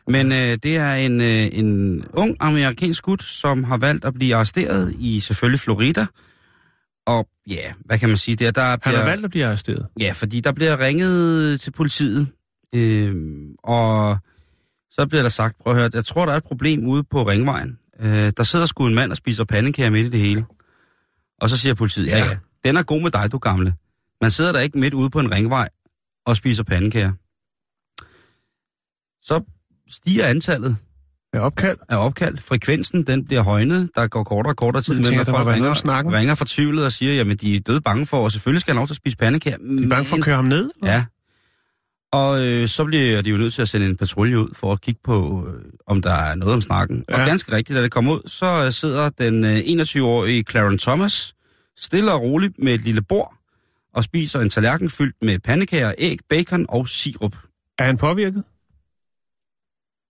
Men 0.08 0.32
øh, 0.32 0.58
det 0.64 0.76
er 0.78 0.94
en, 0.94 1.22
øh, 1.22 1.48
en 1.52 2.04
ung 2.14 2.38
amerikansk 2.40 3.04
gut, 3.04 3.24
som 3.24 3.64
har 3.64 3.78
valgt 3.78 4.06
at 4.06 4.14
blive 4.14 4.36
arresteret 4.36 4.96
i 5.00 5.20
selvfølgelig 5.20 5.60
Florida. 5.60 6.06
Og 7.08 7.28
ja, 7.50 7.74
hvad 7.86 8.00
kan 8.00 8.10
man 8.10 8.18
sige 8.18 8.36
der? 8.36 8.52
der 8.52 8.64
Han 8.64 8.80
bliver, 8.80 8.98
har 8.98 9.06
valgt 9.06 9.26
at 9.26 9.32
blive 9.32 9.46
arresteret. 9.46 9.86
Ja, 10.00 10.12
fordi 10.16 10.40
der 10.40 10.52
bliver 10.52 10.80
ringet 10.80 11.62
til 11.62 11.72
politiet, 11.72 12.28
øh, 12.76 13.16
og 13.64 14.18
så 14.92 15.06
bliver 15.10 15.22
der 15.22 15.30
sagt, 15.30 15.56
prøv 15.64 15.74
at 15.74 15.80
høre, 15.80 15.90
jeg 15.94 16.06
tror, 16.06 16.26
der 16.26 16.34
er 16.34 16.38
et 16.38 16.44
problem 16.44 16.86
ude 16.88 17.04
på 17.04 17.24
Ringvejen. 17.24 17.78
Øh, 18.00 18.32
der 18.38 18.44
sidder 18.44 18.66
sgu 18.66 18.88
en 18.88 18.96
mand 18.96 19.12
og 19.12 19.18
spiser 19.18 19.44
pandekager 19.44 19.90
midt 19.90 20.08
i 20.08 20.10
det 20.10 20.20
hele. 20.20 20.46
Og 21.42 21.50
så 21.50 21.58
siger 21.58 21.74
politiet, 21.74 22.08
ja, 22.08 22.18
Ja. 22.18 22.36
Den 22.68 22.78
er 22.78 22.84
god 22.84 23.02
med 23.02 23.12
dig, 23.12 23.32
du 23.32 23.38
gamle. 23.38 23.74
Man 24.22 24.32
sidder 24.32 24.52
der 24.52 24.60
ikke 24.60 24.80
midt 24.80 24.94
ude 24.94 25.10
på 25.10 25.20
en 25.20 25.32
ringvej 25.32 25.70
og 26.26 26.38
spiser 26.38 26.64
pandekager. 26.64 27.12
Så 29.22 29.42
stiger 29.90 30.26
antallet 30.26 30.78
Med 31.34 31.42
opkald. 31.42 31.78
af 31.90 32.06
opkald. 32.06 32.38
Frekvensen, 32.38 33.04
den 33.08 33.26
bliver 33.26 33.42
højnet. 33.42 33.90
Der 33.96 34.08
går 34.08 34.24
kortere 34.24 34.52
og 34.52 34.58
kortere 34.58 34.84
tid 34.84 35.00
mellem, 35.00 35.20
at 35.20 35.28
folk 35.28 35.48
ringer, 35.48 36.14
ringer 36.14 36.36
fortvivlet 36.36 36.86
og 36.86 36.92
siger, 36.92 37.14
jamen 37.14 37.38
de 37.38 37.56
er 37.56 37.60
døde 37.60 37.82
bange 37.82 38.06
for, 38.06 38.24
og 38.24 38.32
selvfølgelig 38.32 38.62
skal 38.62 38.72
han 38.74 38.78
lov 38.80 38.88
til 38.88 38.94
at 38.94 38.98
spise 38.98 39.18
pandekager. 39.18 39.58
De 39.58 39.84
er 39.84 39.90
bange 39.90 40.06
for 40.06 40.16
at 40.18 40.24
køre 40.24 40.36
ham 40.36 40.46
ned. 40.46 40.70
Ja. 40.84 41.06
Og 42.12 42.42
øh, 42.46 42.68
så 42.68 42.86
bliver 42.86 43.22
de 43.22 43.30
jo 43.30 43.38
nødt 43.38 43.54
til 43.54 43.62
at 43.62 43.70
sende 43.70 43.86
en 43.86 43.98
patrulje 43.98 44.40
ud 44.40 44.50
for 44.54 44.72
at 44.72 44.82
kigge 44.82 45.02
på, 45.04 45.48
øh, 45.48 45.64
om 45.88 46.02
der 46.02 46.14
er 46.14 46.36
noget 46.36 46.54
om 46.54 46.62
snakken. 46.62 47.04
Ja. 47.10 47.20
Og 47.20 47.26
ganske 47.26 47.56
rigtigt, 47.56 47.78
da 47.78 47.82
det 47.84 47.92
kommer 47.92 48.14
ud, 48.14 48.22
så 48.26 48.66
øh, 48.66 48.72
sidder 48.72 49.10
den 49.10 49.44
øh, 49.44 49.58
21-årige 49.58 50.44
Clarence 50.44 50.86
Thomas 50.86 51.34
stille 51.78 52.12
og 52.14 52.22
roligt 52.22 52.60
med 52.60 52.74
et 52.74 52.82
lille 52.82 53.02
bord 53.02 53.34
og 53.94 54.04
spiser 54.04 54.40
en 54.40 54.50
tallerken 54.50 54.90
fyldt 54.90 55.16
med 55.22 55.40
pandekager, 55.40 55.94
æg, 55.98 56.20
bacon 56.30 56.66
og 56.70 56.88
sirup. 56.88 57.36
Er 57.78 57.84
han 57.86 57.98
påvirket? 57.98 58.44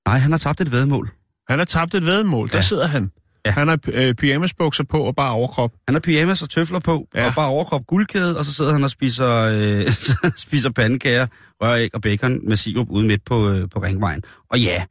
Nej, 0.08 0.18
han 0.18 0.32
har 0.32 0.38
tabt 0.38 0.62
et 0.62 0.72
vedmål. 0.72 1.10
Han 1.50 1.60
har 1.60 1.66
tabt 1.66 1.96
et 1.96 2.06
vedmål. 2.06 2.50
Der 2.50 2.58
Ja. 2.58 2.62
sidder 2.62 2.88
han. 2.88 3.12
Ja. 3.46 3.52
Han 3.52 3.68
har 3.68 3.80
øh, 3.88 4.14
pyjamasbukser 4.14 4.84
på 4.84 5.04
og 5.04 5.16
bare 5.16 5.32
overkrop. 5.32 5.72
Han 5.88 5.96
har 5.96 6.00
pyjamas 6.00 6.42
og 6.42 6.50
tøfler 6.50 6.80
på, 6.80 7.08
ja. 7.16 7.28
Og 7.28 7.34
bare 7.36 7.48
overkrop 7.48 7.88
guldkæde, 7.88 8.38
og 8.38 8.46
så 8.46 8.54
sidder 8.54 8.72
han 8.74 8.84
og 8.84 8.90
spiser, 8.90 9.30
øh, 9.34 9.92
spiser 10.48 10.70
pandekager, 10.70 11.28
røræg 11.62 11.96
og 11.96 12.02
bacon 12.02 12.50
med 12.50 12.58
sirup 12.58 12.88
ude 12.90 13.08
midt 13.08 13.26
på, 13.26 13.50
øh, 13.50 13.70
på 13.70 13.80
ringvejen. 13.80 14.24
Og 14.50 14.60
ja, 14.60 14.84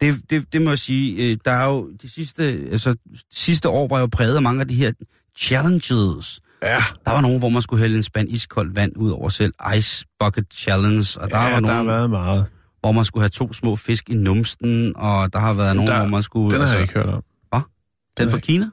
det, 0.00 0.30
det, 0.30 0.52
det 0.52 0.62
må 0.62 0.70
jeg 0.70 0.78
sige, 0.78 1.30
øh, 1.30 1.38
der 1.44 1.50
er 1.52 1.64
jo 1.66 1.90
de 2.02 2.08
sidste, 2.10 2.42
altså, 2.44 2.92
de 2.92 3.18
sidste 3.32 3.68
år 3.68 3.88
var 3.88 4.00
jo 4.00 4.06
præget 4.06 4.36
af 4.36 4.42
mange 4.42 4.60
af 4.60 4.68
de 4.68 4.74
her 4.74 4.92
challenges. 5.38 6.40
Ja, 6.62 6.82
Der 7.04 7.10
var 7.12 7.20
nogen, 7.20 7.38
hvor 7.38 7.48
man 7.48 7.62
skulle 7.62 7.80
hælde 7.80 7.96
en 7.96 8.02
spand 8.02 8.28
iskoldt 8.28 8.76
vand 8.76 8.92
ud 8.96 9.10
over 9.10 9.28
selv. 9.28 9.54
Ice 9.76 10.04
Bucket 10.20 10.44
Challenge. 10.54 11.20
Og 11.20 11.30
der 11.30 11.36
ja 11.38 11.42
var 11.44 11.50
der 11.50 11.60
nogen, 11.60 11.76
har 11.76 11.84
været 11.84 12.10
meget. 12.10 12.46
hvor 12.80 12.92
man 12.92 13.04
skulle 13.04 13.22
have 13.22 13.28
to 13.28 13.52
små 13.52 13.76
fisk 13.76 14.10
i 14.10 14.14
numsten. 14.14 14.92
Og 14.96 15.32
der 15.32 15.38
har 15.38 15.52
været 15.54 15.76
nogen, 15.76 15.90
Der- 15.90 15.98
hvor 15.98 16.06
man 16.08 16.22
skulle... 16.22 16.56
Den 16.58 16.66
har 16.66 16.72
jeg 16.72 16.82
ikke 16.82 16.94
hørt 16.94 17.08
om. 17.08 17.22
Den 18.18 18.28
fra 18.30 18.38
Kina? 18.38 18.64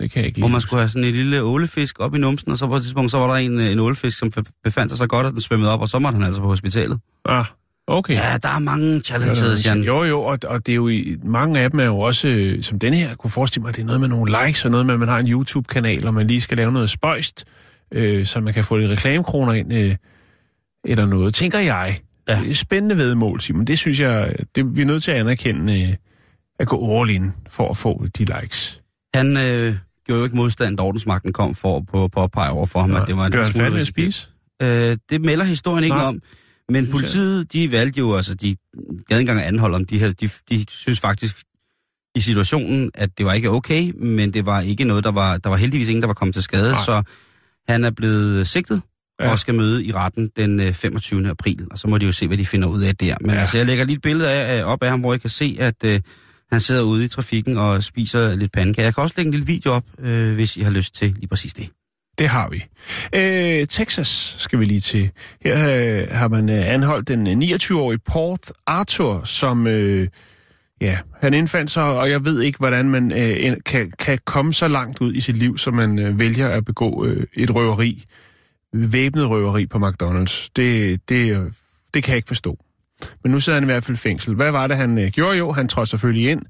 Det 0.00 0.10
kan 0.10 0.20
jeg 0.20 0.26
ikke 0.26 0.40
Hvor 0.40 0.48
man 0.48 0.60
skulle 0.60 0.80
have 0.80 0.88
sådan 0.88 1.04
en 1.04 1.14
lille 1.14 1.42
ålefisk 1.42 2.00
op 2.00 2.14
i 2.14 2.18
numsen, 2.18 2.50
og 2.52 2.58
så 2.58 2.66
på 2.66 2.76
et 2.76 2.82
tidspunkt, 2.82 3.10
så 3.10 3.18
var 3.18 3.26
der 3.26 3.34
en, 3.34 3.60
øh, 3.60 3.72
en 3.72 3.78
ålefisk, 3.78 4.18
som 4.18 4.30
befandt 4.64 4.92
sig 4.92 4.98
så 4.98 5.06
godt, 5.06 5.26
at 5.26 5.32
den 5.32 5.40
svømmede 5.40 5.70
op, 5.70 5.80
og 5.80 5.88
så 5.88 5.98
måtte 5.98 6.16
han 6.16 6.24
altså 6.26 6.40
på 6.40 6.46
hospitalet. 6.46 6.98
Ah, 7.24 7.44
okay. 7.86 8.14
Ja, 8.14 8.36
der 8.42 8.48
er 8.48 8.58
mange 8.58 9.00
challenges, 9.00 9.66
Jan. 9.66 9.82
Jo, 9.82 10.04
jo, 10.04 10.22
og, 10.22 10.38
og 10.46 10.66
det 10.66 10.72
er 10.72 10.76
jo 10.76 10.88
i, 10.88 11.16
mange 11.24 11.60
af 11.60 11.70
dem 11.70 11.80
er 11.80 11.84
jo 11.84 11.98
også, 11.98 12.28
øh, 12.28 12.62
som 12.62 12.78
den 12.78 12.94
her, 12.94 13.14
kunne 13.14 13.30
forestille 13.30 13.62
mig, 13.62 13.76
det 13.76 13.82
er 13.82 13.86
noget 13.86 14.00
med 14.00 14.08
nogle 14.08 14.32
likes, 14.44 14.64
og 14.64 14.70
noget 14.70 14.86
med, 14.86 14.94
at 14.94 15.00
man 15.00 15.08
har 15.08 15.18
en 15.18 15.26
YouTube-kanal, 15.26 16.06
og 16.06 16.14
man 16.14 16.26
lige 16.26 16.40
skal 16.40 16.56
lave 16.56 16.72
noget 16.72 16.90
spøjst, 16.90 17.44
øh, 17.92 18.26
så 18.26 18.40
man 18.40 18.54
kan 18.54 18.64
få 18.64 18.76
lidt 18.76 18.90
reklamekroner 18.90 19.52
ind, 19.52 19.72
øh, 19.72 19.96
eller 20.84 21.06
noget, 21.06 21.34
tænker 21.34 21.58
jeg. 21.58 21.98
Ja. 22.28 22.40
Det 22.40 22.50
er 22.50 22.54
spændende 22.54 22.96
vedmål, 22.96 23.40
Simon. 23.40 23.64
Det 23.64 23.78
synes 23.78 24.00
jeg, 24.00 24.34
det, 24.54 24.76
vi 24.76 24.82
er 24.82 24.86
nødt 24.86 25.02
til 25.02 25.10
at 25.10 25.16
anerkende, 25.16 25.82
øh, 25.82 25.94
at 26.58 26.68
gå 26.68 27.00
all 27.00 27.10
in 27.10 27.32
for 27.50 27.70
at 27.70 27.76
få 27.76 28.06
de 28.18 28.24
likes. 28.40 28.80
Han 29.14 29.36
øh, 29.36 29.74
gjorde 30.06 30.18
jo 30.18 30.24
ikke 30.24 30.36
modstand, 30.36 30.76
da 30.76 30.82
ordensmagten 30.82 31.32
kom 31.32 31.54
for 31.54 31.80
på, 31.80 31.86
på 31.92 32.08
påpege 32.08 32.50
over 32.50 32.66
for 32.66 32.80
ham, 32.80 32.94
at 32.94 33.02
det 33.06 33.16
var 33.16 33.26
en 33.26 33.52
smule 33.52 33.80
at 33.80 33.86
spise? 33.86 34.28
Øh, 34.62 34.96
det 35.10 35.20
melder 35.20 35.44
historien 35.44 35.84
ikke 35.84 35.96
Nej. 35.96 36.06
om. 36.06 36.20
Men 36.68 36.86
politiet, 36.90 37.52
de 37.52 37.70
valgte 37.70 37.98
jo, 37.98 38.14
altså 38.14 38.34
de 38.34 38.56
gad 39.08 39.20
engang 39.20 39.40
at 39.40 39.46
anholde 39.46 39.74
om 39.76 39.84
de 39.84 39.98
her, 39.98 40.12
de, 40.12 40.30
de 40.50 40.64
synes 40.70 41.00
faktisk 41.00 41.36
i 42.16 42.20
situationen, 42.20 42.90
at 42.94 43.10
det 43.18 43.26
var 43.26 43.32
ikke 43.32 43.50
okay, 43.50 43.90
men 43.90 44.34
det 44.34 44.46
var 44.46 44.60
ikke 44.60 44.84
noget, 44.84 45.04
der 45.04 45.10
var, 45.12 45.36
der 45.36 45.48
var 45.50 45.56
heldigvis 45.56 45.88
ingen, 45.88 46.02
der 46.02 46.06
var 46.06 46.14
kommet 46.14 46.34
til 46.34 46.42
skade, 46.42 46.70
Nej. 46.72 46.84
så 46.84 47.02
han 47.68 47.84
er 47.84 47.90
blevet 47.90 48.46
sigtet 48.46 48.82
Ja. 49.20 49.30
og 49.30 49.38
skal 49.38 49.54
møde 49.54 49.84
i 49.84 49.92
retten 49.92 50.30
den 50.36 50.60
øh, 50.60 50.72
25. 50.72 51.28
april, 51.30 51.66
og 51.70 51.78
så 51.78 51.88
må 51.88 51.98
de 51.98 52.06
jo 52.06 52.12
se, 52.12 52.26
hvad 52.26 52.36
de 52.38 52.46
finder 52.46 52.68
ud 52.68 52.82
af 52.82 52.96
der. 52.96 53.16
Men 53.20 53.30
ja. 53.30 53.36
Altså, 53.40 53.56
jeg 53.56 53.66
lægger 53.66 53.84
lige 53.84 53.96
et 53.96 54.02
billede 54.02 54.30
af, 54.30 54.58
af, 54.58 54.64
op 54.64 54.82
af 54.82 54.90
ham, 54.90 55.00
hvor 55.00 55.12
jeg 55.12 55.20
kan 55.20 55.30
se, 55.30 55.56
at 55.60 55.84
øh, 55.84 56.00
han 56.52 56.60
sidder 56.60 56.82
ude 56.82 57.04
i 57.04 57.08
trafikken 57.08 57.56
og 57.56 57.84
spiser 57.84 58.34
lidt 58.34 58.52
pandekager. 58.52 58.86
Jeg 58.86 58.94
kan 58.94 59.02
også 59.02 59.14
lægge 59.16 59.28
en 59.28 59.32
lille 59.32 59.46
video 59.46 59.72
op, 59.72 59.84
øh, 59.98 60.34
hvis 60.34 60.56
I 60.56 60.60
har 60.60 60.70
lyst 60.70 60.94
til 60.94 61.14
lige 61.14 61.28
præcis 61.28 61.54
det. 61.54 61.68
Det 62.18 62.28
har 62.28 62.48
vi. 62.48 62.64
Øh, 63.14 63.66
Texas 63.66 64.34
skal 64.38 64.58
vi 64.58 64.64
lige 64.64 64.80
til. 64.80 65.10
Her 65.44 65.54
øh, 65.54 66.08
har 66.10 66.28
man 66.28 66.50
øh, 66.50 66.74
anholdt 66.74 67.08
den 67.08 67.26
øh, 67.26 67.48
29-årige 67.56 67.98
Port 67.98 68.52
Arthur, 68.66 69.24
som... 69.24 69.66
Øh, 69.66 70.08
ja, 70.80 70.98
han 71.20 71.34
indfandt 71.34 71.70
sig, 71.70 71.84
og 71.84 72.10
jeg 72.10 72.24
ved 72.24 72.40
ikke, 72.40 72.58
hvordan 72.58 72.88
man 72.88 73.12
øh, 73.12 73.56
kan, 73.64 73.92
kan 73.98 74.18
komme 74.24 74.54
så 74.54 74.68
langt 74.68 75.00
ud 75.00 75.14
i 75.14 75.20
sit 75.20 75.36
liv, 75.36 75.58
så 75.58 75.70
man 75.70 75.98
øh, 75.98 76.18
vælger 76.18 76.48
at 76.48 76.64
begå 76.64 77.04
øh, 77.06 77.26
et 77.34 77.54
røveri. 77.54 78.04
Væbnet 78.72 79.30
røveri 79.30 79.66
på 79.66 79.78
McDonald's. 79.78 80.48
Det, 80.56 81.00
det, 81.08 81.36
øh, 81.36 81.52
det 81.94 82.02
kan 82.04 82.10
jeg 82.10 82.16
ikke 82.16 82.28
forstå. 82.28 82.58
Men 83.22 83.32
nu 83.32 83.40
sidder 83.40 83.56
han 83.56 83.64
i 83.64 83.72
hvert 83.72 83.84
fald 83.84 83.96
i 83.96 84.00
fængsel. 84.00 84.34
Hvad 84.34 84.50
var 84.50 84.66
det, 84.66 84.76
han 84.76 84.98
øh, 84.98 85.10
gjorde? 85.10 85.38
Jo, 85.38 85.52
han 85.52 85.68
trådte 85.68 85.90
selvfølgelig 85.90 86.30
ind. 86.30 86.42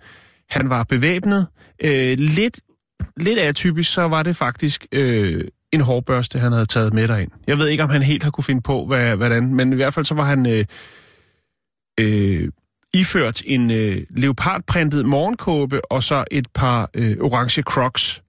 Han 0.50 0.70
var 0.70 0.84
bevæbnet. 0.84 1.46
Øh, 1.84 2.18
lidt, 2.18 2.60
lidt 3.16 3.38
atypisk, 3.38 3.92
så 3.92 4.02
var 4.02 4.22
det 4.22 4.36
faktisk 4.36 4.86
øh, 4.92 5.44
en 5.72 5.80
hårbørste, 5.80 6.38
han 6.38 6.52
havde 6.52 6.66
taget 6.66 6.94
med 6.94 7.08
derind. 7.08 7.30
Jeg 7.46 7.58
ved 7.58 7.68
ikke, 7.68 7.82
om 7.82 7.90
han 7.90 8.02
helt 8.02 8.22
har 8.22 8.30
kunne 8.30 8.44
finde 8.44 8.60
på, 8.60 8.86
hvad, 8.86 9.16
hvordan, 9.16 9.54
men 9.54 9.72
i 9.72 9.76
hvert 9.76 9.94
fald 9.94 10.04
så 10.04 10.14
var 10.14 10.24
han 10.24 10.46
øh, 10.46 10.64
øh, 12.00 12.48
iført 12.94 13.42
en 13.46 13.70
øh, 13.70 14.02
leopardprintet 14.10 15.06
morgenkåbe 15.06 15.92
og 15.92 16.02
så 16.02 16.24
et 16.30 16.46
par 16.54 16.90
øh, 16.94 17.16
orange 17.20 17.62
crocs, 17.62 18.22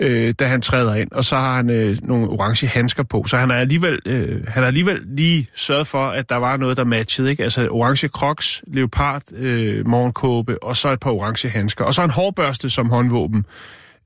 øh, 0.00 0.34
da 0.38 0.46
han 0.46 0.60
træder 0.60 0.94
ind. 0.94 1.12
Og 1.12 1.24
så 1.24 1.36
har 1.36 1.56
han 1.56 1.70
øh, 1.70 1.96
nogle 2.02 2.28
orange 2.28 2.66
handsker 2.66 3.02
på. 3.02 3.24
Så 3.26 3.36
han 3.36 3.50
har 3.50 3.56
alligevel, 3.56 3.98
øh, 4.06 4.46
han 4.46 4.62
har 4.62 4.66
alligevel 4.66 5.00
lige 5.06 5.48
sørget 5.54 5.86
for, 5.86 6.04
at 6.06 6.28
der 6.28 6.36
var 6.36 6.56
noget, 6.56 6.76
der 6.76 6.84
matchede. 6.84 7.30
Ikke? 7.30 7.42
Altså 7.42 7.68
orange 7.68 8.08
crocs, 8.08 8.62
leopard 8.66 9.22
øh, 9.32 9.86
morgenkåbe 9.86 10.62
og 10.62 10.76
så 10.76 10.88
et 10.88 11.00
par 11.00 11.10
orange 11.10 11.48
handsker. 11.48 11.84
Og 11.84 11.94
så 11.94 12.04
en 12.04 12.10
hårbørste 12.10 12.70
som 12.70 12.90
håndvåben. 12.90 13.44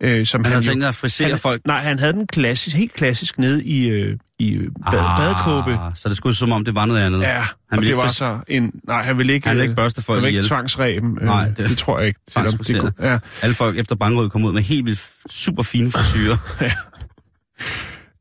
Øh, 0.05 0.27
som 0.27 0.45
Han 0.45 0.53
har 0.53 0.61
jo- 0.61 0.65
tænkt 0.65 0.83
sig 0.83 0.89
at 0.89 0.95
frisere 0.95 1.29
han, 1.29 1.39
folk. 1.39 1.63
Nej, 1.67 1.81
han 1.81 1.99
havde 1.99 2.13
den 2.13 2.27
klassisk, 2.27 2.77
helt 2.77 2.93
klassisk 2.93 3.39
nede 3.39 3.65
i, 3.65 3.89
øh, 3.89 4.17
i 4.39 4.59
bad, 4.59 4.99
ah, 5.01 5.19
badekåbe. 5.19 5.79
Så 5.95 6.09
det 6.09 6.17
skulle 6.17 6.37
som 6.37 6.53
om, 6.53 6.65
det 6.65 6.75
var 6.75 6.87
noget 6.87 7.01
andet. 7.01 7.21
Ja, 7.21 7.33
han 7.33 7.43
og 7.43 7.47
ville 7.71 7.81
det 7.81 7.87
ikke 7.89 7.97
var 7.97 8.09
så 8.09 8.39
en... 8.49 8.71
Nej, 8.87 9.03
han 9.03 9.19
ville 9.19 9.33
ikke... 9.33 9.47
Han 9.49 9.57
ville 9.57 9.63
øh, 9.65 9.71
ikke 9.71 9.77
børste 9.77 10.03
folk 10.03 10.17
han 10.17 10.25
ville 10.25 10.29
ikke 10.39 10.57
ihjel. 10.85 11.05
Øh, 11.21 11.27
Nej, 11.27 11.45
det, 11.49 11.57
det- 11.57 11.69
det, 11.69 11.79
tror 11.79 11.99
jeg 11.99 12.09
ikke. 12.09 12.21
Selvom 12.31 12.59
det 12.59 12.81
kunne, 12.81 12.93
ja. 13.03 13.19
Alle 13.43 13.55
folk 13.55 13.79
efter 13.79 13.95
bankrød 13.97 14.29
kom 14.31 14.45
ud 14.45 14.53
med 14.53 14.63
helt 14.63 14.87
vildt 14.87 15.07
super 15.31 15.63
fine 15.63 15.93
frisyrer. 15.93 16.37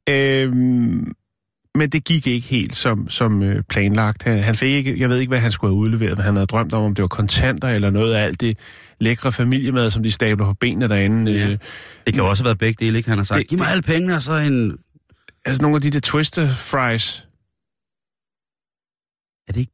Øhm, 0.09 1.13
men 1.75 1.89
det 1.89 2.03
gik 2.03 2.27
ikke 2.27 2.47
helt 2.47 2.75
som, 2.75 3.09
som 3.09 3.43
øh, 3.43 3.63
planlagt. 3.63 4.23
Han, 4.23 4.43
han 4.43 4.55
fik 4.55 4.69
ikke, 4.73 4.99
jeg 4.99 5.09
ved 5.09 5.17
ikke, 5.17 5.29
hvad 5.29 5.39
han 5.39 5.51
skulle 5.51 5.71
have 5.71 5.77
udleveret, 5.79 6.17
men 6.17 6.25
han 6.25 6.35
havde 6.35 6.47
drømt 6.47 6.73
om, 6.73 6.83
om 6.83 6.95
det 6.95 7.01
var 7.01 7.07
kontanter 7.07 7.67
eller 7.67 7.89
noget 7.89 8.13
af 8.13 8.23
alt 8.23 8.41
det 8.41 8.57
lækre 8.99 9.31
familiemad, 9.31 9.91
som 9.91 10.03
de 10.03 10.11
stabler 10.11 10.45
på 10.45 10.53
benene 10.53 10.87
derinde. 10.89 11.31
Ja. 11.31 11.43
Øh, 11.47 11.49
Det 12.05 12.13
kan 12.13 12.15
jo 12.23 12.29
også 12.29 12.43
have 12.43 12.45
været 12.47 12.57
begge 12.57 12.85
dele, 12.85 12.97
ikke? 12.97 13.09
Han 13.09 13.17
har 13.17 13.25
sagt, 13.25 13.39
Det- 13.39 13.47
giv 13.47 13.57
mig 13.59 13.67
alle 13.67 13.81
pengene, 13.83 14.15
og 14.15 14.21
så 14.21 14.33
en... 14.37 14.77
altså 15.45 15.61
nogle 15.61 15.75
af 15.75 15.81
de 15.81 15.89
der 15.89 15.99
twister 15.99 16.53
fries. 16.53 17.25
Er 19.47 19.53
det 19.53 19.59
ikke? 19.59 19.71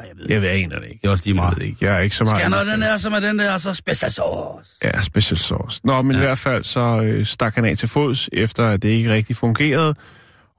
Nej, 0.00 0.08
jeg 0.08 0.16
ved 0.18 0.26
Jeg 0.28 0.42
ved, 0.42 0.48
jeg 0.48 0.58
aner 0.62 0.78
det 0.80 0.86
ikke. 0.88 0.98
Det 1.02 1.08
er 1.08 1.12
også 1.12 1.24
lige 1.26 1.36
Jeg 1.36 1.42
meget. 1.42 1.58
ved 1.58 1.66
ikke. 1.66 1.84
Jeg 1.86 1.94
er 1.96 2.00
ikke 2.00 2.16
så 2.16 2.24
meget... 2.24 2.36
Skal 2.36 2.42
jeg 2.42 2.50
noget 2.50 2.66
den 2.66 2.80
der, 2.80 2.98
som 2.98 3.12
er 3.12 3.20
den 3.20 3.38
der, 3.38 3.52
og 3.52 3.60
så 3.60 3.74
special 3.74 4.10
sauce. 4.10 4.70
Ja, 4.84 5.00
special 5.00 5.38
sauce. 5.38 5.80
Nå, 5.84 6.02
men 6.02 6.12
ja. 6.16 6.22
i 6.22 6.24
hvert 6.24 6.38
fald 6.38 6.64
så 6.64 7.00
øh, 7.04 7.26
stak 7.26 7.54
han 7.54 7.64
af 7.64 7.78
til 7.78 7.88
fods, 7.88 8.28
efter 8.32 8.68
at 8.68 8.82
det 8.82 8.88
ikke 8.88 9.12
rigtig 9.12 9.36
fungerede, 9.36 9.94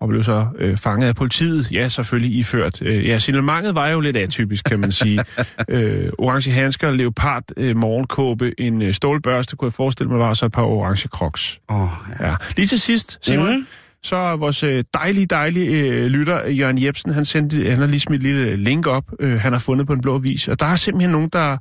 og 0.03 0.09
blev 0.09 0.23
så 0.23 0.47
øh, 0.59 0.77
fanget 0.77 1.07
af 1.07 1.15
politiet. 1.15 1.71
Ja, 1.71 1.89
selvfølgelig 1.89 2.37
iført. 2.37 2.81
Øh, 2.81 3.05
ja, 3.05 3.19
signalementet 3.19 3.75
var 3.75 3.87
jo 3.87 3.99
lidt 3.99 4.17
atypisk, 4.17 4.65
kan 4.65 4.79
man 4.79 4.91
sige. 4.91 5.19
øh, 5.69 6.09
orange 6.17 6.51
handsker, 6.51 6.91
leopard, 6.91 7.43
øh, 7.57 7.77
morgenkåbe, 7.77 8.61
en 8.61 8.81
øh, 8.81 8.93
stålbørste, 8.93 9.55
kunne 9.55 9.65
jeg 9.65 9.73
forestille 9.73 10.09
mig, 10.09 10.19
var 10.19 10.33
så 10.33 10.45
et 10.45 10.51
par 10.51 10.61
orange 10.63 11.07
crocs. 11.07 11.59
Oh, 11.67 11.87
ja. 12.19 12.29
Ja. 12.29 12.35
Lige 12.57 12.65
til 12.65 12.79
sidst, 12.79 13.19
Simon, 13.21 13.57
mm. 13.57 13.67
så 14.03 14.15
er 14.15 14.35
vores 14.35 14.63
øh, 14.63 14.83
dejlige, 14.93 15.25
dejlige 15.25 15.81
øh, 15.81 16.05
lytter, 16.05 16.49
Jørgen 16.49 16.83
Jebsen, 16.83 17.13
han, 17.13 17.25
sendte, 17.25 17.69
han 17.69 17.77
har 17.77 17.85
lige 17.85 17.99
smidt 17.99 18.19
et 18.19 18.23
lille 18.23 18.55
link 18.55 18.87
op, 18.87 19.03
øh, 19.19 19.39
han 19.39 19.51
har 19.51 19.59
fundet 19.59 19.87
på 19.87 19.93
en 19.93 20.01
blå 20.01 20.17
vis, 20.17 20.47
og 20.47 20.59
der 20.59 20.65
er 20.65 20.75
simpelthen 20.75 21.11
nogen, 21.11 21.29
der, 21.33 21.57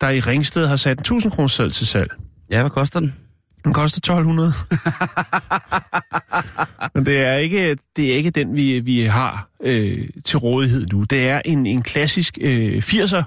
der 0.00 0.08
i 0.08 0.20
Ringsted 0.20 0.66
har 0.66 0.76
sat 0.76 0.98
en 0.98 1.00
1000 1.00 1.32
kroner 1.32 1.48
seddel 1.48 1.72
til 1.72 1.86
salg. 1.86 2.10
Ja, 2.50 2.60
hvad 2.60 2.70
koster 2.70 3.00
den? 3.00 3.14
Den 3.68 3.74
koster 3.74 3.98
1200. 3.98 4.52
Men 6.94 7.06
det 7.06 7.20
er 7.26 7.34
ikke, 7.34 7.76
det 7.96 8.12
er 8.12 8.16
ikke 8.16 8.30
den, 8.30 8.56
vi, 8.56 8.80
vi 8.80 9.00
har 9.00 9.48
øh, 9.64 10.08
til 10.24 10.38
rådighed 10.38 10.86
nu. 10.86 11.02
Det 11.02 11.28
er 11.28 11.40
en, 11.44 11.66
en 11.66 11.82
klassisk 11.82 12.38
øh, 12.40 12.76
80'er 12.78 13.22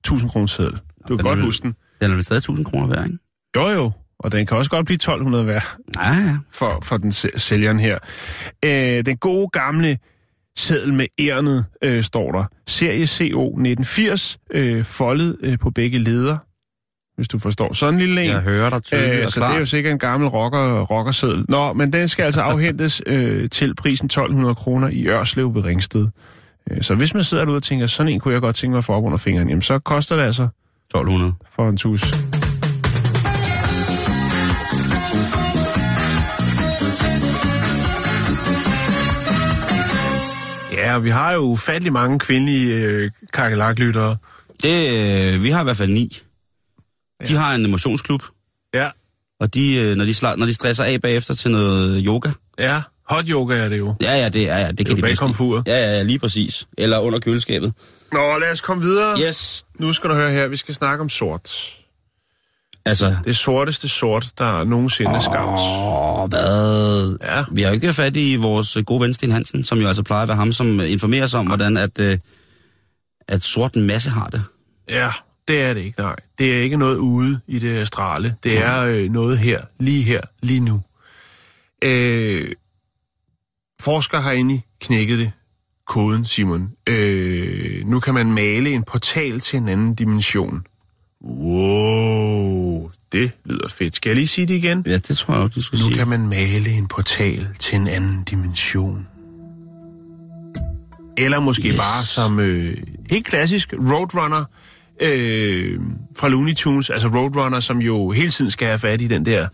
1000 0.00 0.30
kroner 0.30 0.46
seddel. 0.46 0.72
Du 0.72 0.78
kan 1.06 1.16
den 1.16 1.24
godt 1.26 1.38
er- 1.38 1.42
huske 1.44 1.62
den. 1.62 1.74
Den 2.00 2.10
er 2.10 2.14
vel 2.14 2.24
stadig 2.24 2.38
1000 2.38 2.66
kroner 2.66 2.86
værd, 2.86 3.04
ikke? 3.06 3.18
Jo 3.56 3.68
jo, 3.68 3.90
og 4.18 4.32
den 4.32 4.46
kan 4.46 4.56
også 4.56 4.70
godt 4.70 4.86
blive 4.86 4.94
1200 4.96 5.46
værd 5.46 5.76
Ja, 5.96 6.14
ja. 6.14 6.36
for, 6.52 6.80
for 6.84 6.96
den 6.96 7.10
sæ- 7.12 7.38
sælgeren 7.38 7.80
her. 7.80 7.98
Øh, 8.64 9.06
den 9.06 9.16
gode 9.16 9.48
gamle 9.52 9.98
seddel 10.58 10.94
med 10.94 11.06
ærnet, 11.20 11.64
øh, 11.82 12.04
står 12.04 12.32
der. 12.32 12.44
Serie 12.66 13.06
CO 13.06 13.44
1980, 13.46 14.38
øh, 14.50 14.84
foldet 14.84 15.36
øh, 15.40 15.58
på 15.58 15.70
begge 15.70 15.98
leder, 15.98 16.38
hvis 17.16 17.28
du 17.28 17.38
forstår. 17.38 17.72
Sådan 17.72 17.94
en 17.94 18.00
lille 18.00 18.22
en. 18.22 18.30
Jeg 18.30 18.40
hører 18.40 18.70
dig 18.70 18.82
tydeligt 18.82 19.22
Øh, 19.22 19.28
så 19.28 19.40
det 19.40 19.54
er 19.54 19.58
jo 19.58 19.66
sikkert 19.66 19.92
en 19.92 19.98
gammel 19.98 20.28
rocker, 20.28 20.80
rockerseddel. 20.80 21.44
Nå, 21.48 21.72
men 21.72 21.92
den 21.92 22.08
skal 22.08 22.22
altså 22.22 22.40
afhentes 22.50 23.02
øh, 23.06 23.50
til 23.50 23.74
prisen 23.74 24.06
1200 24.06 24.54
kroner 24.54 24.88
i 24.88 25.08
Ørslev 25.08 25.54
ved 25.54 25.64
Ringsted. 25.64 26.06
Øh, 26.70 26.82
så 26.82 26.94
hvis 26.94 27.14
man 27.14 27.24
sidder 27.24 27.44
derude 27.44 27.56
og 27.56 27.62
tænker, 27.62 27.86
sådan 27.86 28.12
en 28.12 28.20
kunne 28.20 28.34
jeg 28.34 28.40
godt 28.40 28.56
tænke 28.56 28.70
mig 28.70 28.78
at 28.78 28.84
få 28.84 28.92
op 28.92 29.04
under 29.04 29.18
fingeren, 29.18 29.48
jamen 29.48 29.62
så 29.62 29.78
koster 29.78 30.16
det 30.16 30.22
altså 30.22 30.48
1200. 30.90 31.32
for 31.56 31.68
en 31.68 31.76
tus. 31.76 32.02
Ja, 40.72 40.94
og 40.94 41.04
vi 41.04 41.10
har 41.10 41.32
jo 41.32 41.40
ufattelig 41.40 41.92
mange 41.92 42.18
kvindelige 42.18 42.74
øh, 42.74 43.10
kakelaklyttere. 43.32 44.16
Det, 44.62 44.88
øh, 45.34 45.42
vi 45.42 45.50
har 45.50 45.60
i 45.60 45.64
hvert 45.64 45.76
fald 45.76 45.92
ni. 45.92 46.22
De 47.28 47.34
har 47.36 47.54
en 47.54 47.64
emotionsklub, 47.66 48.22
Ja, 48.74 48.90
og 49.40 49.54
de, 49.54 49.74
øh, 49.76 49.96
når, 49.96 50.04
de 50.04 50.14
når 50.36 50.46
de 50.46 50.54
stresser 50.54 50.84
af 50.84 51.00
bagefter 51.00 51.34
til 51.34 51.50
noget 51.50 52.02
yoga. 52.06 52.30
ja. 52.58 52.82
Hot 53.08 53.24
yoga 53.28 53.54
er 53.56 53.68
det 53.68 53.78
jo. 53.78 53.94
Ja, 54.02 54.16
ja, 54.18 54.28
det, 54.28 54.50
er, 54.50 54.58
ja, 54.58 54.70
det 54.70 54.76
kan 54.76 54.88
jo 54.88 54.96
de 54.96 55.02
bag 55.02 55.08
bedst 55.10 55.10
lide. 55.10 55.16
komfuret. 55.16 55.66
Ja, 55.66 55.78
ja, 55.96 56.02
lige 56.02 56.18
præcis. 56.18 56.66
Eller 56.78 56.98
under 56.98 57.18
køleskabet. 57.18 57.72
Nå, 58.12 58.38
lad 58.38 58.50
os 58.52 58.60
komme 58.60 58.82
videre. 58.82 59.20
Yes. 59.20 59.64
Nu 59.78 59.92
skal 59.92 60.10
du 60.10 60.14
høre 60.14 60.32
her, 60.32 60.46
vi 60.48 60.56
skal 60.56 60.74
snakke 60.74 61.02
om 61.02 61.08
sort. 61.08 61.50
Altså, 62.84 63.16
Det 63.24 63.36
sorteste 63.36 63.88
sort, 63.88 64.26
der 64.38 64.64
nogensinde 64.64 65.10
er 65.10 65.20
skabt. 65.20 65.50
åh, 65.60 66.28
hvad? 66.28 67.18
Ja. 67.22 67.44
Vi 67.52 67.62
har 67.62 67.68
jo 67.68 67.74
ikke 67.74 67.92
fat 67.92 68.16
i 68.16 68.36
vores 68.36 68.76
gode 68.86 69.00
ven 69.00 69.14
Sten 69.14 69.32
Hansen, 69.32 69.64
som 69.64 69.78
jo 69.78 69.88
altså 69.88 70.02
plejer 70.02 70.22
at 70.22 70.28
være 70.28 70.36
ham, 70.36 70.52
som 70.52 70.80
informerer 70.80 71.24
os 71.24 71.34
om, 71.34 71.46
hvordan 71.46 71.76
at, 71.76 71.98
øh, 71.98 72.18
at 73.28 73.42
sort 73.42 73.74
en 73.74 73.86
masse 73.86 74.10
har 74.10 74.26
det. 74.28 74.42
Ja, 74.88 75.10
det 75.48 75.62
er 75.62 75.74
det 75.74 75.80
ikke, 75.80 76.00
nej. 76.00 76.16
Det 76.38 76.56
er 76.56 76.62
ikke 76.62 76.76
noget 76.76 76.96
ude 76.96 77.40
i 77.46 77.58
det 77.58 77.76
astrale. 77.78 78.36
Det 78.42 78.58
er 78.58 78.80
øh, 78.82 79.08
noget 79.10 79.38
her, 79.38 79.60
lige 79.78 80.02
her, 80.02 80.20
lige 80.42 80.60
nu. 80.60 80.82
Øh, 81.84 82.52
forskere 83.80 84.22
har 84.22 84.30
egentlig 84.32 84.64
knækket 84.80 85.18
det, 85.18 85.32
koden, 85.86 86.24
Simon. 86.24 86.72
Øh, 86.86 87.86
nu 87.86 88.00
kan 88.00 88.14
man 88.14 88.32
male 88.32 88.70
en 88.70 88.82
portal 88.82 89.40
til 89.40 89.56
en 89.56 89.68
anden 89.68 89.94
dimension. 89.94 90.66
Wow, 91.24 92.90
det 93.12 93.30
lyder 93.44 93.68
fedt. 93.68 93.96
Skal 93.96 94.10
jeg 94.10 94.16
lige 94.16 94.28
sige 94.28 94.46
det 94.46 94.54
igen? 94.54 94.82
Ja, 94.86 94.96
det 94.98 95.18
tror 95.18 95.34
jeg 95.34 95.42
også, 95.42 95.54
du 95.54 95.62
skulle 95.62 95.82
Nu 95.82 95.88
sige. 95.88 95.98
kan 95.98 96.08
man 96.08 96.28
male 96.28 96.70
en 96.70 96.86
portal 96.88 97.48
til 97.58 97.76
en 97.76 97.88
anden 97.88 98.24
dimension. 98.24 99.06
Eller 101.18 101.40
måske 101.40 101.68
yes. 101.68 101.76
bare 101.76 102.04
som 102.04 102.40
øh, 102.40 102.76
helt 103.10 103.26
klassisk 103.26 103.72
Roadrunner 103.72 104.44
øh, 105.00 105.80
fra 106.16 106.28
Looney 106.28 106.54
Tunes. 106.54 106.90
Altså 106.90 107.08
Roadrunner, 107.08 107.60
som 107.60 107.78
jo 107.78 108.10
hele 108.10 108.30
tiden 108.30 108.50
skal 108.50 108.68
have 108.68 108.78
fat 108.78 109.00
i 109.00 109.06
den 109.06 109.26
der... 109.26 109.48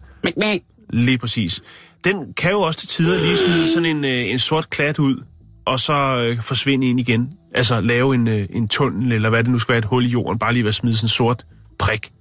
Lige 0.91 1.19
præcis. 1.19 1.63
Den 2.05 2.35
kan 2.37 2.51
jo 2.51 2.61
også 2.61 2.81
til 2.81 2.89
tider 2.89 3.21
lige 3.21 3.37
smide 3.37 3.75
sådan 3.75 3.97
en, 3.97 4.05
øh, 4.05 4.31
en 4.31 4.39
sort 4.39 4.71
klat 4.71 4.99
ud, 4.99 5.25
og 5.67 5.81
så 5.81 6.25
øh, 6.25 6.43
forsvinde 6.43 6.87
ind 6.87 7.01
igen. 7.01 7.33
Altså 7.55 7.81
lave 7.81 8.15
en, 8.15 8.29
øh, 8.29 8.47
en 8.51 8.69
tunnel, 8.69 9.13
eller 9.13 9.31
hvad 9.31 9.45
det 9.45 9.53
nu 9.53 9.59
skal 9.59 9.73
være, 9.73 9.79
et 9.79 9.85
hul 9.85 10.05
i 10.05 10.09
jorden. 10.09 10.39
Bare 10.39 10.53
lige 10.53 10.65
være 10.65 10.73
smide 10.73 10.97
sådan 10.97 11.05
en 11.05 11.09
sort 11.09 11.47
prik. 11.79 12.13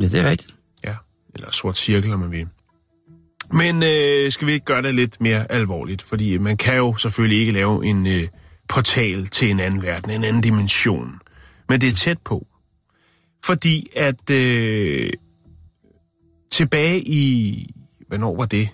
Ja, 0.00 0.04
det 0.04 0.20
er 0.20 0.30
rigtigt. 0.30 0.54
Ja, 0.84 0.94
eller 1.34 1.50
sort 1.50 1.76
cirkel, 1.76 2.12
om 2.12 2.20
man 2.20 2.30
vil. 2.30 2.46
Men 3.52 3.82
øh, 3.82 4.32
skal 4.32 4.46
vi 4.46 4.52
ikke 4.52 4.64
gøre 4.64 4.82
det 4.82 4.94
lidt 4.94 5.20
mere 5.20 5.52
alvorligt? 5.52 6.02
Fordi 6.02 6.38
man 6.38 6.56
kan 6.56 6.76
jo 6.76 6.96
selvfølgelig 6.96 7.40
ikke 7.40 7.52
lave 7.52 7.86
en 7.86 8.06
øh, 8.06 8.28
portal 8.68 9.26
til 9.26 9.50
en 9.50 9.60
anden 9.60 9.82
verden, 9.82 10.10
en 10.10 10.24
anden 10.24 10.42
dimension. 10.42 11.12
Men 11.68 11.80
det 11.80 11.88
er 11.88 11.92
tæt 11.92 12.18
på. 12.24 12.46
Fordi 13.44 13.88
at 13.96 14.30
øh, 14.30 15.10
tilbage 16.50 17.00
i... 17.00 17.70
Hvornår 18.08 18.36
var 18.36 18.46
det? 18.46 18.68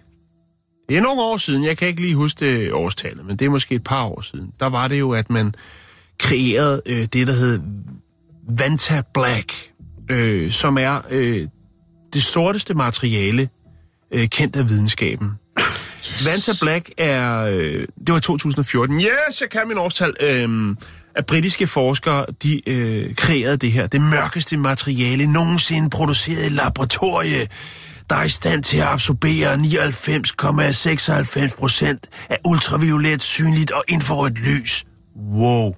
Det 0.88 0.96
er 0.96 1.00
nogle 1.00 1.22
år 1.22 1.36
siden, 1.36 1.64
jeg 1.64 1.78
kan 1.78 1.88
ikke 1.88 2.00
lige 2.00 2.14
huske 2.14 2.44
det 2.46 2.72
årstallet, 2.72 3.26
men 3.26 3.36
det 3.36 3.44
er 3.44 3.50
måske 3.50 3.74
et 3.74 3.84
par 3.84 4.04
år 4.04 4.20
siden. 4.20 4.52
Der 4.60 4.66
var 4.66 4.88
det 4.88 4.98
jo, 4.98 5.10
at 5.12 5.30
man 5.30 5.54
kreerede 6.18 6.82
øh, 6.86 7.04
det, 7.04 7.26
der 7.26 7.32
hed 7.32 7.60
Vanta 8.48 9.02
Black, 9.14 9.72
øh, 10.10 10.52
som 10.52 10.78
er 10.78 11.00
øh, 11.10 11.48
det 12.12 12.22
sorteste 12.22 12.74
materiale 12.74 13.48
øh, 14.12 14.28
kendt 14.28 14.56
af 14.56 14.68
videnskaben. 14.68 15.32
Yes. 15.98 16.26
Vanta 16.26 16.52
Black 16.64 16.90
er... 16.98 17.38
Øh, 17.38 17.86
det 18.06 18.12
var 18.14 18.18
2014. 18.18 19.00
Yes, 19.00 19.40
jeg 19.40 19.50
kan 19.50 19.68
min 19.68 19.78
årstal. 19.78 20.14
Øh, 20.20 20.76
at 21.14 21.26
britiske 21.26 21.66
forskere, 21.66 22.26
de 22.42 22.68
øh, 22.68 23.14
kreerede 23.14 23.56
det 23.56 23.72
her. 23.72 23.86
Det 23.86 24.00
mørkeste 24.00 24.56
materiale 24.56 25.26
nogensinde 25.26 25.90
produceret 25.90 26.46
i 26.46 26.48
laboratorie, 26.48 27.48
der 28.10 28.16
er 28.16 28.24
i 28.24 28.28
stand 28.28 28.62
til 28.62 28.76
at 28.76 28.86
absorbere 28.86 29.54
99,96 29.54 31.56
procent 31.56 32.08
af 32.30 32.38
ultraviolet, 32.44 33.22
synligt 33.22 33.70
og 33.70 33.84
infrarødt 33.88 34.38
lys. 34.38 34.84
Wow. 35.32 35.74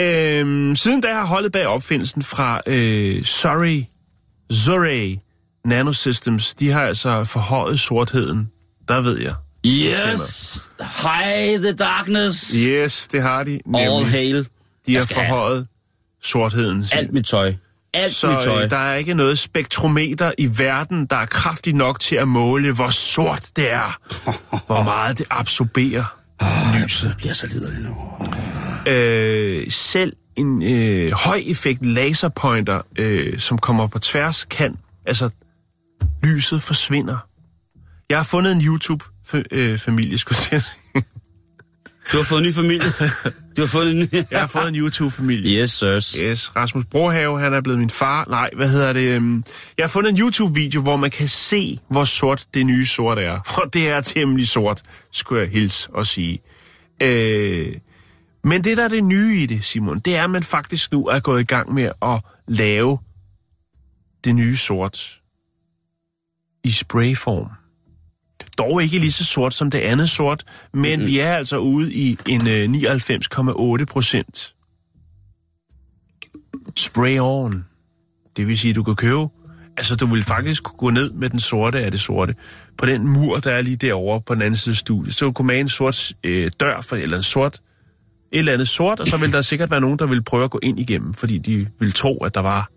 Øhm, 0.00 0.76
siden 0.76 1.00
da 1.00 1.14
har 1.14 1.26
holdet 1.26 1.52
bag 1.52 1.66
opfindelsen 1.66 2.22
fra 2.22 2.60
øh, 2.66 3.24
Surrey, 3.24 3.84
Surrey 4.50 5.18
Nanosystems, 5.64 6.54
de 6.54 6.70
har 6.70 6.82
altså 6.82 7.24
forhøjet 7.24 7.80
sortheden. 7.80 8.50
Der 8.88 9.00
ved 9.00 9.20
jeg. 9.20 9.34
Yes! 9.66 10.62
Hi, 10.80 11.56
the 11.56 11.72
darkness! 11.72 12.54
Yes, 12.56 13.08
det 13.08 13.22
har 13.22 13.42
de. 13.44 13.50
All 13.74 13.92
Nemlig. 13.94 14.10
hail. 14.10 14.36
De 14.86 14.92
Jeg 14.92 15.00
har 15.00 15.06
forhøjet 15.14 15.66
sortheden. 16.22 16.84
Alt 16.92 17.12
mit 17.12 17.26
tøj. 17.26 17.54
Alt 17.94 18.12
Så 18.12 18.30
mit 18.30 18.38
tøj. 18.44 18.64
øh, 18.64 18.70
der 18.70 18.76
er 18.76 18.94
ikke 18.94 19.14
noget 19.14 19.38
spektrometer 19.38 20.32
i 20.38 20.58
verden, 20.58 21.06
der 21.06 21.16
er 21.16 21.26
kraftigt 21.26 21.76
nok 21.76 22.00
til 22.00 22.16
at 22.16 22.28
måle, 22.28 22.72
hvor 22.74 22.90
sort 22.90 23.42
det 23.56 23.72
er. 23.72 23.98
hvor 24.66 24.82
meget 24.82 25.18
det 25.18 25.26
absorberer 25.30 26.16
lyset. 26.82 27.14
bliver 27.18 27.34
så 27.34 27.46
liderlig 27.46 27.80
nu. 27.80 27.96
Øh, 28.92 29.70
selv 29.70 30.12
en 30.36 30.62
øh, 30.62 31.12
høj 31.12 31.42
effekt 31.46 31.86
laserpointer, 31.86 32.82
øh, 32.98 33.38
som 33.38 33.58
kommer 33.58 33.86
på 33.86 33.98
tværs, 33.98 34.44
kan, 34.44 34.76
altså, 35.06 35.30
lyset 36.22 36.62
forsvinder. 36.62 37.18
Jeg 38.10 38.18
har 38.18 38.24
fundet 38.24 38.52
en 38.52 38.60
YouTube-familie, 39.34 40.18
skulle 40.18 40.38
jeg 40.52 40.62
sige. 40.62 41.04
Du 42.12 42.16
har 42.16 42.24
fået 42.24 42.38
en 42.38 42.44
ny 42.46 42.52
familie. 42.54 42.86
Du 43.56 43.60
har 43.62 43.66
fået 43.66 43.90
en 43.90 43.98
ny... 43.98 44.08
Jeg 44.30 44.40
har 44.40 44.46
fået 44.46 44.68
en 44.68 44.74
YouTube-familie. 44.76 45.62
Yes, 45.62 45.70
sirs. 45.70 46.12
Yes, 46.12 46.56
Rasmus 46.56 46.84
Brohave, 46.90 47.40
han 47.40 47.54
er 47.54 47.60
blevet 47.60 47.78
min 47.78 47.90
far. 47.90 48.24
Nej, 48.28 48.50
hvad 48.56 48.68
hedder 48.68 48.92
det? 48.92 49.00
øhm, 49.16 49.44
Jeg 49.78 49.84
har 49.84 49.88
fundet 49.88 50.10
en 50.10 50.18
YouTube-video, 50.18 50.82
hvor 50.82 50.96
man 50.96 51.10
kan 51.10 51.28
se, 51.28 51.78
hvor 51.90 52.04
sort 52.04 52.46
det 52.54 52.66
nye 52.66 52.86
sort 52.86 53.18
er. 53.18 53.40
Og 53.62 53.74
det 53.74 53.88
er 53.88 54.00
temmelig 54.00 54.48
sort, 54.48 54.82
skulle 55.12 55.40
jeg 55.42 55.50
hilse 55.50 55.90
og 55.90 56.06
sige. 56.06 56.40
Øh, 57.02 57.74
men 58.44 58.64
det, 58.64 58.76
der 58.76 58.84
er 58.84 58.88
det 58.88 59.04
nye 59.04 59.38
i 59.42 59.46
det, 59.46 59.64
Simon, 59.64 59.98
det 59.98 60.16
er, 60.16 60.24
at 60.24 60.30
man 60.30 60.42
faktisk 60.42 60.92
nu 60.92 61.06
er 61.06 61.20
gået 61.20 61.40
i 61.40 61.44
gang 61.44 61.74
med 61.74 61.90
at 62.02 62.20
lave 62.48 62.98
det 64.24 64.34
nye 64.34 64.56
sort 64.56 65.20
i 66.64 66.70
sprayform. 66.70 67.50
Dog 68.58 68.82
ikke 68.82 68.98
lige 68.98 69.12
så 69.12 69.24
sort 69.24 69.54
som 69.54 69.70
det 69.70 69.78
andet 69.78 70.10
sort, 70.10 70.44
men 70.72 70.98
mm-hmm. 70.98 71.06
vi 71.06 71.18
er 71.18 71.34
altså 71.34 71.58
ude 71.58 71.94
i 71.94 72.18
en 72.28 72.48
øh, 72.48 72.68
99,8 72.68 73.84
procent 73.84 74.56
spray 76.76 77.18
on. 77.20 77.64
Det 78.36 78.48
vil 78.48 78.58
sige, 78.58 78.70
at 78.70 78.76
du 78.76 78.82
kan 78.82 78.96
købe... 78.96 79.28
Altså, 79.76 79.96
du 79.96 80.06
vil 80.06 80.22
faktisk 80.22 80.62
kunne 80.62 80.78
gå 80.78 80.90
ned 80.90 81.12
med 81.12 81.30
den 81.30 81.40
sorte 81.40 81.78
af 81.78 81.90
det 81.90 82.00
sorte. 82.00 82.34
På 82.78 82.86
den 82.86 83.08
mur, 83.08 83.38
der 83.38 83.52
er 83.52 83.62
lige 83.62 83.76
derovre 83.76 84.20
på 84.20 84.34
den 84.34 84.42
anden 84.42 84.56
side 84.56 84.72
af 84.72 84.76
studiet. 84.76 85.14
Så 85.14 85.32
kunne 85.32 85.46
male 85.46 85.60
en 85.60 85.68
sort 85.68 86.12
øh, 86.24 86.50
dør, 86.60 86.80
for, 86.80 86.96
eller 86.96 87.16
en 87.16 87.22
sort... 87.22 87.60
Et 88.32 88.38
eller 88.38 88.52
andet 88.52 88.68
sort, 88.68 89.00
og 89.00 89.06
så 89.06 89.16
vil 89.16 89.32
der 89.32 89.42
sikkert 89.42 89.70
være 89.70 89.80
nogen, 89.80 89.98
der 89.98 90.06
vil 90.06 90.22
prøve 90.22 90.44
at 90.44 90.50
gå 90.50 90.60
ind 90.62 90.80
igennem, 90.80 91.14
fordi 91.14 91.38
de 91.38 91.66
vil 91.80 91.92
tro, 91.92 92.24
at 92.24 92.34
der 92.34 92.40
var 92.40 92.70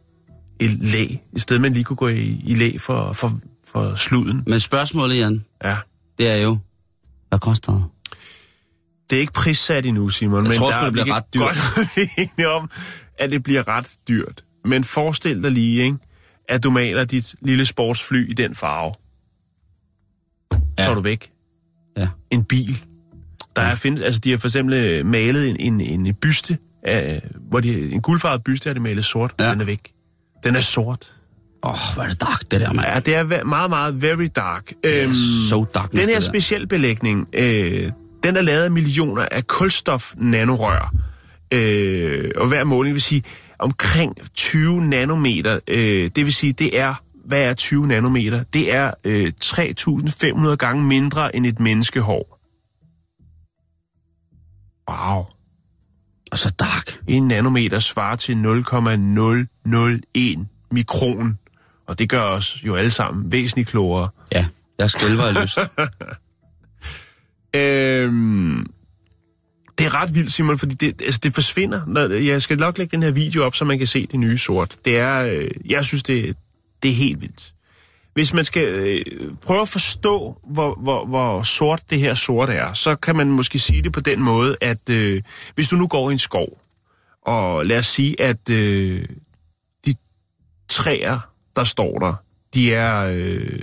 et 0.59 0.71
læg, 0.71 1.21
i 1.35 1.39
stedet 1.39 1.61
man 1.61 1.73
lige 1.73 1.83
kunne 1.83 1.97
gå 1.97 2.07
i, 2.07 2.41
i 2.45 2.55
læg 2.55 2.81
for, 2.81 3.13
for, 3.13 3.39
for 3.71 3.95
sluden. 3.95 4.43
Men 4.47 4.59
spørgsmålet, 4.59 5.17
Jan, 5.17 5.45
Ja. 5.63 5.77
det 6.17 6.27
er 6.29 6.35
jo, 6.37 6.57
hvad 7.29 7.39
koster 7.39 7.73
det? 7.73 7.83
Det 9.09 9.15
er 9.15 9.19
ikke 9.19 9.33
prissat 9.33 9.85
endnu, 9.85 10.09
Simon. 10.09 10.43
Jeg 10.43 10.49
men 10.49 10.57
tror 10.57 10.69
der 10.71 10.77
er 10.77 10.83
det 10.83 10.93
bliver 10.93 11.15
ret 11.15 11.33
dyrt. 11.33 11.41
Godt 11.75 11.97
enige 12.17 12.49
om, 12.49 12.69
at 13.19 13.31
det 13.31 13.43
bliver 13.43 13.67
ret 13.67 13.89
dyrt. 14.07 14.43
Men 14.65 14.83
forestil 14.83 15.43
dig 15.43 15.51
lige, 15.51 15.83
ikke, 15.83 15.97
at 16.49 16.63
du 16.63 16.69
maler 16.71 17.03
dit 17.05 17.35
lille 17.41 17.65
sportsfly 17.65 18.29
i 18.29 18.33
den 18.33 18.55
farve. 18.55 18.91
Ja. 20.79 20.83
Så 20.83 20.89
er 20.89 20.95
du 20.95 21.01
væk. 21.01 21.31
Ja. 21.97 22.07
En 22.31 22.43
bil. 22.43 22.85
Der 23.55 23.61
er 23.61 23.75
findes, 23.75 24.01
altså 24.01 24.19
de 24.19 24.31
har 24.31 24.37
for 24.37 24.47
eksempel 24.47 24.73
øh, 24.73 25.05
malet 25.05 25.49
en, 25.49 25.81
en, 25.81 26.05
en 26.07 26.15
byste, 26.15 26.57
af, 26.83 27.21
hvor 27.49 27.59
de, 27.59 27.91
en 27.91 28.01
guldfarvet 28.01 28.43
byste 28.43 28.67
har 28.69 28.73
de 28.73 28.79
malet 28.79 29.05
sort. 29.05 29.33
Ja. 29.39 29.51
Den 29.51 29.61
er 29.61 29.65
væk. 29.65 29.93
Den 30.43 30.55
er 30.55 30.59
sort. 30.59 31.15
Åh, 31.63 31.71
oh, 31.71 31.77
hvor 31.93 32.03
er 32.03 32.07
det 32.07 32.21
dark, 32.21 32.51
det 32.51 32.61
der, 32.61 32.73
mand. 32.73 32.87
Ja, 32.87 32.99
det 32.99 33.15
er 33.15 33.43
meget, 33.43 33.69
meget 33.69 34.01
very 34.01 34.27
dark. 34.35 34.73
Det 34.83 34.99
er 34.99 35.03
Øhm, 35.03 35.13
so 35.49 35.65
dark, 35.73 35.91
Den 35.91 35.99
her 35.99 36.19
speciel 36.19 36.67
belægning, 36.67 37.27
øh, 37.33 37.91
den 38.23 38.37
er 38.37 38.41
lavet 38.41 38.63
af 38.63 38.71
millioner 38.71 39.27
af 39.31 39.47
kulstof-nanorør. 39.47 40.93
Øh, 41.51 42.31
og 42.35 42.47
hver 42.47 42.63
måling 42.63 42.93
vil 42.93 43.01
sige 43.01 43.23
omkring 43.59 44.15
20 44.33 44.81
nanometer. 44.81 45.59
Øh, 45.67 46.11
det 46.15 46.25
vil 46.25 46.33
sige, 46.33 46.53
det 46.53 46.79
er, 46.79 46.93
hvad 47.25 47.41
er 47.43 47.53
20 47.53 47.87
nanometer? 47.87 48.43
Det 48.53 48.73
er 48.73 48.91
øh, 49.03 49.31
3.500 49.43 50.55
gange 50.55 50.83
mindre 50.83 51.35
end 51.35 51.45
et 51.45 51.59
menneskehår. 51.59 52.39
Wow. 54.89 55.25
Og 56.31 56.37
så 56.37 56.49
dark. 56.59 56.99
En 57.07 57.27
nanometer 57.27 57.79
svarer 57.79 58.15
til 58.15 58.37
0,001 58.37 60.47
mikron. 60.71 61.38
Og 61.89 61.99
det 61.99 62.09
gør 62.09 62.21
os 62.21 62.57
jo 62.63 62.75
alle 62.75 62.91
sammen 62.91 63.31
væsentligt 63.31 63.69
klogere. 63.69 64.09
Ja, 64.31 64.45
jeg 64.77 64.91
skælver 64.91 65.23
af 65.23 65.43
lyst. 65.43 65.57
Øhm, 67.55 68.67
det 69.77 69.85
er 69.85 69.95
ret 69.95 70.15
vildt, 70.15 70.33
Simon, 70.33 70.59
fordi 70.59 70.75
det, 70.75 71.01
altså, 71.01 71.19
det 71.23 71.33
forsvinder. 71.33 72.07
Jeg 72.09 72.41
skal 72.41 72.57
nok 72.57 72.77
lægge 72.77 72.91
den 72.91 73.03
her 73.03 73.11
video 73.11 73.45
op, 73.45 73.55
så 73.55 73.65
man 73.65 73.77
kan 73.77 73.87
se 73.87 74.07
det 74.07 74.19
nye 74.19 74.37
sort. 74.37 74.75
Det 74.85 74.97
er, 74.97 75.25
øh, 75.25 75.49
jeg 75.65 75.85
synes, 75.85 76.03
det, 76.03 76.37
det 76.83 76.91
er 76.91 76.95
helt 76.95 77.21
vildt. 77.21 77.53
Hvis 78.13 78.33
man 78.33 78.45
skal 78.45 78.67
øh, 78.67 79.01
prøve 79.41 79.61
at 79.61 79.69
forstå, 79.69 80.39
hvor, 80.43 80.75
hvor, 80.75 81.05
hvor 81.05 81.43
sort 81.43 81.83
det 81.89 81.99
her 81.99 82.13
sort 82.13 82.49
er, 82.49 82.73
så 82.73 82.95
kan 82.95 83.15
man 83.15 83.27
måske 83.27 83.59
sige 83.59 83.81
det 83.81 83.91
på 83.91 83.99
den 83.99 84.19
måde, 84.19 84.55
at 84.61 84.89
øh, 84.89 85.21
hvis 85.55 85.67
du 85.67 85.75
nu 85.75 85.87
går 85.87 86.09
i 86.09 86.13
en 86.13 86.19
skov, 86.19 86.61
og 87.21 87.65
lad 87.65 87.77
os 87.77 87.87
sige, 87.87 88.21
at 88.21 88.49
øh, 88.49 89.05
de 89.85 89.95
træer, 90.67 91.28
der 91.59 91.65
står 91.65 91.99
der, 91.99 92.13
de 92.53 92.73
er, 92.73 93.05
øh, 93.15 93.61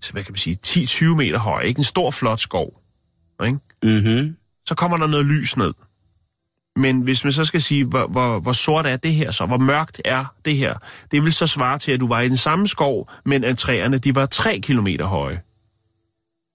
så 0.00 0.12
hvad 0.12 0.24
kan 0.24 0.32
man 0.32 0.38
sige, 0.38 0.58
10-20 0.66 1.16
meter 1.16 1.38
høje, 1.38 1.66
ikke? 1.66 1.78
En 1.78 1.84
stor, 1.84 2.10
flot 2.10 2.40
skov, 2.40 2.80
ikke? 3.44 3.58
Mhm. 3.82 4.36
så 4.66 4.74
kommer 4.74 4.96
der 4.96 5.06
noget 5.06 5.26
lys 5.26 5.56
ned. 5.56 5.72
Men 6.76 7.00
hvis 7.00 7.24
man 7.24 7.32
så 7.32 7.44
skal 7.44 7.62
sige, 7.62 7.84
hvor, 7.84 8.06
hvor, 8.06 8.40
hvor 8.40 8.52
sort 8.52 8.86
er 8.86 8.96
det 8.96 9.14
her 9.14 9.30
så, 9.30 9.46
hvor 9.46 9.56
mørkt 9.56 10.00
er 10.04 10.34
det 10.44 10.56
her, 10.56 10.74
det 11.10 11.22
vil 11.24 11.32
så 11.32 11.46
svare 11.46 11.78
til, 11.78 11.92
at 11.92 12.00
du 12.00 12.08
var 12.08 12.20
i 12.20 12.28
den 12.28 12.36
samme 12.36 12.68
skov, 12.68 13.10
men 13.24 13.44
at 13.44 13.58
træerne 13.58 13.98
de 13.98 14.14
var 14.14 14.26
3 14.26 14.60
kilometer 14.60 15.06
høje. 15.06 15.40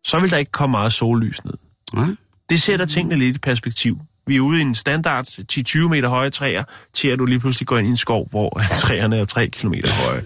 Så 0.07 0.19
vil 0.19 0.31
der 0.31 0.37
ikke 0.37 0.51
komme 0.51 0.71
meget 0.71 0.93
sollys 0.93 1.45
ned. 1.45 1.53
Nej. 1.93 2.15
Det 2.49 2.61
sætter 2.61 2.85
tingene 2.85 3.15
lidt 3.15 3.35
i 3.35 3.39
perspektiv. 3.39 3.99
Vi 4.29 4.35
er 4.35 4.41
ude 4.41 4.59
i 4.59 4.61
en 4.61 4.75
standard 4.75 5.27
10-20 5.27 5.87
meter 5.87 6.09
høje 6.09 6.29
træer, 6.29 6.63
til 6.93 7.07
at 7.07 7.19
du 7.19 7.25
lige 7.25 7.39
pludselig 7.39 7.67
går 7.67 7.77
ind 7.77 7.87
i 7.87 7.89
en 7.89 7.97
skov, 7.97 8.29
hvor 8.29 8.61
træerne 8.81 9.17
er 9.17 9.25
3 9.25 9.47
kilometer 9.47 9.89
høje. 10.05 10.23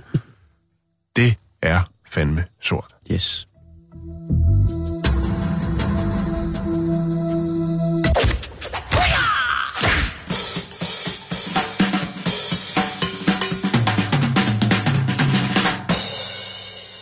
Det 1.15 1.35
er 1.61 1.81
fandme 2.09 2.45
sort. 2.61 2.95
Yes. 3.11 3.47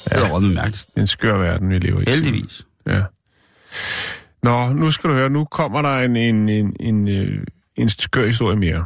Det 0.05 0.17
er 0.17 0.39
mærkeligt. 0.39 0.85
Det 0.87 0.97
er 0.97 1.01
en 1.01 1.07
skør 1.07 1.37
verden, 1.37 1.69
vi 1.69 1.79
lever 1.79 2.01
i. 2.01 2.03
Heldigvis. 2.07 2.65
Ja. 2.87 3.01
Nå, 4.43 4.73
nu 4.73 4.91
skal 4.91 5.09
du 5.09 5.15
høre, 5.15 5.29
nu 5.29 5.45
kommer 5.45 5.81
der 5.81 5.97
en, 5.97 6.15
en, 6.15 6.49
en, 6.49 6.75
en, 6.79 7.07
øh, 7.07 7.43
en 7.75 7.89
skør 7.89 8.27
historie 8.27 8.57
mere. 8.57 8.85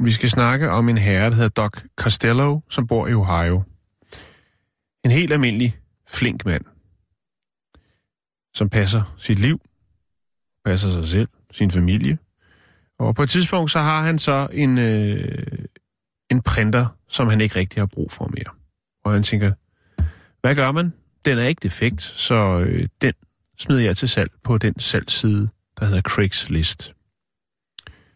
Vi 0.00 0.12
skal 0.12 0.30
snakke 0.30 0.70
om 0.70 0.88
en 0.88 0.98
herre, 0.98 1.30
der 1.30 1.36
hedder 1.36 1.62
Doc 1.62 1.80
Costello, 1.96 2.60
som 2.70 2.86
bor 2.86 3.06
i 3.06 3.14
Ohio. 3.14 3.62
En 5.04 5.10
helt 5.10 5.32
almindelig, 5.32 5.78
flink 6.08 6.44
mand, 6.44 6.64
som 8.54 8.68
passer 8.68 9.14
sit 9.18 9.38
liv, 9.38 9.60
passer 10.64 10.90
sig 10.90 11.08
selv, 11.08 11.28
sin 11.50 11.70
familie. 11.70 12.18
Og 12.98 13.14
på 13.14 13.22
et 13.22 13.30
tidspunkt, 13.30 13.70
så 13.70 13.80
har 13.80 14.02
han 14.02 14.18
så 14.18 14.48
en, 14.52 14.78
øh, 14.78 15.58
en 16.30 16.42
printer, 16.42 16.86
som 17.08 17.28
han 17.28 17.40
ikke 17.40 17.56
rigtig 17.56 17.80
har 17.80 17.86
brug 17.86 18.12
for 18.12 18.28
mere. 18.28 18.54
Og 19.04 19.12
han 19.12 19.22
tænker, 19.22 19.52
hvad 20.40 20.54
gør 20.54 20.72
man? 20.72 20.92
Den 21.24 21.38
er 21.38 21.46
ikke 21.46 21.60
defekt, 21.60 22.00
så 22.00 22.60
øh, 22.60 22.88
den 23.02 23.12
smider 23.58 23.82
jeg 23.82 23.96
til 23.96 24.08
salg 24.08 24.30
på 24.44 24.58
den 24.58 24.80
salgsside, 24.80 25.48
der 25.80 25.86
hedder 25.86 26.00
Craigslist. 26.00 26.92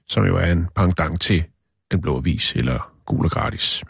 Som 0.09 0.25
jo 0.25 0.37
er 0.37 0.53
en 0.53 0.67
pangdang 0.77 1.21
til 1.21 1.45
Den 1.91 2.01
Blå 2.01 2.17
Avis 2.17 2.53
eller 2.53 2.93
Gul 3.07 3.25
og 3.25 3.31
Gratis. 3.31 3.83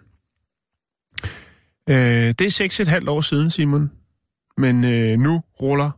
Øh, 1.88 2.34
det 2.38 2.40
er 2.40 2.50
seks 2.50 2.80
et 2.80 2.88
halvt 2.88 3.08
år 3.08 3.20
siden, 3.20 3.50
Simon. 3.50 3.90
Men 4.56 4.84
øh, 4.84 5.18
nu 5.18 5.42
ruller 5.60 5.90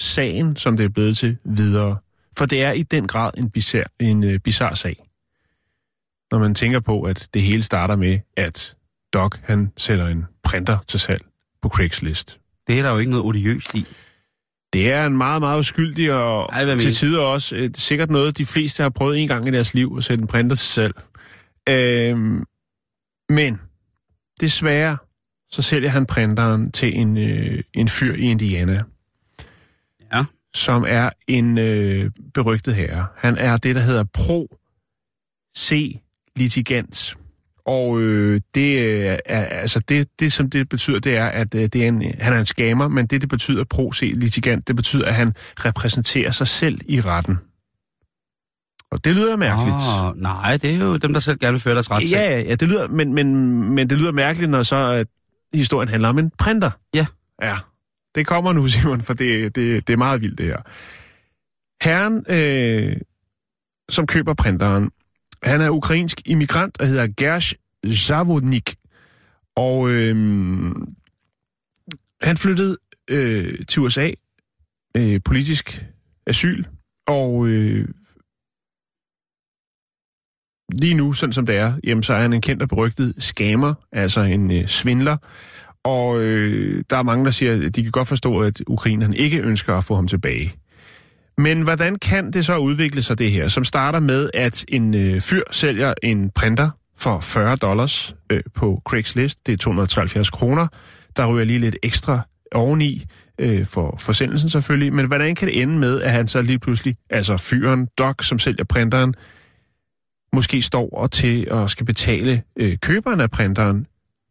sagen, 0.00 0.56
som 0.56 0.76
det 0.76 0.84
er 0.84 0.88
blevet 0.88 1.16
til, 1.16 1.36
videre. 1.44 1.98
For 2.36 2.46
det 2.46 2.62
er 2.62 2.72
i 2.72 2.82
den 2.82 3.06
grad 3.06 3.30
en 3.36 3.50
bizar, 3.50 3.90
en, 3.98 4.24
øh, 4.24 4.38
bizar 4.38 4.74
sag. 4.74 5.06
Når 6.30 6.38
man 6.38 6.54
tænker 6.54 6.80
på, 6.80 7.02
at 7.02 7.28
det 7.34 7.42
hele 7.42 7.62
starter 7.62 7.96
med, 7.96 8.18
at 8.36 8.76
Doc 9.12 9.36
han 9.42 9.72
sætter 9.76 10.06
en 10.06 10.24
printer 10.42 10.78
til 10.88 11.00
salg 11.00 11.24
på 11.62 11.68
Craigslist. 11.68 12.40
Det 12.68 12.78
er 12.78 12.82
der 12.82 12.90
jo 12.90 12.98
ikke 12.98 13.10
noget 13.10 13.26
odiøst 13.26 13.74
i. 13.74 13.86
Det 14.72 14.92
er 14.92 15.06
en 15.06 15.16
meget, 15.16 15.42
meget 15.42 15.58
uskyldig 15.58 16.12
og 16.12 16.48
Ej, 16.52 16.78
til 16.78 16.92
tider 16.94 17.20
også 17.20 17.56
øh, 17.56 17.70
sikkert 17.74 18.10
noget, 18.10 18.38
de 18.38 18.46
fleste 18.46 18.82
har 18.82 18.90
prøvet 18.90 19.18
en 19.18 19.28
gang 19.28 19.48
i 19.48 19.50
deres 19.50 19.74
liv 19.74 19.94
at 19.98 20.04
sætte 20.04 20.22
en 20.22 20.26
printer 20.26 20.56
til 20.56 20.66
salg. 20.66 20.94
Øhm, 21.68 22.44
men 23.28 23.60
desværre 24.40 24.96
så 25.50 25.62
sælger 25.62 25.90
han 25.90 26.06
printeren 26.06 26.72
til 26.72 26.98
en, 26.98 27.16
øh, 27.18 27.62
en 27.74 27.88
fyr 27.88 28.14
i 28.14 28.20
Indiana, 28.20 28.82
Ja. 30.12 30.24
som 30.54 30.84
er 30.88 31.10
en 31.28 31.58
øh, 31.58 32.10
berygtet 32.34 32.74
herre. 32.74 33.06
Han 33.16 33.36
er 33.38 33.56
det, 33.56 33.76
der 33.76 33.82
hedder 33.82 34.04
Pro 34.04 34.56
C 35.58 36.00
litigant. 36.36 37.16
Og 37.70 38.00
øh, 38.00 38.40
det, 38.54 38.78
øh, 38.80 39.18
altså 39.26 39.80
det, 39.80 40.20
det, 40.20 40.32
som 40.32 40.50
det 40.50 40.68
betyder, 40.68 41.00
det 41.00 41.16
er, 41.16 41.26
at 41.26 41.54
øh, 41.54 41.62
det 41.62 41.76
er 41.76 41.88
en, 41.88 42.02
han 42.20 42.32
er 42.32 42.38
en 42.38 42.46
scammer, 42.46 42.88
men 42.88 43.06
det, 43.06 43.20
det 43.20 43.28
betyder 43.28 43.64
pro 43.64 43.92
C 43.92 44.12
litigant, 44.14 44.68
det 44.68 44.76
betyder, 44.76 45.06
at 45.06 45.14
han 45.14 45.34
repræsenterer 45.64 46.30
sig 46.30 46.48
selv 46.48 46.80
i 46.86 47.00
retten. 47.00 47.38
Og 48.90 49.04
det 49.04 49.14
lyder 49.14 49.36
mærkeligt. 49.36 49.74
Oh, 49.74 50.22
nej, 50.22 50.56
det 50.56 50.74
er 50.74 50.78
jo 50.78 50.96
dem, 50.96 51.12
der 51.12 51.20
selv 51.20 51.38
gerne 51.38 51.52
vil 51.52 51.60
føre 51.60 51.74
deres 51.74 51.90
retssag. 51.90 52.18
Ja, 52.18 52.30
ja, 52.30 52.40
ja, 52.40 52.54
det 52.54 52.68
lyder, 52.68 52.88
men, 52.88 53.14
men, 53.14 53.34
men 53.74 53.90
det 53.90 53.98
lyder 53.98 54.12
mærkeligt, 54.12 54.50
når 54.50 54.62
så 54.62 54.76
at 54.76 55.06
historien 55.54 55.88
handler 55.88 56.08
om 56.08 56.18
en 56.18 56.30
printer. 56.38 56.70
Ja. 56.94 57.06
Ja, 57.42 57.56
det 58.14 58.26
kommer 58.26 58.52
nu, 58.52 58.68
Simon, 58.68 59.02
for 59.02 59.14
det, 59.14 59.56
det, 59.56 59.86
det 59.86 59.92
er 59.92 59.96
meget 59.96 60.20
vildt, 60.20 60.38
det 60.38 60.46
her. 60.46 60.62
Herren, 61.82 62.24
øh, 62.28 62.96
som 63.88 64.06
køber 64.06 64.34
printeren, 64.34 64.90
han 65.42 65.60
er 65.60 65.70
ukrainsk 65.70 66.22
immigrant 66.24 66.80
og 66.80 66.86
hedder 66.86 67.08
Gersh 67.16 67.54
Zavodnik. 67.86 68.74
Og 69.56 69.90
øh, 69.90 70.16
han 72.22 72.36
flyttede 72.36 72.76
øh, 73.10 73.58
til 73.68 73.82
USA, 73.82 74.10
øh, 74.96 75.20
politisk 75.24 75.84
asyl, 76.26 76.64
og 77.06 77.46
øh, 77.46 77.88
lige 80.72 80.94
nu, 80.94 81.12
sådan 81.12 81.32
som 81.32 81.46
det 81.46 81.56
er, 81.56 81.74
jamen, 81.84 82.02
så 82.02 82.14
er 82.14 82.20
han 82.20 82.32
en 82.32 82.40
kendt 82.40 82.62
og 82.62 82.68
berygtet 82.68 83.14
scammer, 83.18 83.74
altså 83.92 84.20
en 84.20 84.50
øh, 84.50 84.66
svindler. 84.66 85.16
Og 85.84 86.20
øh, 86.20 86.84
der 86.90 86.96
er 86.96 87.02
mange, 87.02 87.24
der 87.24 87.30
siger, 87.30 87.66
at 87.66 87.76
de 87.76 87.82
kan 87.82 87.92
godt 87.92 88.08
forstå, 88.08 88.38
at 88.38 88.62
ukrainerne 88.66 89.16
ikke 89.16 89.42
ønsker 89.42 89.76
at 89.76 89.84
få 89.84 89.94
ham 89.94 90.08
tilbage. 90.08 90.54
Men 91.38 91.62
hvordan 91.62 91.96
kan 91.96 92.32
det 92.32 92.46
så 92.46 92.56
udvikle 92.56 93.02
sig 93.02 93.18
det 93.18 93.30
her, 93.30 93.48
som 93.48 93.64
starter 93.64 94.00
med, 94.00 94.30
at 94.34 94.64
en 94.68 94.94
øh, 94.94 95.20
fyr 95.20 95.42
sælger 95.50 95.94
en 96.02 96.30
printer 96.30 96.70
for 97.00 97.20
40 97.20 97.56
dollars 97.56 98.16
øh, 98.30 98.40
på 98.54 98.82
Craigslist, 98.84 99.46
det 99.46 99.52
er 99.52 99.56
273 99.56 100.30
kroner, 100.30 100.66
der 101.16 101.26
ryger 101.26 101.44
lige 101.44 101.58
lidt 101.58 101.76
ekstra 101.82 102.20
oveni 102.52 103.04
øh, 103.38 103.66
for 103.66 103.96
forsendelsen 103.98 104.48
selvfølgelig, 104.48 104.92
men 104.92 105.06
hvordan 105.06 105.34
kan 105.34 105.48
det 105.48 105.62
ende 105.62 105.78
med, 105.78 106.02
at 106.02 106.12
han 106.12 106.28
så 106.28 106.42
lige 106.42 106.58
pludselig, 106.58 106.96
altså 107.10 107.36
fyren, 107.36 107.88
Doc, 107.98 108.24
som 108.24 108.38
sælger 108.38 108.64
printeren, 108.64 109.14
måske 110.32 110.62
står 110.62 110.90
og 110.98 111.10
til 111.10 111.48
at 111.50 111.70
skal 111.70 111.86
betale 111.86 112.42
øh, 112.56 112.78
køberen 112.78 113.20
af 113.20 113.30
printeren 113.30 113.86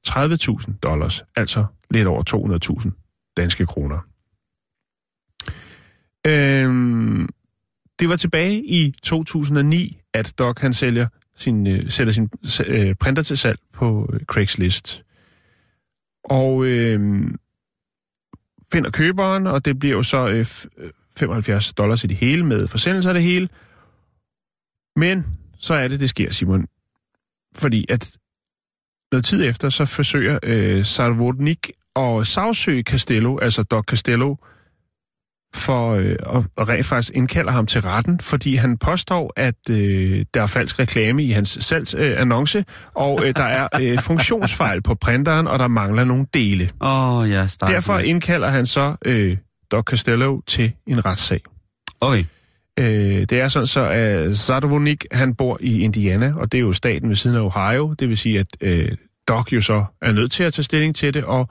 30.000 0.07 0.79
dollars, 0.83 1.23
altså 1.35 1.65
lidt 1.91 2.07
over 2.07 2.23
200.000 2.83 3.33
danske 3.37 3.65
kroner. 3.65 3.99
Øhm, 6.27 7.29
det 7.99 8.09
var 8.09 8.15
tilbage 8.15 8.63
i 8.65 8.93
2009, 9.03 10.01
at 10.13 10.33
Doc 10.39 10.59
han 10.59 10.73
sælger 10.73 11.07
sin, 11.39 11.67
øh, 11.67 11.91
sætter 11.91 12.13
sin 12.13 12.29
øh, 12.65 12.95
printer 12.95 13.23
til 13.23 13.37
salg 13.37 13.59
på 13.73 14.09
øh, 14.13 14.19
Craigslist. 14.25 15.03
Og 16.23 16.65
øh, 16.65 16.99
finder 18.71 18.89
køberen, 18.89 19.47
og 19.47 19.65
det 19.65 19.79
bliver 19.79 19.95
jo 19.95 20.03
så 20.03 20.27
øh, 20.27 20.45
75 21.17 21.69
øh, 21.69 21.73
dollars 21.77 22.03
i 22.03 22.07
det 22.07 22.17
hele 22.17 22.45
med 22.45 22.67
forsendelse 22.67 23.09
af 23.09 23.13
det 23.13 23.23
hele. 23.23 23.49
Men 24.95 25.25
så 25.59 25.73
er 25.73 25.87
det, 25.87 25.99
det 25.99 26.09
sker, 26.09 26.31
Simon. 26.31 26.67
Fordi 27.55 27.85
at 27.89 28.17
noget 29.11 29.25
tid 29.25 29.45
efter, 29.45 29.69
så 29.69 29.85
forsøger 29.85 30.39
øh, 30.43 30.85
Sarvodnik 30.85 31.71
at 31.95 32.27
sagsøge 32.27 32.83
Castello, 32.83 33.37
altså 33.37 33.63
Doc 33.63 33.85
Castello, 33.85 34.35
for 35.55 35.93
øh, 35.93 36.15
at, 36.35 36.43
at 36.57 36.69
rent 36.69 36.85
faktisk 36.85 37.11
indkalder 37.13 37.51
ham 37.51 37.65
til 37.65 37.81
retten, 37.81 38.19
fordi 38.19 38.55
han 38.55 38.77
påstår, 38.77 39.33
at 39.35 39.69
øh, 39.69 40.25
der 40.33 40.41
er 40.41 40.45
falsk 40.45 40.79
reklame 40.79 41.23
i 41.23 41.31
hans 41.31 41.57
salgsannonce, 41.61 42.57
øh, 42.57 42.63
og 42.95 43.19
øh, 43.25 43.33
der 43.35 43.43
er 43.43 43.67
øh, 43.81 43.99
funktionsfejl 44.09 44.81
på 44.81 44.95
printeren, 44.95 45.47
og 45.47 45.59
der 45.59 45.67
mangler 45.67 46.03
nogle 46.03 46.25
dele. 46.33 46.69
Åh, 46.81 47.17
oh, 47.17 47.29
ja, 47.29 47.47
start 47.47 47.71
Derfor 47.71 47.99
indkalder 47.99 48.49
han 48.49 48.65
så 48.65 48.95
øh, 49.05 49.37
Doc 49.71 49.83
Castello 49.85 50.41
til 50.47 50.71
en 50.87 51.05
retssag. 51.05 51.41
Okay. 52.01 52.23
Øh, 52.79 53.25
det 53.29 53.31
er 53.31 53.47
sådan 53.47 53.67
så, 53.67 53.89
at 53.89 54.37
Zadovonik, 54.37 55.05
han 55.11 55.35
bor 55.35 55.57
i 55.61 55.79
Indiana, 55.81 56.33
og 56.35 56.51
det 56.51 56.57
er 56.57 56.61
jo 56.61 56.73
staten 56.73 57.09
ved 57.09 57.15
siden 57.15 57.37
af 57.37 57.41
Ohio. 57.41 57.93
Det 57.99 58.09
vil 58.09 58.17
sige, 58.17 58.39
at 58.39 58.47
øh, 58.61 58.91
Doc 59.27 59.53
jo 59.53 59.61
så 59.61 59.85
er 60.01 60.11
nødt 60.11 60.31
til 60.31 60.43
at 60.43 60.53
tage 60.53 60.63
stilling 60.63 60.95
til 60.95 61.13
det, 61.13 61.23
og 61.23 61.49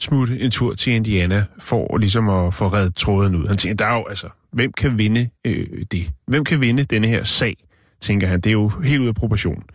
smutte 0.00 0.40
en 0.40 0.50
tur 0.50 0.74
til 0.74 0.92
Indiana 0.92 1.44
for 1.60 1.96
ligesom 1.96 2.28
at 2.28 2.54
få 2.54 2.68
reddet 2.68 2.96
tråden 2.96 3.34
ud. 3.34 3.46
Han 3.48 3.56
tænker, 3.56 3.76
der 3.76 3.86
er 3.86 3.96
jo 3.96 4.06
altså, 4.06 4.28
hvem 4.52 4.72
kan 4.72 4.98
vinde 4.98 5.30
øh, 5.44 5.84
det? 5.92 6.10
Hvem 6.26 6.44
kan 6.44 6.60
vinde 6.60 6.84
denne 6.84 7.06
her 7.06 7.24
sag, 7.24 7.56
tænker 8.00 8.26
han. 8.26 8.40
Det 8.40 8.50
er 8.50 8.52
jo 8.52 8.68
helt 8.68 9.00
ud 9.00 9.08
af 9.08 9.14
proportion. 9.14 9.64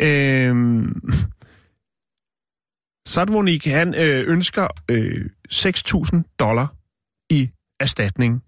Øh, 0.00 0.84
Sadvonik, 3.06 3.66
han 3.66 3.94
øh, 3.94 4.24
ønsker 4.28 4.66
øh, 4.90 5.24
6.000 5.52 6.36
dollar 6.38 6.74
i 7.30 7.50
erstatning 7.80 8.42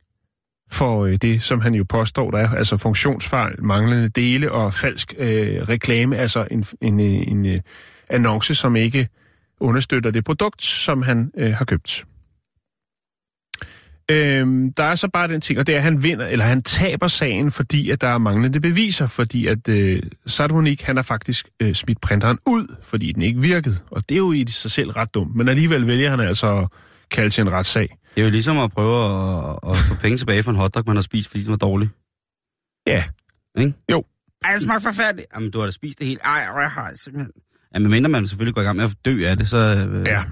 for 0.71 1.05
øh, 1.05 1.17
det, 1.17 1.43
som 1.43 1.61
han 1.61 1.75
jo 1.75 1.85
påstår, 1.89 2.31
der 2.31 2.39
er 2.39 2.49
altså 2.49 2.77
funktionsfejl, 2.77 3.65
manglende 3.65 4.09
dele 4.09 4.53
og 4.53 4.75
falsk 4.75 5.15
øh, 5.19 5.63
reklame, 5.63 6.17
altså 6.17 6.47
en, 6.51 6.65
en, 6.81 7.01
en, 7.01 7.47
en 7.47 7.61
annonce, 8.09 8.55
som 8.55 8.77
ikke 8.77 9.09
understøtter 9.61 10.11
det 10.11 10.25
produkt, 10.25 10.63
som 10.63 11.03
han 11.03 11.31
øh, 11.37 11.53
har 11.53 11.65
købt. 11.65 12.05
Øhm, 14.11 14.73
der 14.73 14.85
er 14.85 14.95
så 14.95 15.09
bare 15.13 15.29
den 15.29 15.41
ting, 15.41 15.59
og 15.59 15.67
det 15.67 15.73
er, 15.73 15.77
at 15.77 15.83
han 15.83 16.03
vinder, 16.03 16.27
eller 16.27 16.45
han 16.45 16.63
taber 16.63 17.09
sagen, 17.09 17.51
fordi 17.51 17.91
at 17.91 18.01
der 18.01 18.09
er 18.09 18.19
manglende 18.19 18.61
beviser, 18.61 19.07
fordi 19.07 19.47
at 19.47 19.69
øh, 19.69 20.03
Sadhonik, 20.27 20.83
han 20.83 20.97
har 20.97 21.03
faktisk 21.03 21.49
øh, 21.63 21.75
smidt 21.75 22.01
printeren 22.01 22.39
ud, 22.47 22.77
fordi 22.83 23.13
den 23.13 23.23
ikke 23.23 23.41
virkede. 23.41 23.77
Og 23.91 24.09
det 24.09 24.15
er 24.15 24.19
jo 24.19 24.33
i 24.33 24.45
sig 24.49 24.71
selv 24.71 24.91
ret 24.91 25.15
dumt, 25.15 25.37
men 25.37 25.49
alligevel 25.49 25.87
vælger 25.87 26.11
han 26.11 26.21
altså 26.21 26.59
at 26.59 26.69
kalde 27.11 27.31
til 27.31 27.43
en 27.43 27.53
retssag. 27.53 27.97
Det 28.15 28.21
er 28.21 28.25
jo 28.25 28.31
ligesom 28.31 28.59
at 28.59 28.71
prøve 28.71 29.05
at, 29.05 29.59
at 29.71 29.77
få 29.77 29.95
penge 29.95 30.17
tilbage 30.17 30.43
for 30.43 30.51
en 30.51 30.57
hotdog, 30.57 30.83
man 30.87 30.97
har 30.97 31.03
spist, 31.03 31.29
fordi 31.29 31.43
den 31.43 31.51
var 31.51 31.57
dårlig. 31.57 31.89
Ja. 32.87 33.05
Ikke? 33.59 33.75
Jo. 33.91 34.05
Ej, 34.45 34.53
det 34.53 34.63
smager 34.63 34.79
forfærdeligt. 34.79 35.29
Jamen, 35.35 35.51
du 35.51 35.59
har 35.59 35.67
da 35.67 35.71
spist 35.71 35.99
det 35.99 36.07
hele. 36.07 36.21
Ej, 36.25 36.61
jeg 36.61 36.71
har 36.71 36.93
simpelthen... 36.95 37.33
Ja, 37.75 37.79
men 37.79 37.91
mindre 37.91 38.09
man 38.11 38.27
selvfølgelig 38.27 38.55
går 38.55 38.63
i 38.63 38.65
gang 38.65 38.77
med 38.77 38.85
at 38.85 38.95
dø 39.05 39.27
af 39.27 39.37
det, 39.37 39.47
så... 39.49 39.89
Øh... 39.91 40.07
Ja. 40.07 40.25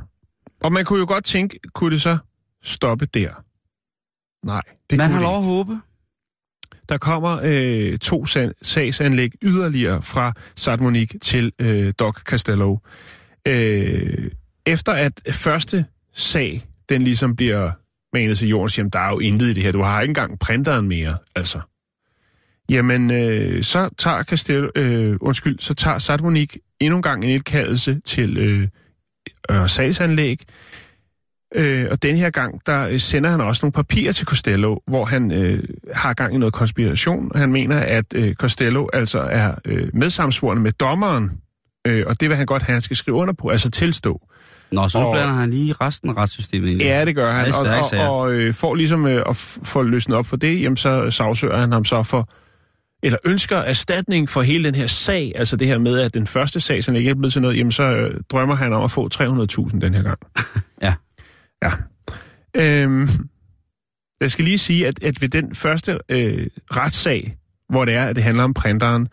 Og 0.61 0.72
man 0.72 0.84
kunne 0.84 0.99
jo 0.99 1.07
godt 1.09 1.24
tænke, 1.24 1.59
kunne 1.74 1.91
det 1.91 2.03
så 2.03 2.18
stoppe 2.62 3.07
der? 3.07 3.30
Nej, 4.47 4.62
det 4.91 4.99
Man 4.99 5.11
har 5.11 5.20
lov 5.20 5.36
at 5.39 5.45
håbe. 5.45 5.78
Der 6.89 6.99
kommer 6.99 7.41
øh, 7.45 7.99
to 7.99 8.26
sag- 8.26 8.53
sagsanlæg 8.62 9.30
yderligere 9.43 10.03
fra 10.03 10.32
Sadmonik 10.57 11.14
til 11.22 11.53
øh, 11.59 11.93
Doc 11.99 12.18
Castello. 12.20 12.76
Øh, 13.47 14.30
efter 14.66 14.93
at 14.93 15.22
første 15.30 15.84
sag, 16.14 16.62
den 16.89 17.03
ligesom 17.03 17.36
bliver 17.36 17.70
manet 18.12 18.39
til 18.39 18.49
jorden, 18.49 18.68
siger, 18.68 18.82
"Jamen, 18.82 18.91
der 18.91 18.99
er 18.99 19.11
jo 19.11 19.18
intet 19.18 19.47
i 19.47 19.53
det 19.53 19.62
her, 19.62 19.72
du 19.72 19.82
har 19.82 20.01
ikke 20.01 20.11
engang 20.11 20.39
printeren 20.39 20.89
mere, 20.89 21.16
altså. 21.36 21.61
Jamen, 22.70 23.11
øh, 23.11 23.64
så 23.64 23.89
tager 23.99 24.22
Castello, 24.22 24.68
øh, 24.76 25.16
undskyld, 25.20 25.59
så 25.59 25.74
tager 25.74 25.99
Sadmonik 25.99 26.59
endnu 26.81 26.97
en 26.97 27.03
gang 27.03 27.24
en 27.24 27.31
indkaldelse 27.31 28.01
til 28.05 28.39
øh, 28.39 28.68
øh, 29.51 29.68
sagsanlæg, 29.68 30.41
Øh, 31.55 31.87
og 31.91 32.03
den 32.03 32.16
her 32.16 32.31
gang, 32.31 32.61
der 32.66 32.89
øh, 32.89 33.01
sender 33.01 33.31
han 33.31 33.41
også 33.41 33.61
nogle 33.66 33.72
papirer 33.72 34.12
til 34.12 34.26
Costello, 34.26 34.79
hvor 34.87 35.05
han 35.05 35.33
øh, 35.33 35.64
har 35.95 36.14
gang 36.14 36.35
i 36.35 36.39
noget 36.39 36.55
konspiration. 36.55 37.33
Han 37.35 37.53
mener, 37.53 37.79
at 37.81 38.05
øh, 38.14 38.35
Costello 38.35 38.87
altså 38.93 39.18
er 39.18 39.55
øh, 39.64 39.89
medsamsvorende 39.95 40.62
med 40.62 40.72
dommeren, 40.72 41.31
øh, 41.87 42.05
og 42.07 42.20
det 42.20 42.29
vil 42.29 42.37
han 42.37 42.47
godt 42.47 42.62
have, 42.62 42.72
han 42.74 42.83
skal 42.83 42.97
skrive 42.97 43.16
under 43.16 43.35
på, 43.35 43.49
altså 43.49 43.70
tilstå. 43.70 44.20
Nå, 44.72 44.89
så 44.89 44.99
Og- 44.99 45.12
blander 45.14 45.33
han 45.35 45.51
lige 45.51 45.72
resten 45.81 46.11
af 46.11 46.16
retssystemet 46.16 46.68
ind. 46.68 46.83
Ja, 46.83 47.05
det 47.05 47.14
gør 47.14 47.33
han. 47.33 47.53
Og, 47.55 47.61
og, 47.61 47.66
sager. 47.91 48.09
og 48.09 48.33
øh, 48.33 48.55
for 48.55 48.74
ligesom 48.74 49.07
øh, 49.07 49.22
at 49.29 49.37
få 49.62 49.83
løsnet 49.83 50.16
op 50.16 50.26
for 50.26 50.37
det, 50.37 50.62
jamen 50.62 50.76
så 50.76 51.11
sagsøger 51.11 51.57
han 51.57 51.72
ham 51.72 51.85
så 51.85 52.03
for, 52.03 52.29
eller 53.03 53.18
ønsker 53.24 53.57
erstatning 53.57 54.30
for 54.30 54.42
hele 54.42 54.64
den 54.64 54.74
her 54.74 54.86
sag, 54.86 55.32
altså 55.34 55.57
det 55.57 55.68
her 55.68 55.78
med, 55.78 56.01
at 56.01 56.14
den 56.14 56.26
første 56.26 56.61
sag, 56.61 56.84
som 56.84 56.94
ikke 56.94 57.11
er 57.11 57.14
blevet 57.14 57.32
til 57.32 57.42
noget, 57.42 57.57
jamen 57.57 57.72
så 57.72 57.84
øh, 57.84 58.20
drømmer 58.30 58.55
han 58.55 58.72
om 58.72 58.84
at 58.84 58.90
få 58.90 59.09
300.000 59.14 59.78
den 59.80 59.94
her 59.94 60.03
gang. 60.03 60.18
Ja. 60.82 60.94
Ja. 61.62 61.70
Øhm, 62.55 63.09
jeg 64.20 64.30
skal 64.30 64.44
lige 64.44 64.59
sige, 64.59 64.86
at, 64.86 65.03
at 65.03 65.22
ved 65.22 65.28
den 65.28 65.55
første 65.55 65.99
øh, 66.09 66.46
retssag, 66.70 67.36
hvor 67.68 67.84
det 67.84 67.94
er, 67.94 68.07
at 68.07 68.16
det 68.16 68.24
handler 68.24 68.44
om 68.44 68.55
printeren, 68.55 69.09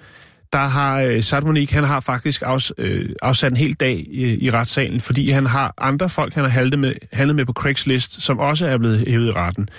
der 0.54 0.60
har 0.62 1.02
øh, 1.02 1.24
Sadmonik, 1.24 1.72
han 1.72 1.84
har 1.84 2.00
faktisk 2.00 2.44
afs, 2.46 2.72
øh, 2.78 3.10
afsat 3.22 3.52
en 3.52 3.58
hel 3.58 3.74
dag 3.74 4.06
i, 4.08 4.46
i 4.46 4.52
retssalen, 4.52 5.02
fordi 5.02 5.30
han 5.30 5.46
har 5.46 5.74
andre 5.78 6.10
folk, 6.10 6.34
han 6.34 6.44
har 6.44 6.52
handlet 6.52 6.80
med, 6.80 6.94
handlet 7.14 7.36
med 7.36 7.46
på 7.46 7.54
Craigslist, 7.54 8.22
som 8.22 8.40
også 8.40 8.66
er 8.66 8.78
blevet 8.78 9.08
hævet 9.08 9.28
i 9.28 9.32
retten. 9.32 9.70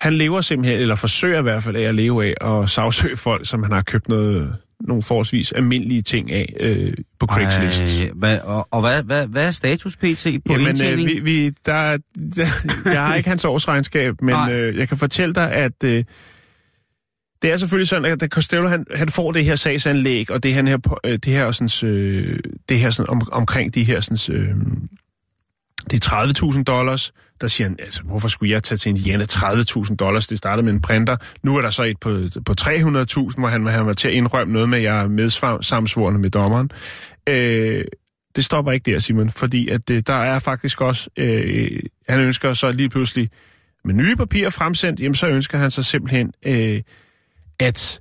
Han 0.00 0.12
lever 0.12 0.40
simpelthen, 0.40 0.80
eller 0.80 0.94
forsøger 0.94 1.38
i 1.38 1.42
hvert 1.42 1.62
fald 1.62 1.76
af 1.76 1.82
at 1.82 1.94
leve 1.94 2.24
af, 2.42 2.60
at 2.60 2.70
sagsøge 2.70 3.16
folk, 3.16 3.48
som 3.48 3.62
han 3.62 3.72
har 3.72 3.82
købt 3.82 4.08
noget, 4.08 4.56
nogle 4.80 5.02
forholdsvis 5.02 5.52
almindelige 5.52 6.02
ting 6.02 6.32
af 6.32 6.54
øh, 6.60 6.92
på 7.20 7.26
Craigslist. 7.26 8.00
Ej, 8.00 8.10
hvad, 8.14 8.38
og, 8.40 8.68
og 8.70 8.80
hvad, 8.80 9.02
hvad, 9.02 9.26
hvad 9.26 9.46
er 9.46 9.50
status 9.50 9.96
pt. 9.96 10.26
på 10.46 10.52
Jamen, 10.52 10.60
øh, 10.66 10.68
indtjening? 10.70 11.08
vi, 11.08 11.20
vi, 11.20 11.50
der, 11.66 11.72
er- 11.74 11.98
der, 12.36 12.46
jeg 12.84 13.06
har 13.06 13.14
ikke 13.14 13.28
hans 13.28 13.44
årsregnskab, 13.44 14.22
men 14.22 14.34
øh, 14.50 14.76
jeg 14.78 14.88
kan 14.88 14.96
fortælle 14.96 15.34
dig, 15.34 15.52
at 15.52 15.84
øh, 15.84 16.04
det 17.42 17.52
er 17.52 17.56
selvfølgelig 17.56 17.88
sådan, 17.88 18.04
at 18.22 18.30
Costello 18.30 18.68
han, 18.68 18.86
han 18.94 19.08
får 19.08 19.32
det 19.32 19.44
her 19.44 19.56
sagsanlæg, 19.56 20.30
og 20.30 20.42
det, 20.42 20.54
han 20.54 20.68
her, 20.68 20.98
øh, 21.04 21.12
det 21.12 21.26
her, 21.26 21.50
sådan, 21.50 21.88
øh, 21.90 22.38
det 22.68 22.78
her 22.78 22.90
sådan, 22.90 23.10
om, 23.10 23.20
omkring 23.32 23.74
de 23.74 23.84
her 23.84 24.00
sådan, 24.00 24.36
øh, 24.36 24.54
det 25.90 26.06
er 26.06 26.52
30.000 26.52 26.62
dollars, 26.62 27.12
der 27.40 27.48
siger 27.48 27.68
han, 27.68 27.76
altså, 27.80 28.02
hvorfor 28.02 28.28
skulle 28.28 28.52
jeg 28.52 28.62
tage 28.62 28.78
til 28.78 28.88
Indiana 28.88 29.24
30.000 29.32 29.96
dollars? 29.96 30.26
Det 30.26 30.38
startede 30.38 30.64
med 30.64 30.72
en 30.72 30.80
printer. 30.80 31.16
Nu 31.42 31.56
er 31.56 31.62
der 31.62 31.70
så 31.70 31.82
et 31.82 32.00
på, 32.00 32.18
på 32.46 32.54
300.000, 32.60 33.38
hvor 33.38 33.46
han, 33.46 33.66
han 33.66 33.86
var 33.86 33.92
til 33.92 34.08
at 34.08 34.14
indrømme 34.14 34.52
noget 34.52 34.68
med, 34.68 34.78
at 34.78 34.84
jeg 34.84 35.00
er 35.00 35.08
medsamsvorende 35.08 36.20
med 36.20 36.30
dommeren. 36.30 36.70
Øh, 37.28 37.84
det 38.36 38.44
stopper 38.44 38.72
ikke 38.72 38.90
der, 38.92 38.98
Simon, 38.98 39.30
fordi 39.30 39.68
at 39.68 39.90
øh, 39.90 40.02
der 40.06 40.14
er 40.14 40.38
faktisk 40.38 40.80
også, 40.80 41.10
øh, 41.16 41.80
han 42.08 42.20
ønsker 42.20 42.54
så 42.54 42.72
lige 42.72 42.88
pludselig 42.88 43.30
med 43.84 43.94
nye 43.94 44.16
papirer 44.16 44.50
fremsendt, 44.50 45.00
jamen 45.00 45.14
så 45.14 45.28
ønsker 45.28 45.58
han 45.58 45.70
sig 45.70 45.84
simpelthen 45.84 46.32
øh, 46.46 46.82
at 47.60 48.00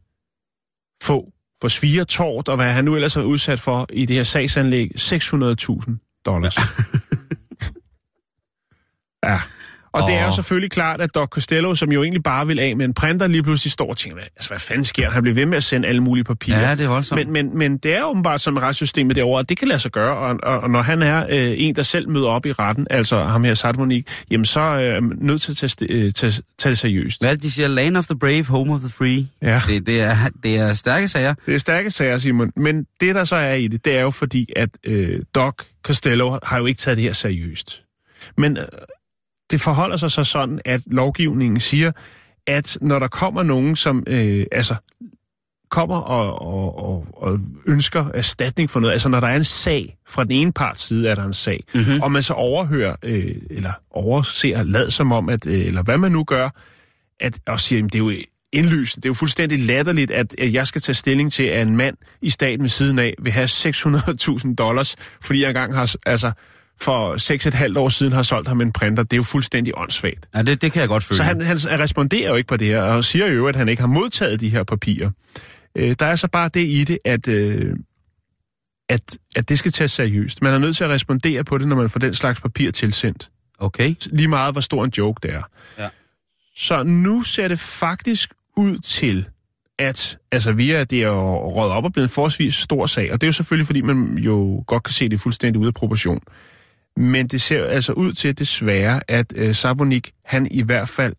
få 1.03 1.31
for 1.61 1.67
svire 1.67 2.05
og 2.47 2.55
hvad 2.55 2.71
han 2.71 2.85
nu 2.85 2.95
ellers 2.95 3.13
har 3.13 3.21
udsat 3.21 3.59
for 3.59 3.87
i 3.93 4.05
det 4.05 4.15
her 4.15 4.23
sagsanlæg, 4.23 4.91
600.000 4.97 6.21
dollars. 6.25 6.57
ja. 6.57 6.61
Og 9.91 10.03
oh. 10.03 10.09
det 10.09 10.17
er 10.17 10.25
jo 10.25 10.31
selvfølgelig 10.31 10.71
klart, 10.71 11.01
at 11.01 11.15
Doc 11.15 11.29
Costello, 11.29 11.75
som 11.75 11.91
jo 11.91 12.03
egentlig 12.03 12.23
bare 12.23 12.47
vil 12.47 12.59
af 12.59 12.77
med 12.77 12.85
en 12.85 12.93
printer, 12.93 13.27
lige 13.27 13.43
pludselig 13.43 13.71
står 13.71 13.89
og 13.89 13.97
tænker, 13.97 14.15
hvad, 14.15 14.23
altså, 14.35 14.49
hvad 14.49 14.59
fanden 14.59 14.83
sker 14.83 15.03
der? 15.05 15.11
Han 15.11 15.23
bliver 15.23 15.35
ved 15.35 15.45
med 15.45 15.57
at 15.57 15.63
sende 15.63 15.87
alle 15.87 16.01
mulige 16.01 16.23
papirer. 16.23 16.59
Ja, 16.59 16.75
det 16.75 16.85
er 16.85 16.89
voldsomt. 16.89 17.27
Men, 17.27 17.33
men, 17.33 17.57
men 17.57 17.77
det 17.77 17.95
er 17.95 18.03
åbenbart 18.03 18.41
som 18.41 18.57
retssystemet 18.57 19.15
derovre, 19.15 19.39
at 19.39 19.49
det 19.49 19.57
kan 19.57 19.67
lade 19.67 19.79
sig 19.79 19.91
gøre, 19.91 20.17
og, 20.17 20.37
og, 20.43 20.59
og 20.59 20.69
når 20.69 20.81
han 20.81 21.01
er 21.01 21.25
øh, 21.29 21.53
en, 21.57 21.75
der 21.75 21.83
selv 21.83 22.09
møder 22.09 22.27
op 22.27 22.45
i 22.45 22.51
retten, 22.51 22.87
altså 22.89 23.23
ham 23.23 23.43
her 23.43 23.53
Sadmonik, 23.53 24.07
jamen 24.31 24.45
så 24.45 24.59
øh, 24.59 24.81
er 24.81 25.01
man 25.01 25.17
nødt 25.21 25.41
til 25.41 25.51
at 25.51 25.57
tage, 25.57 25.91
øh, 25.91 26.13
tage, 26.13 26.43
tage 26.59 26.69
det 26.69 26.77
seriøst. 26.77 27.21
Hvad 27.21 27.37
de 27.37 27.51
siger? 27.51 27.67
Land 27.67 27.97
of 27.97 28.05
the 28.05 28.19
brave, 28.19 28.45
home 28.45 28.73
of 28.73 28.79
the 28.79 28.89
free. 28.89 29.27
Ja. 29.41 29.61
Det, 29.67 29.85
det, 29.85 30.01
er, 30.01 30.15
det 30.43 30.59
er 30.59 30.73
stærke 30.73 31.07
sager. 31.07 31.33
Det 31.45 31.55
er 31.55 31.59
stærke 31.59 31.91
sager, 31.91 32.17
Simon. 32.17 32.51
Men 32.55 32.85
det, 33.01 33.15
der 33.15 33.23
så 33.23 33.35
er 33.35 33.53
i 33.53 33.67
det, 33.67 33.85
det 33.85 33.97
er 33.97 34.01
jo 34.01 34.09
fordi, 34.09 34.49
at 34.55 34.69
øh, 34.83 35.19
Doc 35.35 35.53
Costello 35.83 36.39
har 36.43 36.57
jo 36.57 36.65
ikke 36.65 36.79
taget 36.79 36.97
det 36.97 37.03
her 37.03 37.13
seriøst. 37.13 37.83
Men 38.37 38.57
øh, 38.57 38.63
det 39.51 39.61
forholder 39.61 39.97
sig 39.97 40.11
så 40.11 40.23
sådan, 40.23 40.61
at 40.65 40.81
lovgivningen 40.85 41.59
siger, 41.59 41.91
at 42.47 42.77
når 42.81 42.99
der 42.99 43.07
kommer 43.07 43.43
nogen, 43.43 43.75
som 43.75 44.03
øh, 44.07 44.45
altså 44.51 44.75
kommer 45.69 45.95
og, 45.95 46.41
og, 46.41 46.83
og, 46.83 47.07
og 47.13 47.39
ønsker 47.65 48.05
erstatning 48.13 48.69
for 48.69 48.79
noget, 48.79 48.93
altså 48.93 49.09
når 49.09 49.19
der 49.19 49.27
er 49.27 49.35
en 49.35 49.43
sag, 49.43 49.97
fra 50.07 50.23
den 50.23 50.31
ene 50.31 50.51
parts 50.51 50.83
side 50.83 51.09
er 51.09 51.15
der 51.15 51.23
en 51.23 51.33
sag, 51.33 51.63
mm-hmm. 51.73 52.01
og 52.01 52.11
man 52.11 52.23
så 52.23 52.33
overhører, 52.33 52.95
øh, 53.03 53.35
eller 53.49 53.71
overser, 53.91 54.63
lad 54.63 54.89
som 54.89 55.11
om, 55.11 55.29
at, 55.29 55.45
øh, 55.45 55.65
eller 55.65 55.83
hvad 55.83 55.97
man 55.97 56.11
nu 56.11 56.23
gør, 56.23 56.49
at, 57.19 57.39
og 57.47 57.59
siger, 57.59 57.85
at 57.85 57.93
det 57.93 57.99
er 57.99 58.03
jo 58.03 58.11
indlysende, 58.51 59.01
det 59.01 59.05
er 59.05 59.09
jo 59.09 59.13
fuldstændig 59.13 59.59
latterligt, 59.59 60.11
at, 60.11 60.35
at 60.37 60.53
jeg 60.53 60.67
skal 60.67 60.81
tage 60.81 60.95
stilling 60.95 61.33
til, 61.33 61.43
at 61.43 61.67
en 61.67 61.77
mand 61.77 61.97
i 62.21 62.29
staten 62.29 62.61
ved 62.61 62.69
siden 62.69 62.99
af 62.99 63.13
vil 63.19 63.31
have 63.31 63.45
600.000 63.45 64.55
dollars, 64.55 64.95
fordi 65.21 65.41
jeg 65.41 65.47
engang 65.47 65.75
har, 65.75 65.95
altså, 66.05 66.31
for 66.81 67.15
6,5 67.73 67.79
år 67.79 67.89
siden 67.89 68.13
har 68.13 68.21
solgt 68.21 68.47
ham 68.47 68.61
en 68.61 68.71
printer. 68.71 69.03
Det 69.03 69.13
er 69.13 69.17
jo 69.17 69.23
fuldstændig 69.23 69.73
åndssvagt. 69.77 70.29
Ja, 70.35 70.41
det, 70.41 70.61
det 70.61 70.71
kan 70.71 70.79
jeg 70.79 70.87
godt 70.89 71.03
føle. 71.03 71.17
Så 71.17 71.23
han, 71.23 71.41
han 71.41 71.79
responderer 71.79 72.29
jo 72.29 72.35
ikke 72.35 72.47
på 72.47 72.57
det 72.57 72.67
her, 72.67 72.81
og 72.81 73.03
siger 73.03 73.27
jo, 73.27 73.47
at 73.47 73.55
han 73.55 73.69
ikke 73.69 73.81
har 73.81 73.87
modtaget 73.87 74.39
de 74.39 74.49
her 74.49 74.63
papirer. 74.63 75.11
Øh, 75.75 75.95
der 75.99 76.05
er 76.05 76.15
så 76.15 76.27
bare 76.27 76.49
det 76.53 76.67
i 76.67 76.83
det, 76.83 76.97
at, 77.05 77.27
øh, 77.27 77.75
at, 78.89 79.17
at 79.35 79.49
det 79.49 79.59
skal 79.59 79.71
tages 79.71 79.91
seriøst. 79.91 80.41
Man 80.41 80.53
er 80.53 80.57
nødt 80.57 80.77
til 80.77 80.83
at 80.83 80.89
respondere 80.89 81.43
på 81.43 81.57
det, 81.57 81.67
når 81.67 81.75
man 81.75 81.89
får 81.89 81.99
den 81.99 82.13
slags 82.13 82.41
papir 82.41 82.71
tilsendt. 82.71 83.29
Okay. 83.59 83.95
Lige 84.05 84.27
meget, 84.27 84.53
hvor 84.53 84.61
stor 84.61 84.83
en 84.83 84.91
joke 84.97 85.27
det 85.27 85.33
er. 85.35 85.41
Ja. 85.79 85.89
Så 86.55 86.83
nu 86.83 87.23
ser 87.23 87.47
det 87.47 87.59
faktisk 87.59 88.33
ud 88.55 88.77
til, 88.77 89.25
at 89.79 90.17
altså 90.31 90.51
via 90.51 90.83
det 90.83 91.03
er 91.03 91.07
jo 91.07 91.35
rådet 91.35 91.71
op 91.71 91.83
og 91.83 91.93
blevet 91.93 92.07
en 92.07 92.13
forholdsvis 92.13 92.55
stor 92.55 92.85
sag, 92.85 93.13
og 93.13 93.21
det 93.21 93.27
er 93.27 93.27
jo 93.27 93.33
selvfølgelig, 93.33 93.67
fordi 93.67 93.81
man 93.81 94.17
jo 94.17 94.63
godt 94.67 94.83
kan 94.83 94.93
se 94.93 95.09
det 95.09 95.21
fuldstændig 95.21 95.59
ude 95.59 95.67
af 95.67 95.73
proportion. 95.73 96.21
Men 96.97 97.27
det 97.27 97.41
ser 97.41 97.65
altså 97.65 97.93
ud 97.93 98.13
til 98.13 98.39
desværre, 98.39 99.01
at 99.07 99.33
øh, 99.35 99.55
Savonik, 99.55 100.11
han 100.25 100.47
i 100.51 100.63
hvert 100.63 100.89
fald 100.89 101.15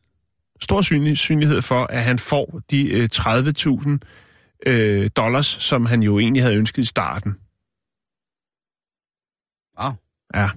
stor 0.61 0.83
synlig, 0.83 1.19
synlighed 1.19 1.63
for, 1.63 1.85
at 1.85 2.03
han 2.03 2.19
får 2.19 2.61
de 2.71 2.93
øh, 2.93 3.09
30.000 3.15 3.99
øh, 4.67 5.11
dollars, 5.17 5.47
som 5.47 5.87
han 5.87 6.03
jo 6.03 6.19
egentlig 6.19 6.43
havde 6.43 6.57
ønsket 6.57 6.83
i 6.83 6.85
starten. 6.85 7.37
Wow. 9.81 9.93
Ja. 10.35 10.49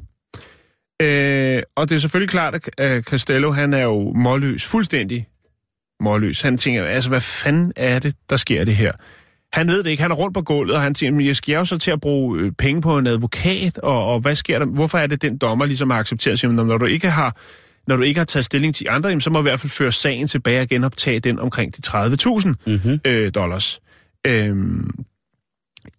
Øh, 1.01 1.63
og 1.75 1.89
det 1.89 1.95
er 1.95 1.99
selvfølgelig 1.99 2.29
klart, 2.29 2.55
at 2.55 2.69
at 2.79 3.03
Costello, 3.03 3.51
han 3.51 3.73
er 3.73 3.83
jo 3.83 4.13
målløs, 4.13 4.65
fuldstændig 4.65 5.27
målløs. 5.99 6.41
Han 6.41 6.57
tænker, 6.57 6.83
altså 6.83 7.09
hvad 7.09 7.21
fanden 7.21 7.73
er 7.75 7.99
det, 7.99 8.15
der 8.29 8.37
sker 8.37 8.65
det 8.65 8.75
her? 8.75 8.91
Han 9.53 9.67
ved 9.67 9.83
det 9.83 9.89
ikke, 9.89 10.03
han 10.03 10.11
er 10.11 10.15
rundt 10.15 10.33
på 10.33 10.41
gulvet, 10.41 10.75
og 10.75 10.81
han 10.81 10.93
tænker, 10.93 11.17
men 11.17 11.25
jeg 11.27 11.35
skal 11.35 11.53
jo 11.53 11.65
så 11.65 11.77
til 11.77 11.91
at 11.91 12.01
bruge 12.01 12.39
øh, 12.39 12.51
penge 12.51 12.81
på 12.81 12.97
en 12.97 13.07
advokat, 13.07 13.77
og, 13.77 14.05
og 14.05 14.19
hvad 14.19 14.35
sker 14.35 14.59
der? 14.59 14.65
Hvorfor 14.65 14.97
er 14.97 15.07
det, 15.07 15.21
den 15.21 15.37
dommer 15.37 15.65
ligesom 15.65 15.89
har 15.89 15.99
accepteret? 15.99 16.39
Siger, 16.39 16.51
når 16.51 16.77
du 16.77 16.85
ikke 16.85 17.09
har 17.09 17.37
når 17.87 17.95
du 17.97 18.03
ikke 18.03 18.19
har 18.19 18.25
taget 18.25 18.45
stilling 18.45 18.75
til 18.75 18.85
andre, 18.89 19.09
jamen, 19.09 19.21
så 19.21 19.29
må 19.29 19.37
du 19.37 19.43
i 19.43 19.49
hvert 19.49 19.59
fald 19.59 19.71
føre 19.71 19.91
sagen 19.91 20.27
tilbage 20.27 20.61
og 20.61 20.67
genoptage 20.67 21.19
den 21.19 21.39
omkring 21.39 21.77
de 21.77 21.81
30.000 21.87 22.53
Mm-hmm. 22.67 22.99
øh, 23.05 23.31
dollars. 23.35 23.79
Øhm, 24.27 24.89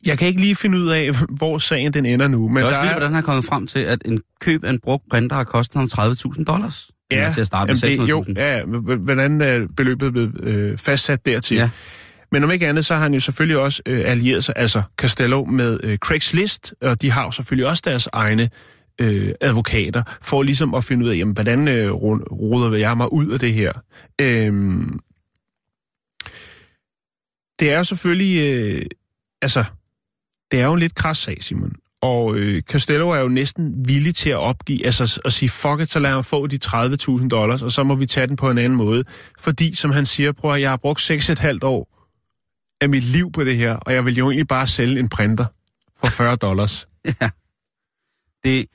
jeg 0.07 0.19
kan 0.19 0.29
ikke 0.29 0.41
lige 0.41 0.57
finde 0.57 0.79
ud 0.79 0.89
af, 0.89 1.11
hvor 1.39 1.59
sagen 1.59 1.93
den 1.95 2.07
ender 2.07 2.29
nu. 2.29 2.49
Men 2.49 2.57
det 2.57 2.63
er 2.63 2.67
også 2.67 2.77
der 2.77 2.83
vildt, 2.83 2.91
er, 2.91 2.99
hvordan 2.99 3.15
han 3.15 3.23
er 3.23 3.27
kommet 3.27 3.45
frem 3.45 3.67
til, 3.67 3.79
at 3.79 3.99
en 4.05 4.21
køb 4.41 4.65
af 4.65 4.71
en 4.71 4.81
brugt 4.81 5.05
printer 5.11 5.37
har 5.37 5.45
kostet 5.45 5.77
ham 5.77 6.13
30.000 6.13 6.45
dollars. 6.45 6.91
Eller 7.11 7.33
til 7.33 7.41
at 7.41 7.47
starte 7.47 7.73
med 7.73 7.99
det, 7.99 8.09
jo, 8.09 8.25
600.000. 8.29 8.33
ja, 8.37 8.63
hvordan 8.97 9.41
er 9.41 9.67
beløbet 9.77 10.13
blevet 10.13 10.41
øh, 10.43 10.79
fastsat 10.79 11.27
dertil? 11.27 11.57
Ja. 11.57 11.71
Men 12.33 12.45
om 12.45 12.51
ikke 12.51 12.68
andet, 12.68 12.87
så 12.87 12.95
har 12.95 13.03
han 13.03 13.14
jo 13.14 13.20
selvfølgelig 13.20 13.59
også 13.59 13.83
øh, 13.87 14.11
allieret 14.11 14.45
sig, 14.45 14.55
altså 14.57 14.83
Castello, 14.97 15.45
med 15.45 15.80
øh, 15.83 15.99
Craigslist, 15.99 16.74
og 16.80 17.03
de 17.03 17.11
har 17.11 17.24
jo 17.24 17.30
selvfølgelig 17.30 17.66
også 17.68 17.83
deres 17.87 18.09
egne 18.12 18.51
øh, 19.01 19.35
advokater, 19.41 20.03
for 20.22 20.43
ligesom 20.43 20.74
at 20.74 20.85
finde 20.85 21.05
ud 21.05 21.11
af, 21.11 21.16
jamen, 21.16 21.35
hvordan 21.35 21.68
øh, 21.68 21.93
ru- 21.93 22.35
ruder 22.35 22.76
jeg 22.78 22.97
mig 22.97 23.12
ud 23.12 23.30
af 23.30 23.39
det 23.39 23.55
her. 23.55 23.72
Øh, 24.20 24.53
det 27.59 27.72
er 27.72 27.76
jo 27.76 27.85
selvfølgelig, 27.85 28.39
øh, 28.39 28.87
altså, 29.43 29.64
det 30.51 30.61
er 30.61 30.64
jo 30.64 30.72
en 30.72 30.78
lidt 30.78 30.95
kras 30.95 31.18
sag, 31.18 31.43
Simon. 31.43 31.72
Og 32.03 32.35
øh, 32.35 32.62
Costello 32.62 33.11
er 33.11 33.18
jo 33.18 33.28
næsten 33.28 33.89
villig 33.89 34.14
til 34.14 34.30
at 34.30 34.37
opgive, 34.37 34.87
altså 34.87 35.20
at 35.24 35.33
sige, 35.33 35.49
fuck 35.49 35.80
it, 35.80 35.91
så 35.91 35.99
lad 35.99 36.11
ham 36.11 36.24
få 36.24 36.47
de 36.47 36.59
30.000 36.64 37.28
dollars, 37.28 37.62
og 37.62 37.72
så 37.72 37.85
må 37.85 37.95
vi 37.95 38.07
tage 38.07 38.26
den 38.26 38.37
på 38.37 38.51
en 38.51 38.59
anden 38.59 38.76
måde. 38.76 39.05
Fordi, 39.39 39.74
som 39.74 39.91
han 39.91 40.07
siger, 40.07 40.33
prøv 40.33 40.55
at 40.55 40.61
jeg 40.61 40.70
har 40.70 40.76
brugt 40.76 41.11
6,5 41.11 41.59
år 41.62 41.91
af 42.83 42.89
mit 42.89 43.05
liv 43.05 43.33
på 43.33 43.45
det 43.45 43.57
her, 43.57 43.76
og 43.76 43.95
jeg 43.95 44.05
vil 44.05 44.16
jo 44.16 44.30
egentlig 44.30 44.49
bare 44.49 44.66
sælge 44.66 45.01
en 45.01 45.09
printer 45.09 45.47
for 46.01 46.07
40 46.22 46.37
dollars. 46.37 46.89
Det, 48.45 48.66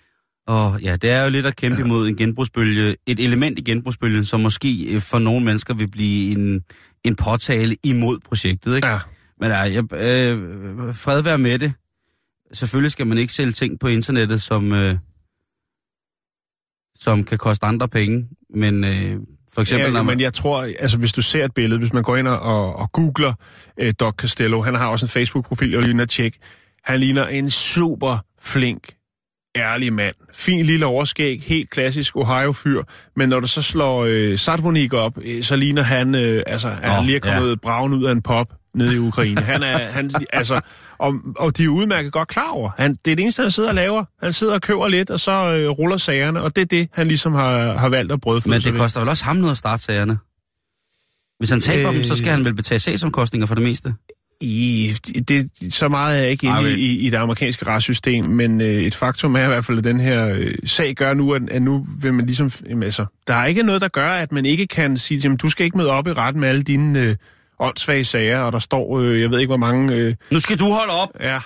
og 0.47 0.81
ja, 0.81 0.95
det 0.95 1.09
er 1.09 1.23
jo 1.23 1.29
lidt 1.29 1.45
at 1.45 1.55
kæmpe 1.55 1.81
imod 1.81 2.07
en 2.07 2.17
genbrugsbølge. 2.17 2.95
Et 3.05 3.19
element 3.19 3.59
i 3.59 3.61
genbrugsbølgen, 3.61 4.25
som 4.25 4.39
måske 4.39 4.93
øh, 4.93 5.01
for 5.01 5.19
nogle 5.19 5.45
mennesker 5.45 5.73
vil 5.73 5.91
blive 5.91 6.31
en, 6.31 6.63
en 7.03 7.15
påtale 7.15 7.75
imod 7.83 8.19
projektet. 8.19 8.75
Ikke? 8.75 8.87
Ja. 8.87 8.99
Men 9.39 9.49
ja, 9.49 9.57
jeg, 9.57 9.93
øh, 9.93 10.93
fred 10.93 11.21
være 11.21 11.37
med 11.37 11.59
det. 11.59 11.73
Selvfølgelig 12.53 12.91
skal 12.91 13.07
man 13.07 13.17
ikke 13.17 13.33
sælge 13.33 13.51
ting 13.51 13.79
på 13.79 13.87
internettet, 13.87 14.41
som, 14.41 14.73
øh, 14.73 14.95
som 16.95 17.23
kan 17.23 17.37
koste 17.37 17.65
andre 17.65 17.87
penge. 17.87 18.29
Men 18.49 18.83
øh, 18.83 19.19
for 19.57 19.61
eksempel, 19.61 19.85
ja, 19.85 19.91
man... 19.91 20.05
men 20.05 20.21
jeg 20.21 20.33
tror, 20.33 20.67
altså 20.79 20.97
hvis 20.97 21.13
du 21.13 21.21
ser 21.21 21.45
et 21.45 21.53
billede, 21.53 21.79
hvis 21.79 21.93
man 21.93 22.03
går 22.03 22.17
ind 22.17 22.27
og, 22.27 22.75
og 22.75 22.91
googler 22.91 23.33
øh, 23.79 23.93
Doc 23.99 24.15
Costello, 24.15 24.61
han 24.61 24.75
har 24.75 24.87
også 24.87 25.05
en 25.05 25.09
Facebook-profil, 25.09 25.71
jeg 25.71 25.81
ligner 25.81 26.05
tjek. 26.05 26.35
Han 26.83 26.99
ligner 26.99 27.27
en 27.27 27.49
super 27.49 28.17
flink, 28.41 28.89
ærlig 29.55 29.93
mand. 29.93 30.15
Fin 30.33 30.65
lille 30.65 30.85
overskæg, 30.85 31.41
helt 31.45 31.69
klassisk 31.69 32.15
Ohio-fyr. 32.15 32.83
Men 33.15 33.29
når 33.29 33.39
du 33.39 33.47
så 33.47 33.61
slår 33.61 34.05
øh, 34.09 34.37
Sadvonik 34.37 34.93
op, 34.93 35.17
øh, 35.21 35.43
så 35.43 35.55
ligner 35.55 35.81
han, 35.81 36.15
øh, 36.15 36.43
altså, 36.47 36.67
er 36.67 36.91
han 36.91 37.05
lige 37.05 37.15
er 37.15 37.19
kommet 37.19 37.49
ja. 37.49 37.55
braven 37.55 37.93
ud 37.93 38.05
af 38.05 38.11
en 38.11 38.21
pop 38.21 38.47
nede 38.73 38.95
i 38.95 38.97
Ukraine. 38.97 39.41
Han 39.41 39.63
er, 39.63 39.77
han, 39.77 40.11
altså, 40.33 40.61
og, 40.99 41.15
og 41.39 41.57
de 41.57 41.63
er 41.63 41.67
udmærket 41.67 42.11
godt 42.11 42.27
klar 42.27 42.49
over. 42.49 42.69
Han, 42.77 42.97
det 43.05 43.11
er 43.11 43.15
det 43.15 43.23
eneste, 43.23 43.41
han 43.41 43.51
sidder 43.51 43.69
og 43.69 43.75
laver. 43.75 44.05
Han 44.21 44.33
sidder 44.33 44.53
og 44.53 44.61
køber 44.61 44.87
lidt, 44.87 45.09
og 45.09 45.19
så 45.19 45.31
øh, 45.31 45.69
ruller 45.69 45.97
sagerne, 45.97 46.41
og 46.41 46.55
det 46.55 46.61
er 46.61 46.65
det, 46.65 46.89
han 46.93 47.07
ligesom 47.07 47.33
har, 47.33 47.77
har 47.77 47.89
valgt 47.89 48.11
at 48.11 48.21
brødføde 48.21 48.49
Men 48.49 48.61
det 48.61 48.73
koster 48.73 48.99
vel 48.99 49.09
også 49.09 49.25
ham 49.25 49.35
noget 49.35 49.51
at 49.51 49.57
starte 49.57 49.83
sagerne? 49.83 50.17
Hvis 51.39 51.49
han 51.49 51.61
taber 51.61 51.89
øh... 51.89 51.95
dem, 51.95 52.03
så 52.03 52.15
skal 52.15 52.31
han 52.31 52.45
vel 52.45 52.53
betale 52.53 52.79
sagsomkostninger 52.79 53.47
for 53.47 53.55
det 53.55 53.63
meste? 53.63 53.93
I, 54.41 54.95
det, 55.27 55.49
så 55.69 55.89
meget 55.89 56.17
er 56.17 56.21
jeg 56.21 56.31
ikke 56.31 56.47
inde 56.47 56.79
i, 56.79 56.97
i, 56.99 57.09
det 57.09 57.17
amerikanske 57.17 57.67
retssystem, 57.67 58.25
men 58.25 58.61
øh, 58.61 58.67
et 58.67 58.95
faktum 58.95 59.35
er 59.35 59.43
i 59.43 59.47
hvert 59.47 59.65
fald, 59.65 59.77
at 59.77 59.83
den 59.83 59.99
her 59.99 60.27
øh, 60.27 60.55
sag 60.65 60.95
gør 60.95 61.13
nu, 61.13 61.33
at, 61.33 61.49
at 61.49 61.61
nu 61.61 61.87
vil 61.99 62.13
man 62.13 62.25
ligesom... 62.25 62.51
Jamen, 62.69 62.83
altså, 62.83 63.05
der 63.27 63.33
er 63.33 63.45
ikke 63.45 63.63
noget, 63.63 63.81
der 63.81 63.87
gør, 63.87 64.09
at 64.09 64.31
man 64.31 64.45
ikke 64.45 64.67
kan 64.67 64.97
sige 64.97 65.19
dem, 65.19 65.37
du 65.37 65.49
skal 65.49 65.65
ikke 65.65 65.77
møde 65.77 65.89
op 65.89 66.07
i 66.07 66.13
retten 66.13 66.39
med 66.39 66.49
alle 66.49 66.63
dine 66.63 67.01
øh, 67.01 67.15
åndssvage 67.59 68.03
sager, 68.05 68.39
og 68.39 68.51
der 68.51 68.59
står, 68.59 68.99
øh, 68.99 69.21
jeg 69.21 69.31
ved 69.31 69.39
ikke 69.39 69.49
hvor 69.49 69.57
mange... 69.57 69.95
Øh, 69.95 70.15
Nu 70.31 70.39
skal 70.39 70.59
du 70.59 70.65
holde 70.65 70.93
op! 70.93 71.09
ja. 71.19 71.41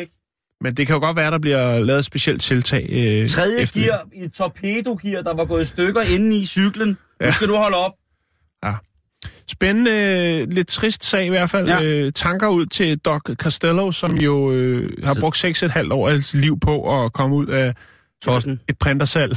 Ikke? 0.00 0.12
Men 0.60 0.76
det 0.76 0.86
kan 0.86 0.94
jo 0.94 1.00
godt 1.00 1.16
være, 1.16 1.26
at 1.26 1.32
der 1.32 1.38
bliver 1.38 1.78
lavet 1.78 1.98
et 1.98 2.04
specielt 2.04 2.42
tiltag. 2.42 2.86
Øh, 2.90 3.28
Tredje 3.28 3.58
efter- 3.60 3.80
gear 3.80 4.06
i 4.12 4.24
et 4.24 4.32
torpedogear, 4.32 5.22
der 5.22 5.34
var 5.34 5.44
gået 5.44 5.62
i 5.62 5.64
stykker 5.64 6.02
inde 6.02 6.36
i 6.36 6.46
cyklen. 6.46 6.88
Nu 6.88 6.96
Ja. 7.20 7.30
skal 7.30 7.48
du 7.48 7.56
holde 7.56 7.76
op. 7.76 7.92
Ja. 8.64 8.72
Spændende, 9.50 10.46
lidt 10.54 10.68
trist 10.68 11.04
sag 11.04 11.26
i 11.26 11.28
hvert 11.28 11.50
fald. 11.50 11.68
Ja. 11.68 11.82
Øh, 11.82 12.12
tanker 12.12 12.48
ud 12.48 12.66
til 12.66 12.98
Doc 12.98 13.20
Costello, 13.34 13.92
som 13.92 14.14
jo 14.18 14.52
øh, 14.52 15.04
har 15.04 15.14
Så- 15.14 15.20
brugt 15.20 15.36
6,5 15.44 15.92
år 15.92 16.08
af 16.08 16.22
sit 16.22 16.40
liv 16.40 16.60
på 16.60 17.04
at 17.04 17.12
komme 17.12 17.36
ud 17.36 17.46
af 17.46 17.74
Tossen. 18.24 18.60
et 18.68 18.78
printersalg. 18.78 19.36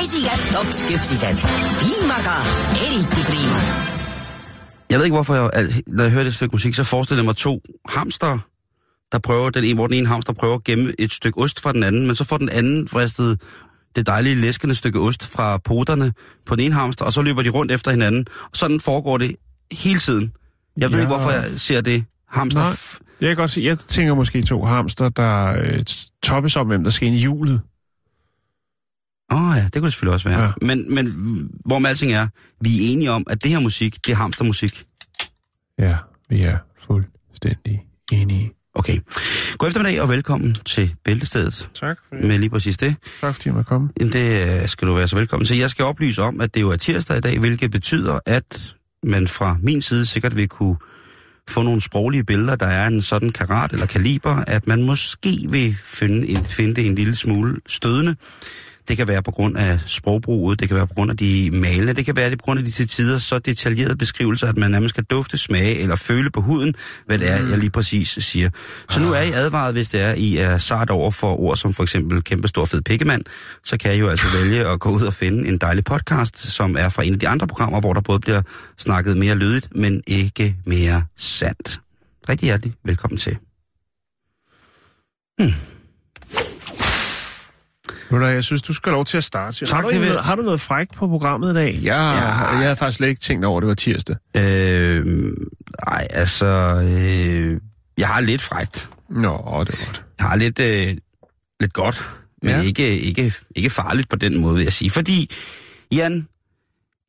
Mesikad 0.00 0.52
topskypsised. 0.54 1.38
piimaga 1.80 2.36
eriti 2.82 3.22
priima. 3.30 3.60
Jeg 4.90 4.98
ved 4.98 5.04
ikke, 5.04 5.14
hvorfor 5.16 5.34
jeg, 5.34 5.50
når 5.86 6.02
jeg 6.04 6.12
hører 6.12 6.24
det 6.24 6.34
stykke 6.34 6.52
musik, 6.54 6.74
så 6.74 6.84
forestiller 6.84 7.22
jeg 7.22 7.24
mig 7.26 7.36
to 7.36 7.60
hamster, 7.88 8.38
der 9.12 9.18
prøver, 9.18 9.50
den 9.50 9.64
ene, 9.64 9.74
hvor 9.74 9.86
den 9.86 9.96
ene 9.96 10.06
hamster 10.06 10.32
prøver 10.32 10.54
at 10.54 10.64
gemme 10.64 10.92
et 10.98 11.12
stykke 11.12 11.40
ost 11.40 11.60
fra 11.60 11.72
den 11.72 11.82
anden, 11.82 12.06
men 12.06 12.14
så 12.16 12.24
får 12.24 12.38
den 12.38 12.48
anden 12.48 12.88
fristet 12.88 13.40
det 13.96 14.06
dejlige 14.06 14.34
læskende 14.34 14.74
stykke 14.74 15.00
ost 15.00 15.26
fra 15.26 15.58
poterne 15.58 16.12
på 16.46 16.56
den 16.56 16.64
ene 16.64 16.74
hamster, 16.74 17.04
og 17.04 17.12
så 17.12 17.22
løber 17.22 17.42
de 17.42 17.48
rundt 17.48 17.72
efter 17.72 17.90
hinanden. 17.90 18.26
Og 18.42 18.50
sådan 18.54 18.80
foregår 18.80 19.18
det 19.18 19.36
hele 19.72 19.98
tiden. 19.98 20.32
Jeg 20.76 20.90
ved 20.90 20.98
Ja. 20.98 21.02
ikke, 21.04 21.14
hvorfor 21.14 21.30
jeg 21.30 21.44
ser 21.56 21.80
det. 21.80 22.04
Hamster... 22.30 22.60
Nej. 22.62 22.70
Jeg 23.20 23.28
kan 23.28 23.36
godt 23.36 23.50
se, 23.50 23.60
jeg 23.60 23.78
tænker 23.78 24.14
måske 24.14 24.42
to 24.42 24.64
hamster, 24.64 25.08
der 25.08 25.46
øh, 25.62 25.84
toppes 26.22 26.56
om, 26.56 26.66
hvem 26.66 26.82
der 26.84 26.90
skal 26.90 27.06
ind 27.06 27.16
i 27.16 27.18
hjulet. 27.18 27.60
Åh 29.32 29.50
oh, 29.50 29.56
ja, 29.56 29.62
det 29.64 29.72
kunne 29.72 29.84
det 29.84 29.92
selvfølgelig 29.92 30.14
også 30.14 30.28
være. 30.28 30.42
Ja. 30.42 30.52
Men, 30.62 30.94
men 30.94 31.06
hvor 31.64 31.78
med 31.78 31.90
alting 31.90 32.12
er, 32.12 32.28
vi 32.60 32.76
er 32.76 32.92
enige 32.92 33.10
om, 33.10 33.24
at 33.30 33.42
det 33.42 33.50
her 33.50 33.60
musik, 33.60 34.06
det 34.06 34.12
er 34.12 34.16
hamstermusik. 34.16 34.84
Ja, 35.78 35.96
vi 36.28 36.42
er 36.42 36.56
fuldstændig 36.86 37.80
enige. 38.12 38.52
Okay. 38.74 38.98
God 39.58 39.68
eftermiddag 39.68 40.00
og 40.00 40.08
velkommen 40.08 40.56
til 40.64 40.94
Bæltestedet 41.04 41.70
Tak 41.74 41.96
for 42.08 42.16
det. 42.16 42.24
med 42.24 42.38
lige 42.38 42.50
præcis 42.50 42.76
det. 42.76 42.96
Tak 43.20 43.34
fordi 43.34 43.48
jeg 43.48 43.54
måtte 43.54 43.68
komme. 43.68 43.88
Det 43.98 44.60
øh, 44.62 44.68
skal 44.68 44.88
du 44.88 44.92
være 44.94 45.08
så 45.08 45.16
velkommen 45.16 45.46
til. 45.46 45.58
Jeg 45.58 45.70
skal 45.70 45.84
oplyse 45.84 46.22
om, 46.22 46.40
at 46.40 46.54
det 46.54 46.60
jo 46.60 46.70
er 46.70 46.76
tirsdag 46.76 47.16
i 47.16 47.20
dag, 47.20 47.38
hvilket 47.38 47.70
betyder, 47.70 48.18
at 48.26 48.74
man 49.02 49.26
fra 49.26 49.56
min 49.62 49.82
side 49.82 50.06
sikkert 50.06 50.36
vil 50.36 50.48
kunne 50.48 50.76
få 51.48 51.62
nogle 51.62 51.80
sproglige 51.80 52.24
billeder, 52.24 52.56
der 52.56 52.66
er 52.66 52.86
en 52.86 53.02
sådan 53.02 53.32
karat 53.32 53.72
eller 53.72 53.86
kaliber, 53.86 54.44
at 54.46 54.66
man 54.66 54.82
måske 54.82 55.46
vil 55.48 55.76
finde, 55.84 56.28
en, 56.28 56.44
finde 56.44 56.74
det 56.74 56.86
en 56.86 56.94
lille 56.94 57.16
smule 57.16 57.56
stødende. 57.66 58.16
Det 58.88 58.96
kan 58.96 59.08
være 59.08 59.22
på 59.22 59.30
grund 59.30 59.56
af 59.56 59.80
sprogbruget, 59.86 60.60
det 60.60 60.68
kan 60.68 60.76
være 60.76 60.86
på 60.86 60.94
grund 60.94 61.10
af 61.10 61.16
de 61.16 61.50
malende, 61.52 61.92
det 61.92 62.04
kan 62.04 62.16
være 62.16 62.30
det 62.30 62.38
på 62.38 62.42
grund 62.42 62.58
af 62.58 62.64
de 62.64 62.70
til 62.70 62.88
tider 62.88 63.18
så 63.18 63.38
detaljerede 63.38 63.96
beskrivelser, 63.96 64.48
at 64.48 64.56
man 64.56 64.70
nærmest 64.70 64.94
kan 64.94 65.04
dufte, 65.04 65.38
smage 65.38 65.78
eller 65.78 65.96
føle 65.96 66.30
på 66.30 66.40
huden, 66.40 66.74
hvad 67.06 67.18
det 67.18 67.30
er, 67.30 67.48
jeg 67.48 67.58
lige 67.58 67.70
præcis 67.70 68.08
siger. 68.08 68.50
Så 68.90 69.00
nu 69.00 69.12
er 69.12 69.20
I 69.20 69.30
advaret, 69.30 69.74
hvis 69.74 69.88
det 69.88 70.02
er, 70.02 70.14
I 70.14 70.36
er 70.36 70.58
sart 70.58 70.90
over 70.90 71.10
for 71.10 71.40
ord 71.40 71.56
som 71.56 71.74
for 71.74 71.82
eksempel 71.82 72.22
kæmpestor 72.22 72.64
fed 72.64 72.82
pikkemand, 72.82 73.24
så 73.64 73.78
kan 73.78 73.94
I 73.94 73.98
jo 73.98 74.08
altså 74.08 74.26
vælge 74.38 74.66
at 74.66 74.80
gå 74.80 74.90
ud 74.90 75.02
og 75.02 75.14
finde 75.14 75.48
en 75.48 75.58
dejlig 75.58 75.84
podcast, 75.84 76.38
som 76.38 76.76
er 76.78 76.88
fra 76.88 77.02
en 77.02 77.12
af 77.12 77.20
de 77.20 77.28
andre 77.28 77.46
programmer, 77.46 77.80
hvor 77.80 77.92
der 77.92 78.00
både 78.00 78.20
bliver 78.20 78.42
snakket 78.78 79.16
mere 79.16 79.34
lydigt, 79.34 79.68
men 79.74 80.02
ikke 80.06 80.56
mere 80.66 81.02
sandt. 81.16 81.80
Rigtig 82.28 82.46
hjertelig 82.46 82.74
velkommen 82.84 83.18
til. 83.18 83.36
Ved 85.38 85.77
hvad, 88.16 88.32
jeg 88.32 88.44
synes, 88.44 88.62
du 88.62 88.72
skal 88.72 88.90
have 88.90 88.96
lov 88.96 89.04
til 89.04 89.16
at 89.16 89.24
starte. 89.24 89.66
Tak, 89.66 89.84
har, 89.84 89.90
du 89.90 89.94
noget, 89.98 90.20
har 90.24 90.34
du 90.36 90.42
noget 90.42 90.60
frækt 90.60 90.94
på 90.94 91.06
programmet 91.08 91.50
i 91.50 91.54
dag? 91.54 91.74
Jeg, 91.74 91.82
Ja. 91.82 91.92
jeg 91.92 92.58
havde 92.58 92.76
faktisk 92.76 92.96
slet 92.96 93.08
ikke 93.08 93.20
tænkt 93.20 93.44
over, 93.44 93.58
at 93.58 93.62
det 93.62 93.68
var 93.68 93.74
tirsdag. 93.74 94.16
Øh, 94.36 95.32
ej, 95.86 96.06
altså, 96.10 96.46
øh, 96.84 97.60
jeg 97.98 98.08
har 98.08 98.20
lidt 98.20 98.42
frægt. 98.42 98.88
Nå, 99.10 99.20
det 99.66 99.78
var 99.80 99.84
godt. 99.86 100.04
Jeg 100.18 100.26
har 100.26 100.36
lidt, 100.36 100.60
øh, 100.60 100.96
lidt 101.60 101.72
godt, 101.72 102.10
men 102.42 102.50
ja. 102.50 102.62
ikke, 102.62 102.98
ikke, 102.98 103.32
ikke 103.56 103.70
farligt 103.70 104.08
på 104.08 104.16
den 104.16 104.40
måde, 104.40 104.54
vil 104.54 104.62
jeg 104.64 104.72
sige. 104.72 104.90
Fordi, 104.90 105.30
Jan, 105.92 106.28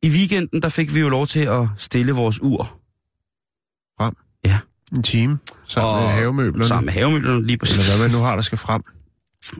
i 0.02 0.08
weekenden, 0.10 0.62
der 0.62 0.68
fik 0.68 0.94
vi 0.94 1.00
jo 1.00 1.08
lov 1.08 1.26
til 1.26 1.40
at 1.40 1.66
stille 1.76 2.12
vores 2.12 2.42
ur. 2.42 2.78
Frem. 3.98 4.14
Ja. 4.44 4.58
En 4.92 5.02
time 5.02 5.38
sammen 5.68 5.94
Og- 5.94 6.02
med 6.02 6.10
havemøblerne. 6.12 6.68
Sammen 6.68 6.84
med 6.84 6.92
havemøblerne, 6.92 7.46
lige 7.46 7.58
præcis. 7.58 7.78
Eller 7.78 7.96
hvad 7.96 8.08
man 8.08 8.16
nu 8.18 8.22
har, 8.24 8.34
der 8.34 8.42
skal 8.42 8.58
frem. 8.58 8.82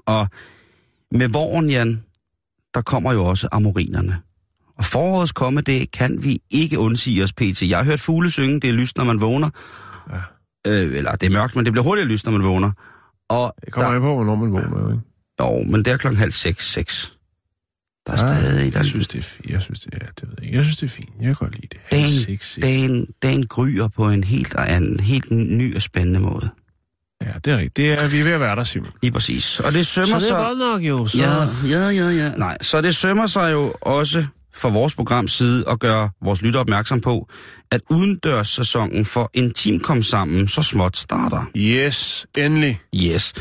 Og 0.07 0.28
med 1.12 1.28
våren, 1.28 1.70
Jan, 1.70 2.02
der 2.74 2.82
kommer 2.82 3.12
jo 3.12 3.24
også 3.24 3.48
amorinerne. 3.52 4.18
Og 4.78 4.84
forårets 4.84 5.32
komme, 5.32 5.61
det 5.61 5.90
kan 5.90 6.22
vi 6.24 6.38
ikke 6.50 6.78
undsige 6.78 7.22
os 7.24 7.32
pt. 7.32 7.62
Jeg 7.62 7.78
har 7.78 7.84
hørt 7.84 8.00
fugle 8.00 8.30
synge, 8.30 8.61
det 8.61 8.70
er 8.70 8.74
lyst, 8.74 8.96
når 8.96 9.04
man 9.04 9.20
vågner. 9.20 9.50
Ja. 10.11 10.16
Øh, 10.66 10.94
eller 10.96 11.12
det 11.12 11.26
er 11.26 11.30
mørkt, 11.30 11.56
men 11.56 11.64
det 11.64 11.72
bliver 11.72 11.84
hurtigt 11.84 12.08
lyst, 12.08 12.24
når 12.24 12.32
man 12.32 12.42
vågner. 12.42 12.72
Og 13.28 13.54
Det 13.64 13.72
kommer 13.72 13.88
der, 13.90 13.96
an 13.96 14.02
på, 14.02 14.14
hvornår 14.14 14.34
man 14.34 14.52
vågner, 14.52 14.80
jo, 14.80 14.90
ikke? 14.92 15.02
jo, 15.40 15.62
men 15.70 15.84
det 15.84 15.92
er 15.92 15.96
klokken 15.96 16.18
halv 16.18 16.32
seks, 16.32 16.72
seks. 16.72 17.16
Der 18.06 18.12
er 18.12 18.16
Ja, 18.34 18.40
stadig... 18.40 18.72
Der, 18.72 18.78
Jeg 18.78 18.86
synes, 18.86 19.08
det 19.08 19.18
er 19.18 19.22
fint. 19.22 19.50
Jeg 19.50 19.62
synes, 19.62 19.80
det 19.80 19.94
er, 19.94 20.06
det 20.20 20.28
ved 20.28 20.34
jeg. 20.42 20.52
Jeg 20.52 20.64
synes, 20.64 20.76
det 20.76 20.86
er 20.86 20.90
fint. 20.90 21.08
Jeg 21.18 21.26
kan 21.26 21.34
godt 21.34 21.54
lide 21.54 21.66
det. 21.70 21.78
Dagen- 21.92 22.02
Halv 22.04 22.18
seks, 22.18 22.52
seks. 22.52 22.62
dagen, 22.62 23.06
dagen 23.22 23.46
gryer 23.46 23.88
på 23.88 24.08
en 24.11 24.24
helt, 24.24 24.54
anden, 24.54 25.00
helt 25.00 25.30
ny 25.30 25.76
og 25.76 25.82
spændende 25.82 26.20
måde. 26.20 26.50
Ja, 27.22 27.32
det 27.44 27.52
er 27.52 27.56
rigtigt. 27.56 27.76
Det 27.76 27.92
er, 27.92 28.08
vi 28.08 28.20
er 28.20 28.24
ved 28.24 28.32
at 28.32 28.40
være 28.40 28.56
der, 28.56 28.64
Simon. 28.64 28.88
Lige 29.02 29.12
præcis. 29.12 29.60
Og 29.60 29.72
det 29.72 29.86
sømmer 29.86 30.18
Så 30.18 30.26
det 30.26 30.32
er 30.32 30.38
sig... 30.38 30.46
godt 30.46 30.58
nok 30.58 30.82
jo. 30.82 31.06
Så... 31.06 31.18
Ja, 31.18 31.78
ja, 31.78 31.88
ja, 31.88 32.08
ja. 32.08 32.32
Nej, 32.36 32.56
så 32.60 32.80
det 32.80 32.96
sømmer 32.96 33.26
sig 33.26 33.52
jo 33.52 33.74
også 33.80 34.24
fra 34.54 34.68
vores 34.68 34.94
programs 34.94 35.32
side 35.32 35.64
at 35.68 35.80
gøre 35.80 36.10
vores 36.22 36.42
lytter 36.42 36.60
opmærksom 36.60 37.00
på, 37.00 37.28
at 37.70 37.80
udendørssæsonen 37.90 39.04
for 39.04 39.30
Intim 39.34 39.80
kom 39.80 40.02
sammen 40.02 40.48
så 40.48 40.62
småt 40.62 40.96
starter. 40.96 41.44
Yes, 41.56 42.26
endelig. 42.38 42.80
Yes. 42.94 43.32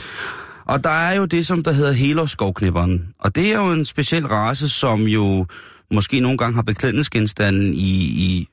Og 0.66 0.84
der 0.84 0.90
er 0.90 1.16
jo 1.16 1.26
det, 1.26 1.48
som 1.48 1.64
der 1.64 1.72
hedder 1.72 1.92
helårsskovknipperen. 1.92 3.08
Og 3.20 3.36
det 3.36 3.54
er 3.54 3.58
jo 3.58 3.72
en 3.72 3.86
speciel 3.86 4.28
race, 4.28 4.70
som 4.70 5.02
jo 5.02 5.46
måske 5.92 6.20
nogle 6.20 6.38
gange 6.38 6.56
har 6.56 6.62
beklædningsgenstanden 6.62 7.74
i, 7.74 7.96
i, 8.04 8.48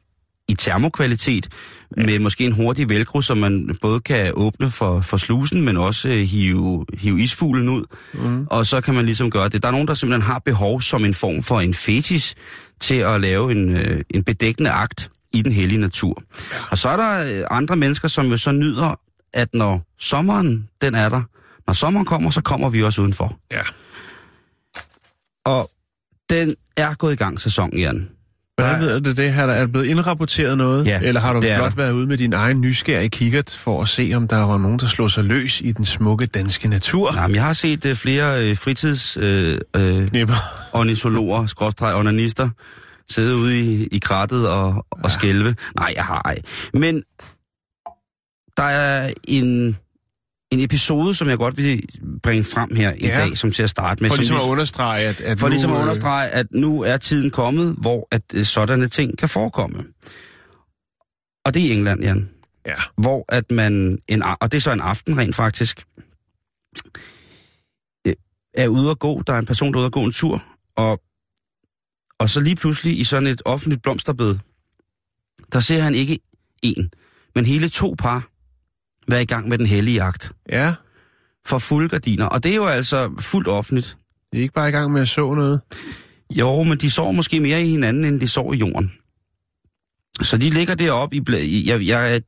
i 0.48 0.54
termokvalitet, 0.54 1.48
med 1.96 2.18
måske 2.18 2.44
en 2.44 2.52
hurtig 2.52 2.88
velcro, 2.88 3.20
som 3.20 3.38
man 3.38 3.76
både 3.80 4.00
kan 4.00 4.32
åbne 4.34 4.70
for, 4.70 5.00
for 5.00 5.16
slusen, 5.16 5.64
men 5.64 5.76
også 5.76 6.08
øh, 6.08 6.14
hive, 6.14 6.86
hive 6.98 7.20
isfuglen 7.20 7.68
ud. 7.68 7.84
Mm. 8.14 8.46
Og 8.50 8.66
så 8.66 8.80
kan 8.80 8.94
man 8.94 9.06
ligesom 9.06 9.30
gøre 9.30 9.48
det. 9.48 9.62
Der 9.62 9.68
er 9.68 9.72
nogen, 9.72 9.88
der 9.88 9.94
simpelthen 9.94 10.32
har 10.32 10.38
behov 10.38 10.80
som 10.80 11.04
en 11.04 11.14
form 11.14 11.42
for 11.42 11.60
en 11.60 11.74
fetis 11.74 12.34
til 12.80 12.94
at 12.94 13.20
lave 13.20 13.52
en, 13.52 13.76
øh, 13.76 14.04
en 14.10 14.24
bedækkende 14.24 14.70
akt 14.70 15.10
i 15.32 15.42
den 15.42 15.52
hellige 15.52 15.80
natur. 15.80 16.22
Og 16.70 16.78
så 16.78 16.88
er 16.88 16.96
der 16.96 17.38
øh, 17.38 17.46
andre 17.50 17.76
mennesker, 17.76 18.08
som 18.08 18.26
jo 18.26 18.36
så 18.36 18.52
nyder, 18.52 19.00
at 19.32 19.48
når 19.54 19.86
sommeren 19.98 20.68
den 20.80 20.94
er 20.94 21.08
der, 21.08 21.22
når 21.66 21.74
sommeren 21.74 22.06
kommer, 22.06 22.30
så 22.30 22.40
kommer 22.40 22.68
vi 22.68 22.82
også 22.82 23.02
udenfor. 23.02 23.38
Ja. 23.52 23.62
Og 25.44 25.70
den 26.30 26.54
er 26.76 26.94
gået 26.94 27.12
i 27.12 27.16
gang, 27.16 27.40
sæsonen, 27.40 27.78
Jan. 27.78 28.08
Hvordan 28.58 28.80
ved 28.80 29.00
du 29.00 29.12
det 29.12 29.32
her? 29.32 29.42
Er 29.42 29.58
der 29.58 29.66
blevet 29.66 29.86
indrapporteret 29.86 30.58
noget? 30.58 30.86
Ja, 30.86 31.00
Eller 31.02 31.20
har 31.20 31.32
du 31.32 31.40
blot 31.40 31.50
der. 31.50 31.70
været 31.76 31.92
ude 31.92 32.06
med 32.06 32.16
din 32.18 32.32
egen 32.32 32.60
nysgerrige 32.60 33.08
kikkert 33.08 33.50
for 33.50 33.82
at 33.82 33.88
se, 33.88 34.12
om 34.14 34.28
der 34.28 34.36
var 34.44 34.58
nogen, 34.58 34.78
der 34.78 34.86
slog 34.86 35.10
sig 35.10 35.24
løs 35.24 35.60
i 35.60 35.72
den 35.72 35.84
smukke 35.84 36.26
danske 36.26 36.68
natur? 36.68 37.14
Jamen, 37.16 37.34
jeg 37.34 37.44
har 37.44 37.52
set 37.52 37.84
uh, 37.84 37.92
flere 37.96 38.50
uh, 38.50 38.56
fritids 38.56 39.16
uh, 39.16 39.22
uh, 39.24 40.06
Knipper. 40.08 40.34
ornitologer, 40.72 41.46
skråstreg 41.46 41.94
onanister, 41.94 42.48
sidde 43.10 43.36
ude 43.36 43.60
i, 43.60 43.86
i 43.86 43.98
krattet 43.98 44.48
og, 44.48 44.86
og 44.90 45.10
skælve. 45.10 45.54
Nej, 45.76 45.92
jeg 45.96 46.04
har 46.04 46.22
ej. 46.24 46.36
Men 46.74 47.02
der 48.56 48.62
er 48.62 49.10
en, 49.28 49.76
en 50.52 50.60
episode, 50.60 51.14
som 51.14 51.28
jeg 51.28 51.38
godt 51.38 51.56
vil 51.56 51.88
bringe 52.22 52.44
frem 52.44 52.76
her 52.76 52.92
i 52.92 52.96
Ja. 53.06 53.20
dag, 53.20 53.38
som 53.38 53.52
til 53.52 53.62
at 53.62 53.70
starte 53.70 54.02
med. 54.02 54.10
For 54.10 54.14
som 54.14 54.20
ligesom 54.20 54.36
at 54.36 54.42
understrege, 54.42 55.06
at, 55.06 55.20
at 55.20 55.38
For 55.38 55.46
nu, 55.46 55.50
ligesom 55.50 55.72
at 55.72 55.76
øh, 55.76 55.82
understrege, 55.82 56.28
at 56.28 56.46
nu 56.50 56.82
er 56.82 56.96
tiden 56.96 57.30
kommet, 57.30 57.74
hvor 57.78 58.08
at 58.10 58.22
øh, 58.34 58.44
sådanne 58.44 58.88
ting 58.88 59.18
kan 59.18 59.28
forekomme. 59.28 59.84
Og 61.44 61.54
det 61.54 61.62
er 61.62 61.66
i 61.68 61.72
England, 61.72 62.02
Jan. 62.02 62.28
Ja. 62.66 62.74
Hvor 62.96 63.24
at 63.28 63.50
man, 63.50 63.98
en, 64.08 64.22
og 64.22 64.52
det 64.52 64.56
er 64.56 64.60
så 64.60 64.72
en 64.72 64.80
aften 64.80 65.18
rent 65.18 65.36
faktisk, 65.36 65.84
øh, 68.06 68.14
er 68.54 68.68
ude 68.68 68.90
at 68.90 68.98
gå, 68.98 69.22
der 69.26 69.32
er 69.32 69.38
en 69.38 69.46
person, 69.46 69.72
der 69.72 69.78
er 69.78 69.80
ude 69.80 69.86
at 69.86 69.92
gå 69.92 70.04
en 70.04 70.12
tur, 70.12 70.44
og, 70.76 71.00
og 72.18 72.30
så 72.30 72.40
lige 72.40 72.56
pludselig 72.56 72.98
i 72.98 73.04
sådan 73.04 73.26
et 73.26 73.42
offentligt 73.44 73.82
blomsterbed, 73.82 74.38
der 75.52 75.60
ser 75.60 75.82
han 75.82 75.94
ikke 75.94 76.18
en, 76.62 76.90
men 77.34 77.46
hele 77.46 77.68
to 77.68 77.94
par 77.98 78.28
være 79.08 79.22
i 79.22 79.26
gang 79.26 79.48
med 79.48 79.58
den 79.58 79.66
hellige 79.66 80.02
akt 80.02 80.32
Ja, 80.52 80.74
for 81.46 81.58
fulde 81.58 81.88
gardiner. 81.88 82.26
Og 82.26 82.42
det 82.44 82.52
er 82.52 82.56
jo 82.56 82.66
altså 82.66 83.12
fuldt 83.20 83.48
offentligt. 83.48 83.96
det 84.32 84.38
er 84.38 84.42
ikke 84.42 84.54
bare 84.54 84.68
i 84.68 84.72
gang 84.72 84.92
med 84.92 85.00
at 85.00 85.08
så 85.08 85.34
noget. 85.34 85.60
Jo, 86.38 86.62
men 86.62 86.78
de 86.78 86.90
sover 86.90 87.12
måske 87.12 87.40
mere 87.40 87.62
i 87.62 87.68
hinanden, 87.68 88.04
end 88.04 88.20
de 88.20 88.28
sover 88.28 88.54
i 88.54 88.56
jorden. 88.56 88.92
Så 90.22 90.36
de 90.38 90.50
ligger 90.50 90.74
deroppe 90.74 91.16
i... 91.16 91.20
Bla- 91.30 91.36
i- 91.36 91.68
jeg, 91.68 91.86
jeg 91.86 92.22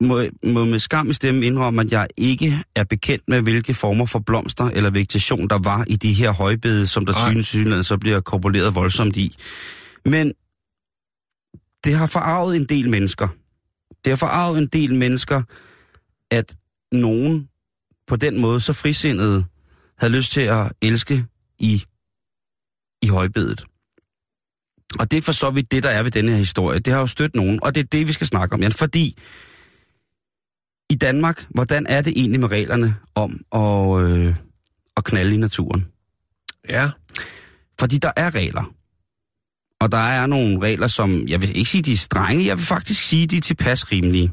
må, 0.00 0.22
må 0.44 0.64
med 0.64 0.78
skam 0.78 1.10
i 1.10 1.12
stemme 1.12 1.46
indrømme, 1.46 1.80
at 1.82 1.92
jeg 1.92 2.08
ikke 2.16 2.62
er 2.76 2.84
bekendt 2.84 3.22
med, 3.28 3.42
hvilke 3.42 3.74
former 3.74 4.06
for 4.06 4.18
blomster 4.18 4.64
eller 4.64 4.90
vegetation, 4.90 5.48
der 5.48 5.58
var 5.64 5.84
i 5.88 5.96
de 5.96 6.12
her 6.12 6.30
højbede, 6.32 6.86
som 6.86 7.06
der 7.06 7.12
synes 7.30 7.46
synligheden 7.46 7.84
så 7.84 7.98
bliver 7.98 8.20
korporeret 8.20 8.74
voldsomt 8.74 9.16
i. 9.16 9.36
Men 10.04 10.32
det 11.84 11.94
har 11.94 12.06
forarvet 12.06 12.56
en 12.56 12.64
del 12.64 12.90
mennesker. 12.90 13.28
Det 14.04 14.10
har 14.10 14.16
forarvet 14.16 14.58
en 14.58 14.66
del 14.66 14.94
mennesker, 14.94 15.42
at 16.30 16.56
nogen 16.92 17.48
på 18.06 18.16
den 18.16 18.40
måde 18.40 18.60
så 18.60 18.72
frisindede 18.72 19.44
havde 19.98 20.12
lyst 20.12 20.32
til 20.32 20.40
at 20.40 20.72
elske 20.82 21.26
i 21.58 21.82
i 23.02 23.08
højbedet. 23.08 23.64
Og 24.98 25.10
det 25.10 25.16
er 25.16 25.22
for 25.22 25.32
så 25.32 25.50
vidt 25.50 25.72
det, 25.72 25.82
der 25.82 25.90
er 25.90 26.02
ved 26.02 26.10
denne 26.10 26.30
her 26.30 26.38
historie. 26.38 26.78
Det 26.78 26.92
har 26.92 27.00
jo 27.00 27.06
stødt 27.06 27.34
nogen, 27.34 27.58
og 27.62 27.74
det 27.74 27.80
er 27.80 27.88
det, 27.92 28.08
vi 28.08 28.12
skal 28.12 28.26
snakke 28.26 28.54
om, 28.54 28.60
Jan. 28.60 28.72
Fordi 28.72 29.18
i 30.90 30.94
Danmark, 30.94 31.46
hvordan 31.50 31.86
er 31.86 32.00
det 32.00 32.12
egentlig 32.16 32.40
med 32.40 32.50
reglerne 32.50 32.96
om 33.14 33.40
at, 33.52 34.02
øh, 34.02 34.36
at 34.96 35.04
knalde 35.04 35.34
i 35.34 35.36
naturen? 35.36 35.86
Ja. 36.68 36.90
Fordi 37.80 37.98
der 37.98 38.12
er 38.16 38.34
regler. 38.34 38.74
Og 39.82 39.92
der 39.92 39.98
er 39.98 40.26
nogle 40.26 40.60
regler, 40.60 40.86
som, 40.86 41.28
jeg 41.28 41.40
vil 41.40 41.56
ikke 41.56 41.70
sige, 41.70 41.82
de 41.82 41.92
er 41.92 41.96
strenge, 41.96 42.46
jeg 42.46 42.56
vil 42.58 42.66
faktisk 42.66 43.02
sige, 43.02 43.26
de 43.26 43.36
er 43.36 43.40
tilpas 43.40 43.92
rimelige. 43.92 44.32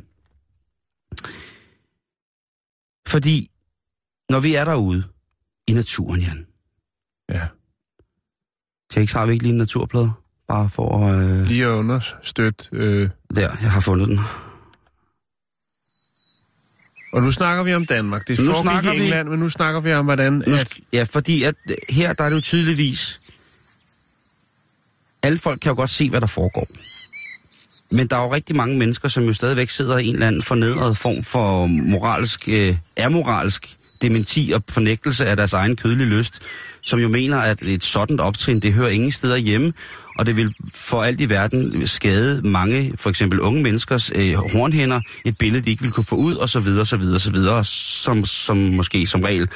Fordi 3.07 3.51
når 4.29 4.39
vi 4.39 4.55
er 4.55 4.65
derude 4.65 5.03
i 5.67 5.73
naturen, 5.73 6.21
Jan, 6.21 6.45
Ja. 7.29 7.47
Tjeks, 8.91 9.11
har 9.11 9.25
vi 9.25 9.31
ikke 9.33 9.43
lige 9.43 9.51
en 9.51 9.57
naturplade? 9.57 10.11
Bare 10.47 10.69
for 10.69 11.05
at... 11.07 11.29
Øh... 11.39 11.47
Lige 11.47 11.65
at 11.65 11.69
understøtte... 11.69 12.69
Øh, 12.71 13.09
Der, 13.35 13.41
jeg 13.61 13.71
har 13.71 13.81
fundet 13.81 14.07
den. 14.07 14.19
og 17.13 17.21
nu 17.21 17.31
snakker 17.31 17.63
vi 17.63 17.73
om 17.73 17.85
Danmark. 17.85 18.27
Det 18.27 18.39
Nu 18.39 18.45
foregik 18.45 18.61
snakker 18.61 18.91
i 18.91 18.97
vi- 18.97 19.03
England, 19.03 19.29
men 19.29 19.39
nu 19.39 19.49
snakker 19.49 19.79
vi 19.81 19.93
om, 19.93 20.05
hvordan... 20.05 20.33
Nu, 20.33 20.55
At, 20.55 20.73
ja, 20.93 21.03
fordi 21.03 21.43
at 21.43 21.55
her, 21.89 22.13
der 22.13 22.23
er 22.23 22.29
det 22.29 22.35
jo 22.35 22.41
tydeligvis... 22.41 23.19
Alle 25.23 25.37
folk 25.37 25.59
kan 25.59 25.69
jo 25.69 25.75
godt 25.75 25.89
se, 25.89 26.09
hvad 26.09 26.21
der 26.21 26.27
foregår. 26.27 26.67
Men 27.91 28.07
der 28.07 28.17
er 28.17 28.23
jo 28.23 28.33
rigtig 28.33 28.55
mange 28.55 28.77
mennesker, 28.77 29.09
som 29.09 29.23
jo 29.23 29.33
stadigvæk 29.33 29.69
sidder 29.69 29.97
i 29.97 30.07
en 30.07 30.13
eller 30.13 30.27
anden 30.27 30.41
fornedret 30.41 30.97
form 30.97 31.23
for 31.23 31.65
moralsk, 31.67 32.49
øh, 32.49 32.75
amoralsk 32.97 33.75
dementi 34.01 34.51
og 34.55 34.63
fornægtelse 34.69 35.25
af 35.25 35.37
deres 35.37 35.53
egen 35.53 35.75
kødelige 35.75 36.09
lyst, 36.09 36.39
som 36.81 36.99
jo 36.99 37.07
mener, 37.07 37.37
at 37.37 37.61
et 37.61 37.83
sådan 37.83 38.19
optrin, 38.19 38.59
det 38.59 38.73
hører 38.73 38.89
ingen 38.89 39.11
steder 39.11 39.37
hjemme, 39.37 39.73
og 40.17 40.25
det 40.25 40.37
vil 40.37 40.53
for 40.73 41.03
alt 41.03 41.21
i 41.21 41.29
verden 41.29 41.87
skade 41.87 42.41
mange, 42.41 42.93
for 42.97 43.09
eksempel 43.09 43.39
unge 43.39 43.63
menneskers 43.63 44.11
øh, 44.15 44.33
hornhænder, 44.33 45.01
et 45.25 45.37
billede, 45.37 45.65
de 45.65 45.69
ikke 45.69 45.83
vil 45.83 45.91
kunne 45.91 46.03
få 46.03 46.15
ud, 46.15 46.35
og 46.35 46.49
så 46.49 46.59
videre, 46.59 46.85
så 46.85 46.97
videre, 46.97 47.19
så 47.19 47.31
videre, 47.31 47.63
som, 47.65 48.25
som 48.25 48.57
måske 48.57 49.07
som 49.07 49.21
regel 49.21 49.49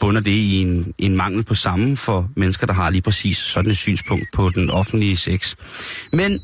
bunder 0.00 0.20
det 0.20 0.30
i 0.30 0.60
en, 0.60 0.94
en 0.98 1.16
mangel 1.16 1.44
på 1.44 1.54
samme 1.54 1.96
for 1.96 2.30
mennesker, 2.36 2.66
der 2.66 2.74
har 2.74 2.90
lige 2.90 3.02
præcis 3.02 3.36
sådan 3.36 3.70
et 3.70 3.76
synspunkt 3.76 4.26
på 4.34 4.50
den 4.50 4.70
offentlige 4.70 5.16
sex. 5.16 5.54
Men 6.12 6.40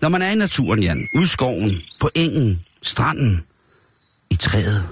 når 0.00 0.08
man 0.08 0.22
er 0.22 0.30
i 0.30 0.34
naturen, 0.34 0.82
Jan, 0.82 1.08
ude 1.14 1.24
i 1.24 1.26
skoven, 1.26 1.82
på 2.00 2.08
engen, 2.14 2.64
stranden, 2.82 3.44
i 4.30 4.36
træet, 4.36 4.88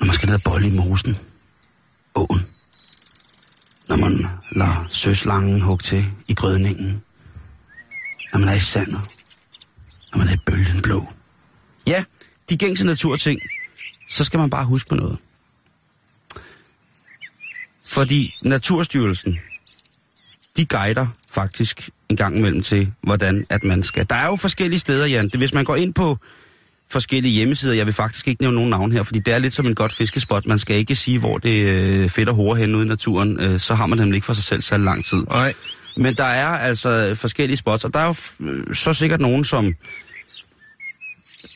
når 0.00 0.06
man 0.06 0.14
skal 0.14 0.26
ned 0.26 0.34
og 0.34 0.40
bolle 0.44 0.66
i 0.66 0.76
mosen, 0.76 1.16
åen, 2.14 2.40
når 3.88 3.96
man 3.96 4.26
lader 4.52 4.88
søslangen 4.92 5.60
hugge 5.60 5.82
til 5.82 6.04
i 6.28 6.34
grødningen, 6.34 7.02
når 8.32 8.38
man 8.38 8.48
er 8.48 8.54
i 8.54 8.60
sandet, 8.60 9.00
når 10.12 10.18
man 10.18 10.28
er 10.28 10.32
i 10.32 10.40
bølgen 10.46 10.82
blå. 10.82 11.08
Ja, 11.86 12.04
de 12.48 12.56
gængse 12.56 12.86
naturting, 12.86 13.40
så 14.10 14.24
skal 14.24 14.40
man 14.40 14.50
bare 14.50 14.64
huske 14.64 14.88
på 14.88 14.94
noget. 14.94 15.18
Fordi 17.94 18.34
Naturstyrelsen, 18.42 19.38
de 20.56 20.66
guider 20.66 21.06
faktisk 21.30 21.90
en 22.10 22.16
gang 22.16 22.36
imellem 22.38 22.62
til, 22.62 22.92
hvordan 23.02 23.46
at 23.50 23.64
man 23.64 23.82
skal. 23.82 24.06
Der 24.10 24.16
er 24.16 24.26
jo 24.26 24.36
forskellige 24.36 24.80
steder, 24.80 25.06
Jan. 25.06 25.30
Hvis 25.34 25.54
man 25.54 25.64
går 25.64 25.76
ind 25.76 25.94
på 25.94 26.18
forskellige 26.90 27.32
hjemmesider, 27.32 27.74
jeg 27.74 27.86
vil 27.86 27.94
faktisk 27.94 28.28
ikke 28.28 28.42
nævne 28.42 28.54
nogen 28.54 28.70
navn 28.70 28.92
her, 28.92 29.02
fordi 29.02 29.18
det 29.18 29.34
er 29.34 29.38
lidt 29.38 29.54
som 29.54 29.66
en 29.66 29.74
godt 29.74 29.92
fiskespot. 29.92 30.46
Man 30.46 30.58
skal 30.58 30.76
ikke 30.76 30.94
sige, 30.94 31.18
hvor 31.18 31.38
det 31.38 31.70
er 32.04 32.08
fedt 32.08 32.28
og 32.28 32.34
hårde 32.34 32.60
hen 32.60 32.74
ude 32.74 32.84
i 32.84 32.88
naturen. 32.88 33.40
Øh, 33.40 33.60
så 33.60 33.74
har 33.74 33.86
man 33.86 33.98
nemlig 33.98 34.16
ikke 34.16 34.26
for 34.26 34.34
sig 34.34 34.44
selv 34.44 34.62
så 34.62 34.76
lang 34.76 35.04
tid. 35.04 35.22
nej, 35.30 35.54
Men 35.96 36.14
der 36.14 36.24
er 36.24 36.46
altså 36.46 37.14
forskellige 37.14 37.56
spots, 37.56 37.84
og 37.84 37.94
der 37.94 38.00
er 38.00 38.06
jo 38.06 38.14
øh, 38.46 38.74
så 38.74 38.92
sikkert 38.92 39.20
nogen, 39.20 39.44
som 39.44 39.74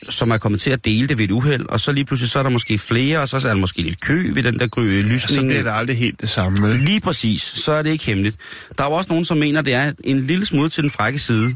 som 0.09 0.31
er 0.31 0.37
kommet 0.37 0.61
til 0.61 0.71
at 0.71 0.85
dele 0.85 1.07
det 1.07 1.17
ved 1.17 1.25
et 1.25 1.31
uheld, 1.31 1.65
og 1.69 1.79
så 1.79 1.91
lige 1.91 2.05
pludselig 2.05 2.29
så 2.31 2.39
er 2.39 2.43
der 2.43 2.49
måske 2.49 2.79
flere, 2.79 3.19
og 3.19 3.29
så 3.29 3.37
er 3.37 3.41
der 3.41 3.53
måske 3.53 3.81
lidt 3.81 4.01
kø 4.01 4.31
ved 4.33 4.43
den 4.43 4.59
der 4.59 4.67
gry- 4.67 5.01
så 5.01 5.07
lysning. 5.07 5.47
bliver 5.47 5.63
det 5.63 5.71
aldrig 5.71 5.97
helt 5.97 6.21
det 6.21 6.29
samme. 6.29 6.67
vel? 6.67 6.79
Lige 6.79 6.99
præcis, 6.99 7.41
så 7.41 7.71
er 7.71 7.81
det 7.81 7.89
ikke 7.89 8.05
hemmeligt. 8.05 8.37
Der 8.77 8.83
er 8.83 8.87
jo 8.87 8.93
også 8.93 9.09
nogen, 9.09 9.25
som 9.25 9.37
mener, 9.37 9.61
det 9.61 9.73
er 9.73 9.91
en 10.03 10.19
lille 10.19 10.45
smule 10.45 10.69
til 10.69 10.83
den 10.83 10.89
frække 10.91 11.19
side, 11.19 11.55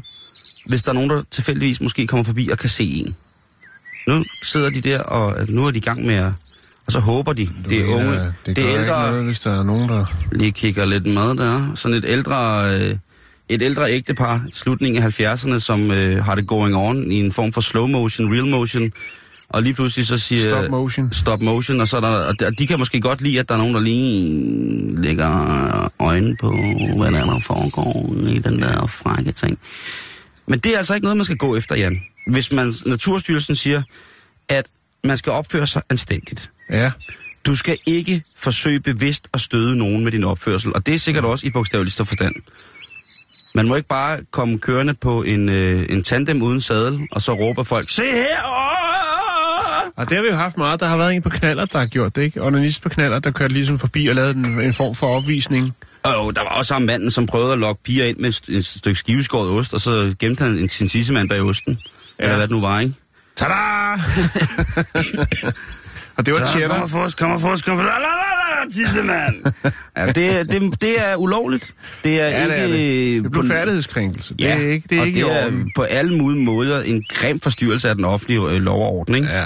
hvis 0.66 0.82
der 0.82 0.90
er 0.90 0.94
nogen, 0.94 1.10
der 1.10 1.22
tilfældigvis 1.30 1.80
måske 1.80 2.06
kommer 2.06 2.24
forbi 2.24 2.48
og 2.52 2.58
kan 2.58 2.68
se 2.70 2.84
en. 2.84 3.14
Nu 4.08 4.24
sidder 4.42 4.70
de 4.70 4.80
der, 4.80 5.00
og 5.00 5.36
nu 5.48 5.66
er 5.66 5.70
de 5.70 5.78
i 5.78 5.80
gang 5.80 6.06
med 6.06 6.14
at... 6.14 6.32
Og 6.86 6.92
så 6.92 6.98
håber 7.00 7.32
de, 7.32 7.48
det 7.68 7.80
er 7.80 7.84
Du 7.84 7.92
unge, 7.92 8.10
det, 8.14 8.34
det 8.46 8.50
er 8.50 8.54
gør 8.54 8.62
ikke 8.62 8.80
ældre, 8.80 9.10
noget, 9.10 9.24
hvis 9.24 9.40
der 9.40 9.60
er 9.60 9.64
nogen, 9.64 9.88
der... 9.88 10.04
lige 10.32 10.52
kigger 10.52 10.84
lidt 10.84 11.06
med 11.06 11.34
der. 11.36 11.72
Sådan 11.74 11.96
et 11.98 12.04
ældre, 12.08 12.70
øh, 12.80 12.96
et 13.48 13.62
ældre 13.62 13.92
ægtepar, 13.92 14.40
slutningen 14.52 15.02
af 15.02 15.20
70'erne, 15.20 15.58
som 15.58 15.90
øh, 15.90 16.24
har 16.24 16.34
det 16.34 16.46
going 16.46 16.76
on 16.76 17.10
i 17.12 17.14
en 17.20 17.32
form 17.32 17.52
for 17.52 17.60
slow 17.60 17.86
motion, 17.86 18.32
real 18.34 18.46
motion. 18.46 18.92
Og 19.48 19.62
lige 19.62 19.74
pludselig 19.74 20.06
så 20.06 20.18
siger... 20.18 20.48
Stop 20.50 20.70
motion. 20.70 21.12
Stop 21.12 21.42
motion, 21.42 21.80
og 21.80 21.88
så 21.88 21.96
er 21.96 22.00
der, 22.00 22.08
og 22.08 22.40
de- 22.40 22.46
og 22.46 22.58
de 22.58 22.66
kan 22.66 22.78
måske 22.78 23.00
godt 23.00 23.20
lide, 23.20 23.40
at 23.40 23.48
der 23.48 23.54
er 23.54 23.58
nogen, 23.58 23.74
der 23.74 23.80
lige 23.80 25.02
lægger 25.02 25.92
øjne 26.02 26.36
på, 26.40 26.50
hvad 26.98 27.12
der, 27.12 27.18
er, 27.20 27.24
der 27.24 27.38
foregår 27.38 28.14
i 28.28 28.38
den 28.38 28.62
der 28.62 28.86
frække 28.86 29.32
ting. 29.32 29.58
Men 30.46 30.58
det 30.58 30.74
er 30.74 30.78
altså 30.78 30.94
ikke 30.94 31.04
noget, 31.04 31.16
man 31.16 31.24
skal 31.24 31.36
gå 31.36 31.56
efter, 31.56 31.76
Jan. 31.76 32.00
Hvis 32.30 32.52
man, 32.52 32.74
Naturstyrelsen 32.86 33.56
siger, 33.56 33.82
at 34.48 34.66
man 35.04 35.16
skal 35.16 35.32
opføre 35.32 35.66
sig 35.66 35.82
anstændigt. 35.90 36.50
Ja, 36.70 36.90
Du 37.46 37.54
skal 37.56 37.78
ikke 37.86 38.22
forsøge 38.36 38.80
bevidst 38.80 39.28
at 39.34 39.40
støde 39.40 39.76
nogen 39.76 40.04
med 40.04 40.12
din 40.12 40.24
opførsel, 40.24 40.74
og 40.74 40.86
det 40.86 40.94
er 40.94 40.98
sikkert 40.98 41.24
også 41.24 41.46
i 41.46 41.50
bogstaveligste 41.50 42.04
forstand. 42.04 42.34
Man 43.54 43.68
må 43.68 43.76
ikke 43.76 43.88
bare 43.88 44.18
komme 44.30 44.58
kørende 44.58 44.94
på 44.94 45.22
en, 45.22 45.48
øh, 45.48 45.86
en 45.90 46.02
tandem 46.02 46.42
uden 46.42 46.60
sadel, 46.60 47.00
og 47.12 47.22
så 47.22 47.32
råber 47.32 47.62
folk, 47.62 47.90
se 47.90 48.02
her! 48.02 48.42
Og 49.96 50.08
det 50.08 50.16
har 50.16 50.22
vi 50.22 50.28
jo 50.28 50.34
haft 50.34 50.56
meget. 50.56 50.80
Der 50.80 50.86
har 50.86 50.96
været 50.96 51.14
en 51.14 51.22
på 51.22 51.28
knaller, 51.28 51.64
der 51.64 51.78
har 51.78 51.86
gjort 51.86 52.16
det, 52.16 52.22
ikke? 52.22 52.42
Onanist 52.42 52.82
på 52.82 52.88
knaller, 52.88 53.18
der 53.18 53.30
kørte 53.30 53.54
ligesom 53.54 53.78
forbi 53.78 54.06
og 54.06 54.14
lavede 54.14 54.30
en, 54.34 54.60
en 54.60 54.74
form 54.74 54.94
for 54.94 55.16
opvisning. 55.16 55.72
Og 56.02 56.36
der 56.36 56.42
var 56.42 56.48
også 56.48 56.74
ham 56.74 56.82
manden, 56.82 57.10
som 57.10 57.26
prøvede 57.26 57.52
at 57.52 57.58
lokke 57.58 57.82
piger 57.82 58.04
ind 58.04 58.16
med 58.18 58.28
et 58.28 58.42
et 58.48 58.64
stykke 58.64 58.98
skiveskåret 58.98 59.50
ost, 59.50 59.74
og 59.74 59.80
så 59.80 60.14
gemte 60.18 60.44
han 60.44 60.52
en- 60.58 60.68
sin 60.68 60.88
tissemand 60.88 61.28
bag 61.28 61.40
osten. 61.42 61.78
Ja. 62.18 62.24
Eller 62.24 62.36
hvad 62.36 62.48
det 62.48 62.54
nu 62.54 62.60
var, 62.60 62.80
ikke? 62.80 62.94
Tada! 63.36 63.54
og 66.16 66.26
det 66.26 66.34
var 66.34 66.44
cheddar. 66.46 66.68
Kommer 66.68 66.86
for 66.86 66.98
os, 67.02 67.14
kommer 67.14 67.38
for 67.38 67.48
os, 67.48 67.62
kommer 67.62 67.82
for 67.82 67.90
os. 67.90 67.94
La, 67.94 68.08
la, 68.08 68.64
la, 68.64 68.70
tissemand! 68.70 69.34
ja, 69.96 70.06
det, 70.06 70.52
det, 70.52 70.80
det 70.80 71.10
er 71.10 71.16
ulovligt. 71.16 71.74
Det 72.04 72.20
er 72.20 72.28
Ja, 72.28 72.42
ikke... 72.42 72.54
det 72.56 73.18
er 73.18 73.22
det. 73.22 73.34
Det 73.34 73.46
færdighedskrænkelse. 73.50 74.34
Det 74.34 74.44
Ja, 74.44 74.56
er 74.56 74.68
ikke, 74.72 74.86
det 74.90 74.96
er 74.96 75.00
og 75.00 75.06
ikke 75.06 75.20
det 75.20 75.32
er 75.32 75.52
på 75.76 75.82
alle 75.82 76.16
mulige 76.18 76.44
måder 76.44 76.82
en 76.82 77.04
grim 77.08 77.40
forstyrrelse 77.40 77.88
af 77.88 77.94
den 77.94 78.04
offentlige 78.04 78.40
øh, 78.40 78.52
lov 78.62 78.82
og 78.82 78.88
orden, 78.92 79.14
ikke? 79.14 79.28
Ja. 79.28 79.44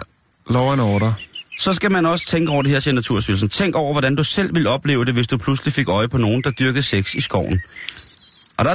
Lov 0.50 0.72
and 0.72 0.80
order. 0.80 1.12
Så 1.58 1.72
skal 1.72 1.90
man 1.92 2.06
også 2.06 2.26
tænke 2.26 2.50
over 2.52 2.62
det 2.62 2.70
her, 2.70 2.80
siger 2.80 2.94
Naturstyrelsen. 2.94 3.48
Tænk 3.48 3.74
over, 3.74 3.92
hvordan 3.92 4.16
du 4.16 4.24
selv 4.24 4.54
ville 4.54 4.68
opleve 4.70 5.04
det, 5.04 5.14
hvis 5.14 5.26
du 5.26 5.36
pludselig 5.36 5.72
fik 5.72 5.88
øje 5.88 6.08
på 6.08 6.18
nogen, 6.18 6.42
der 6.42 6.50
dyrkede 6.50 6.82
sex 6.82 7.14
i 7.14 7.20
skoven. 7.20 7.60
Og 8.56 8.64
der, 8.64 8.74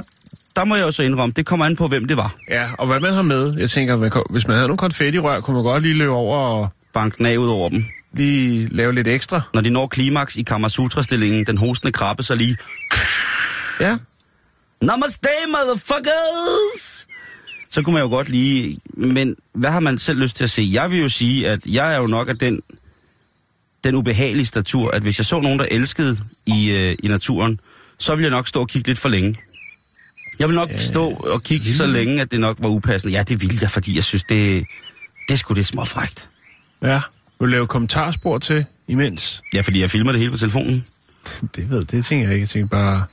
der 0.55 0.65
må 0.65 0.75
jeg 0.75 0.83
jo 0.85 0.91
så 0.91 1.03
indrømme, 1.03 1.33
det 1.35 1.45
kommer 1.45 1.65
an 1.65 1.75
på, 1.75 1.87
hvem 1.87 2.05
det 2.05 2.17
var. 2.17 2.35
Ja, 2.49 2.67
og 2.79 2.87
hvad 2.87 2.99
man 2.99 3.13
har 3.13 3.21
med. 3.21 3.53
Jeg 3.57 3.69
tænker, 3.69 4.23
hvis 4.31 4.47
man 4.47 4.55
havde 4.55 4.67
nogle 4.67 4.77
konfettirør, 4.77 5.39
kunne 5.39 5.53
man 5.55 5.63
godt 5.63 5.83
lige 5.83 5.93
løbe 5.93 6.11
over 6.11 6.37
og 6.37 6.69
Bank 6.93 7.17
den 7.17 7.25
af 7.25 7.37
ud 7.37 7.47
over 7.47 7.69
dem. 7.69 7.85
lige 8.13 8.67
lave 8.67 8.93
lidt 8.93 9.07
ekstra. 9.07 9.41
Når 9.53 9.61
de 9.61 9.69
når 9.69 9.87
klimaks 9.87 10.35
i 10.35 10.41
Kamasutra-stillingen, 10.41 11.45
den 11.45 11.57
hostende 11.57 11.91
krabbe, 11.91 12.23
så 12.23 12.35
lige... 12.35 12.57
Ja, 13.79 13.97
Namaste, 14.81 15.29
motherfuckers! 15.47 17.07
Så 17.69 17.81
kunne 17.81 17.93
man 17.93 18.01
jo 18.01 18.09
godt 18.09 18.29
lige... 18.29 18.79
Men 18.85 19.35
hvad 19.53 19.71
har 19.71 19.79
man 19.79 19.97
selv 19.97 20.19
lyst 20.19 20.35
til 20.35 20.43
at 20.43 20.49
se? 20.49 20.69
Jeg 20.71 20.91
vil 20.91 20.99
jo 20.99 21.09
sige, 21.09 21.49
at 21.49 21.65
jeg 21.65 21.93
er 21.93 21.97
jo 21.97 22.07
nok 22.07 22.29
af 22.29 22.37
den, 22.37 22.61
den 23.83 23.95
ubehagelige 23.95 24.45
statur, 24.45 24.91
at 24.91 25.01
hvis 25.01 25.19
jeg 25.19 25.25
så 25.25 25.39
nogen, 25.39 25.59
der 25.59 25.65
elskede 25.71 26.17
i, 26.45 26.71
øh, 26.71 26.95
i 27.03 27.07
naturen, 27.07 27.59
så 27.99 28.15
ville 28.15 28.23
jeg 28.23 28.31
nok 28.31 28.47
stå 28.47 28.59
og 28.59 28.67
kigge 28.67 28.87
lidt 28.87 28.99
for 28.99 29.09
længe. 29.09 29.39
Jeg 30.39 30.47
vil 30.47 30.55
nok 30.55 30.71
øh, 30.71 30.79
stå 30.79 31.09
og 31.09 31.43
kigge 31.43 31.73
så 31.73 31.85
længe, 31.85 32.21
at 32.21 32.31
det 32.31 32.39
nok 32.39 32.57
var 32.59 32.69
upassende. 32.69 33.13
Ja, 33.13 33.23
det 33.23 33.41
ville 33.41 33.57
jeg, 33.61 33.69
fordi 33.69 33.95
jeg 33.95 34.03
synes, 34.03 34.23
det, 34.23 34.65
det 35.29 35.39
skulle 35.39 35.57
det 35.57 35.65
småfrægt. 35.65 36.29
Ja. 36.83 37.01
Vil 37.39 37.47
du 37.47 37.51
lave 37.51 37.67
kommentarspor 37.67 38.37
til 38.37 38.65
imens? 38.87 39.43
Ja, 39.55 39.61
fordi 39.61 39.81
jeg 39.81 39.89
filmer 39.89 40.11
det 40.11 40.19
hele 40.19 40.31
på 40.31 40.37
telefonen. 40.37 40.85
Det 41.55 41.69
ved 41.69 41.85
det 41.85 42.05
tænker 42.05 42.25
jeg 42.25 42.33
ikke. 42.33 42.43
Jeg 42.43 42.49
tænker 42.49 42.67
bare... 42.67 43.03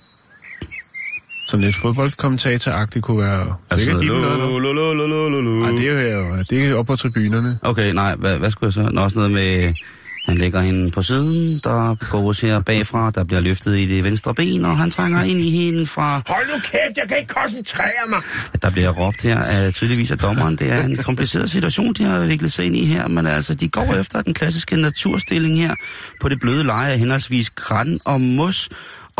Sådan 1.48 1.64
lidt 1.64 1.76
fodboldkommentator-agtigt 1.76 3.00
kunne 3.00 3.18
være... 3.18 3.56
Altså, 3.70 3.90
det 3.90 4.00
kan 4.00 4.06
noget 4.06 4.38
nu. 4.38 4.58
lo, 4.58 4.72
lo, 4.72 4.92
lo, 4.92 5.06
lo, 5.06 5.28
lo, 5.28 5.40
lo. 5.40 5.64
Ej, 5.64 5.70
det 5.70 5.88
er 5.88 5.92
jo 5.92 6.34
her, 6.36 6.42
det 6.50 6.68
er 6.68 6.74
oppe 6.74 6.92
på 6.92 6.96
tribunerne. 6.96 7.58
Okay, 7.62 7.92
nej, 7.92 8.14
hvad, 8.14 8.38
hvad 8.38 8.50
skulle 8.50 8.66
jeg 8.66 8.72
så? 8.72 8.90
Nå, 8.92 9.00
også 9.00 9.16
noget 9.16 9.30
med, 9.30 9.74
han 10.30 10.38
lægger 10.38 10.60
hende 10.60 10.90
på 10.90 11.02
siden, 11.02 11.60
der 11.64 11.94
går 12.10 12.46
her 12.46 12.60
bagfra, 12.60 13.10
der 13.10 13.24
bliver 13.24 13.40
løftet 13.40 13.76
i 13.76 13.86
det 13.86 14.04
venstre 14.04 14.34
ben, 14.34 14.64
og 14.64 14.78
han 14.78 14.90
trænger 14.90 15.22
ind 15.22 15.40
i 15.40 15.50
hende 15.50 15.86
fra... 15.86 16.22
Hold 16.26 16.46
nu 16.54 16.60
kæft, 16.60 16.96
jeg 16.96 17.08
kan 17.08 17.18
ikke 17.18 17.34
koncentrere 17.34 18.04
mig! 18.08 18.20
Der 18.62 18.70
bliver 18.70 18.90
råbt 18.90 19.22
her 19.22 19.38
af 19.38 19.72
tydeligvis 19.72 20.10
af 20.10 20.18
dommeren. 20.18 20.56
Det 20.56 20.72
er 20.72 20.82
en 20.82 20.96
kompliceret 20.96 21.50
situation, 21.50 21.92
de 21.92 22.04
har 22.04 22.26
viklet 22.26 22.52
sig 22.52 22.66
ind 22.66 22.76
i 22.76 22.84
her, 22.84 23.08
men 23.08 23.26
altså, 23.26 23.54
de 23.54 23.68
går 23.68 23.94
efter 23.94 24.22
den 24.22 24.34
klassiske 24.34 24.76
naturstilling 24.76 25.58
her 25.58 25.74
på 26.20 26.28
det 26.28 26.40
bløde 26.40 26.64
leje 26.64 26.92
af 26.92 26.98
henholdsvis 26.98 27.50
græn 27.50 27.98
og 28.04 28.20
mos. 28.20 28.68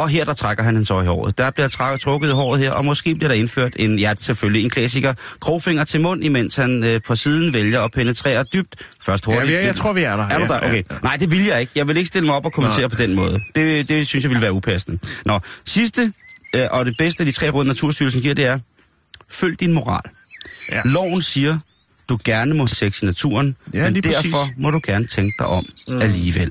Og 0.01 0.09
her, 0.09 0.25
der 0.25 0.35
trækker 0.35 0.65
han 0.65 0.87
øje 0.91 1.05
i 1.05 1.07
håret. 1.07 1.39
Der 1.39 1.51
bliver 1.51 1.69
trækket, 1.69 2.01
trukket 2.01 2.29
i 2.29 2.33
håret 2.33 2.61
her, 2.61 2.71
og 2.71 2.85
måske 2.85 3.15
bliver 3.15 3.29
der 3.29 3.35
indført 3.35 3.73
en, 3.77 3.99
ja, 3.99 4.15
selvfølgelig 4.19 4.65
en 4.65 4.71
klassiker, 4.71 5.15
krogfinger 5.41 5.85
til 5.85 6.01
mund, 6.01 6.25
imens 6.25 6.57
han 6.57 6.85
øh, 6.85 7.01
på 7.07 7.17
siden 7.17 7.55
vælger 7.55 7.81
at 7.81 7.93
penetrere 7.93 8.45
dybt. 8.53 8.75
Først 9.03 9.27
Ja, 9.27 9.33
hurtigt. 9.33 9.49
vi 9.49 9.55
er, 9.55 9.61
jeg 9.61 9.77
tror, 9.77 9.93
vi 9.93 10.03
er 10.03 10.17
der. 10.17 10.25
Er 10.27 10.39
du 10.39 10.43
ja, 10.43 10.49
der? 10.49 10.61
Okay. 10.61 10.83
Ja, 10.91 10.97
Nej, 11.03 11.17
det 11.17 11.31
vil 11.31 11.45
jeg 11.45 11.61
ikke. 11.61 11.73
Jeg 11.77 11.89
vil 11.89 11.97
ikke 11.97 12.09
stille 12.09 12.27
mig 12.27 12.35
op 12.35 12.45
og 12.45 12.53
kommentere 12.53 12.81
Nej. 12.81 12.89
på 12.89 12.97
den 12.97 13.15
måde. 13.15 13.41
Det, 13.55 13.89
det 13.89 14.07
synes 14.07 14.23
jeg 14.25 14.31
ville 14.31 14.43
være 14.43 14.53
upassende. 14.53 14.99
Nå, 15.27 15.41
sidste 15.65 16.13
øh, 16.55 16.67
og 16.71 16.87
det 16.87 16.95
bedste 16.99 17.21
af 17.21 17.27
de 17.27 17.33
tre 17.33 17.51
råd, 17.51 17.65
Naturstyrelsen 17.65 18.23
giver, 18.23 18.35
det 18.35 18.45
er, 18.47 18.59
følg 19.31 19.61
din 19.61 19.73
moral. 19.73 20.03
Ja. 20.73 20.81
Loven 20.85 21.23
siger, 21.23 21.59
du 22.09 22.19
gerne 22.25 22.55
må 22.55 22.67
sex 22.67 23.03
i 23.03 23.07
naturen, 23.07 23.57
Ja, 23.75 23.91
men 23.91 23.95
derfor 24.03 24.39
præcis. 24.39 24.55
må 24.59 24.71
du 24.71 24.81
gerne 24.87 25.07
tænke 25.07 25.35
dig 25.39 25.47
om 25.47 25.65
mm. 25.89 25.99
alligevel. 25.99 26.51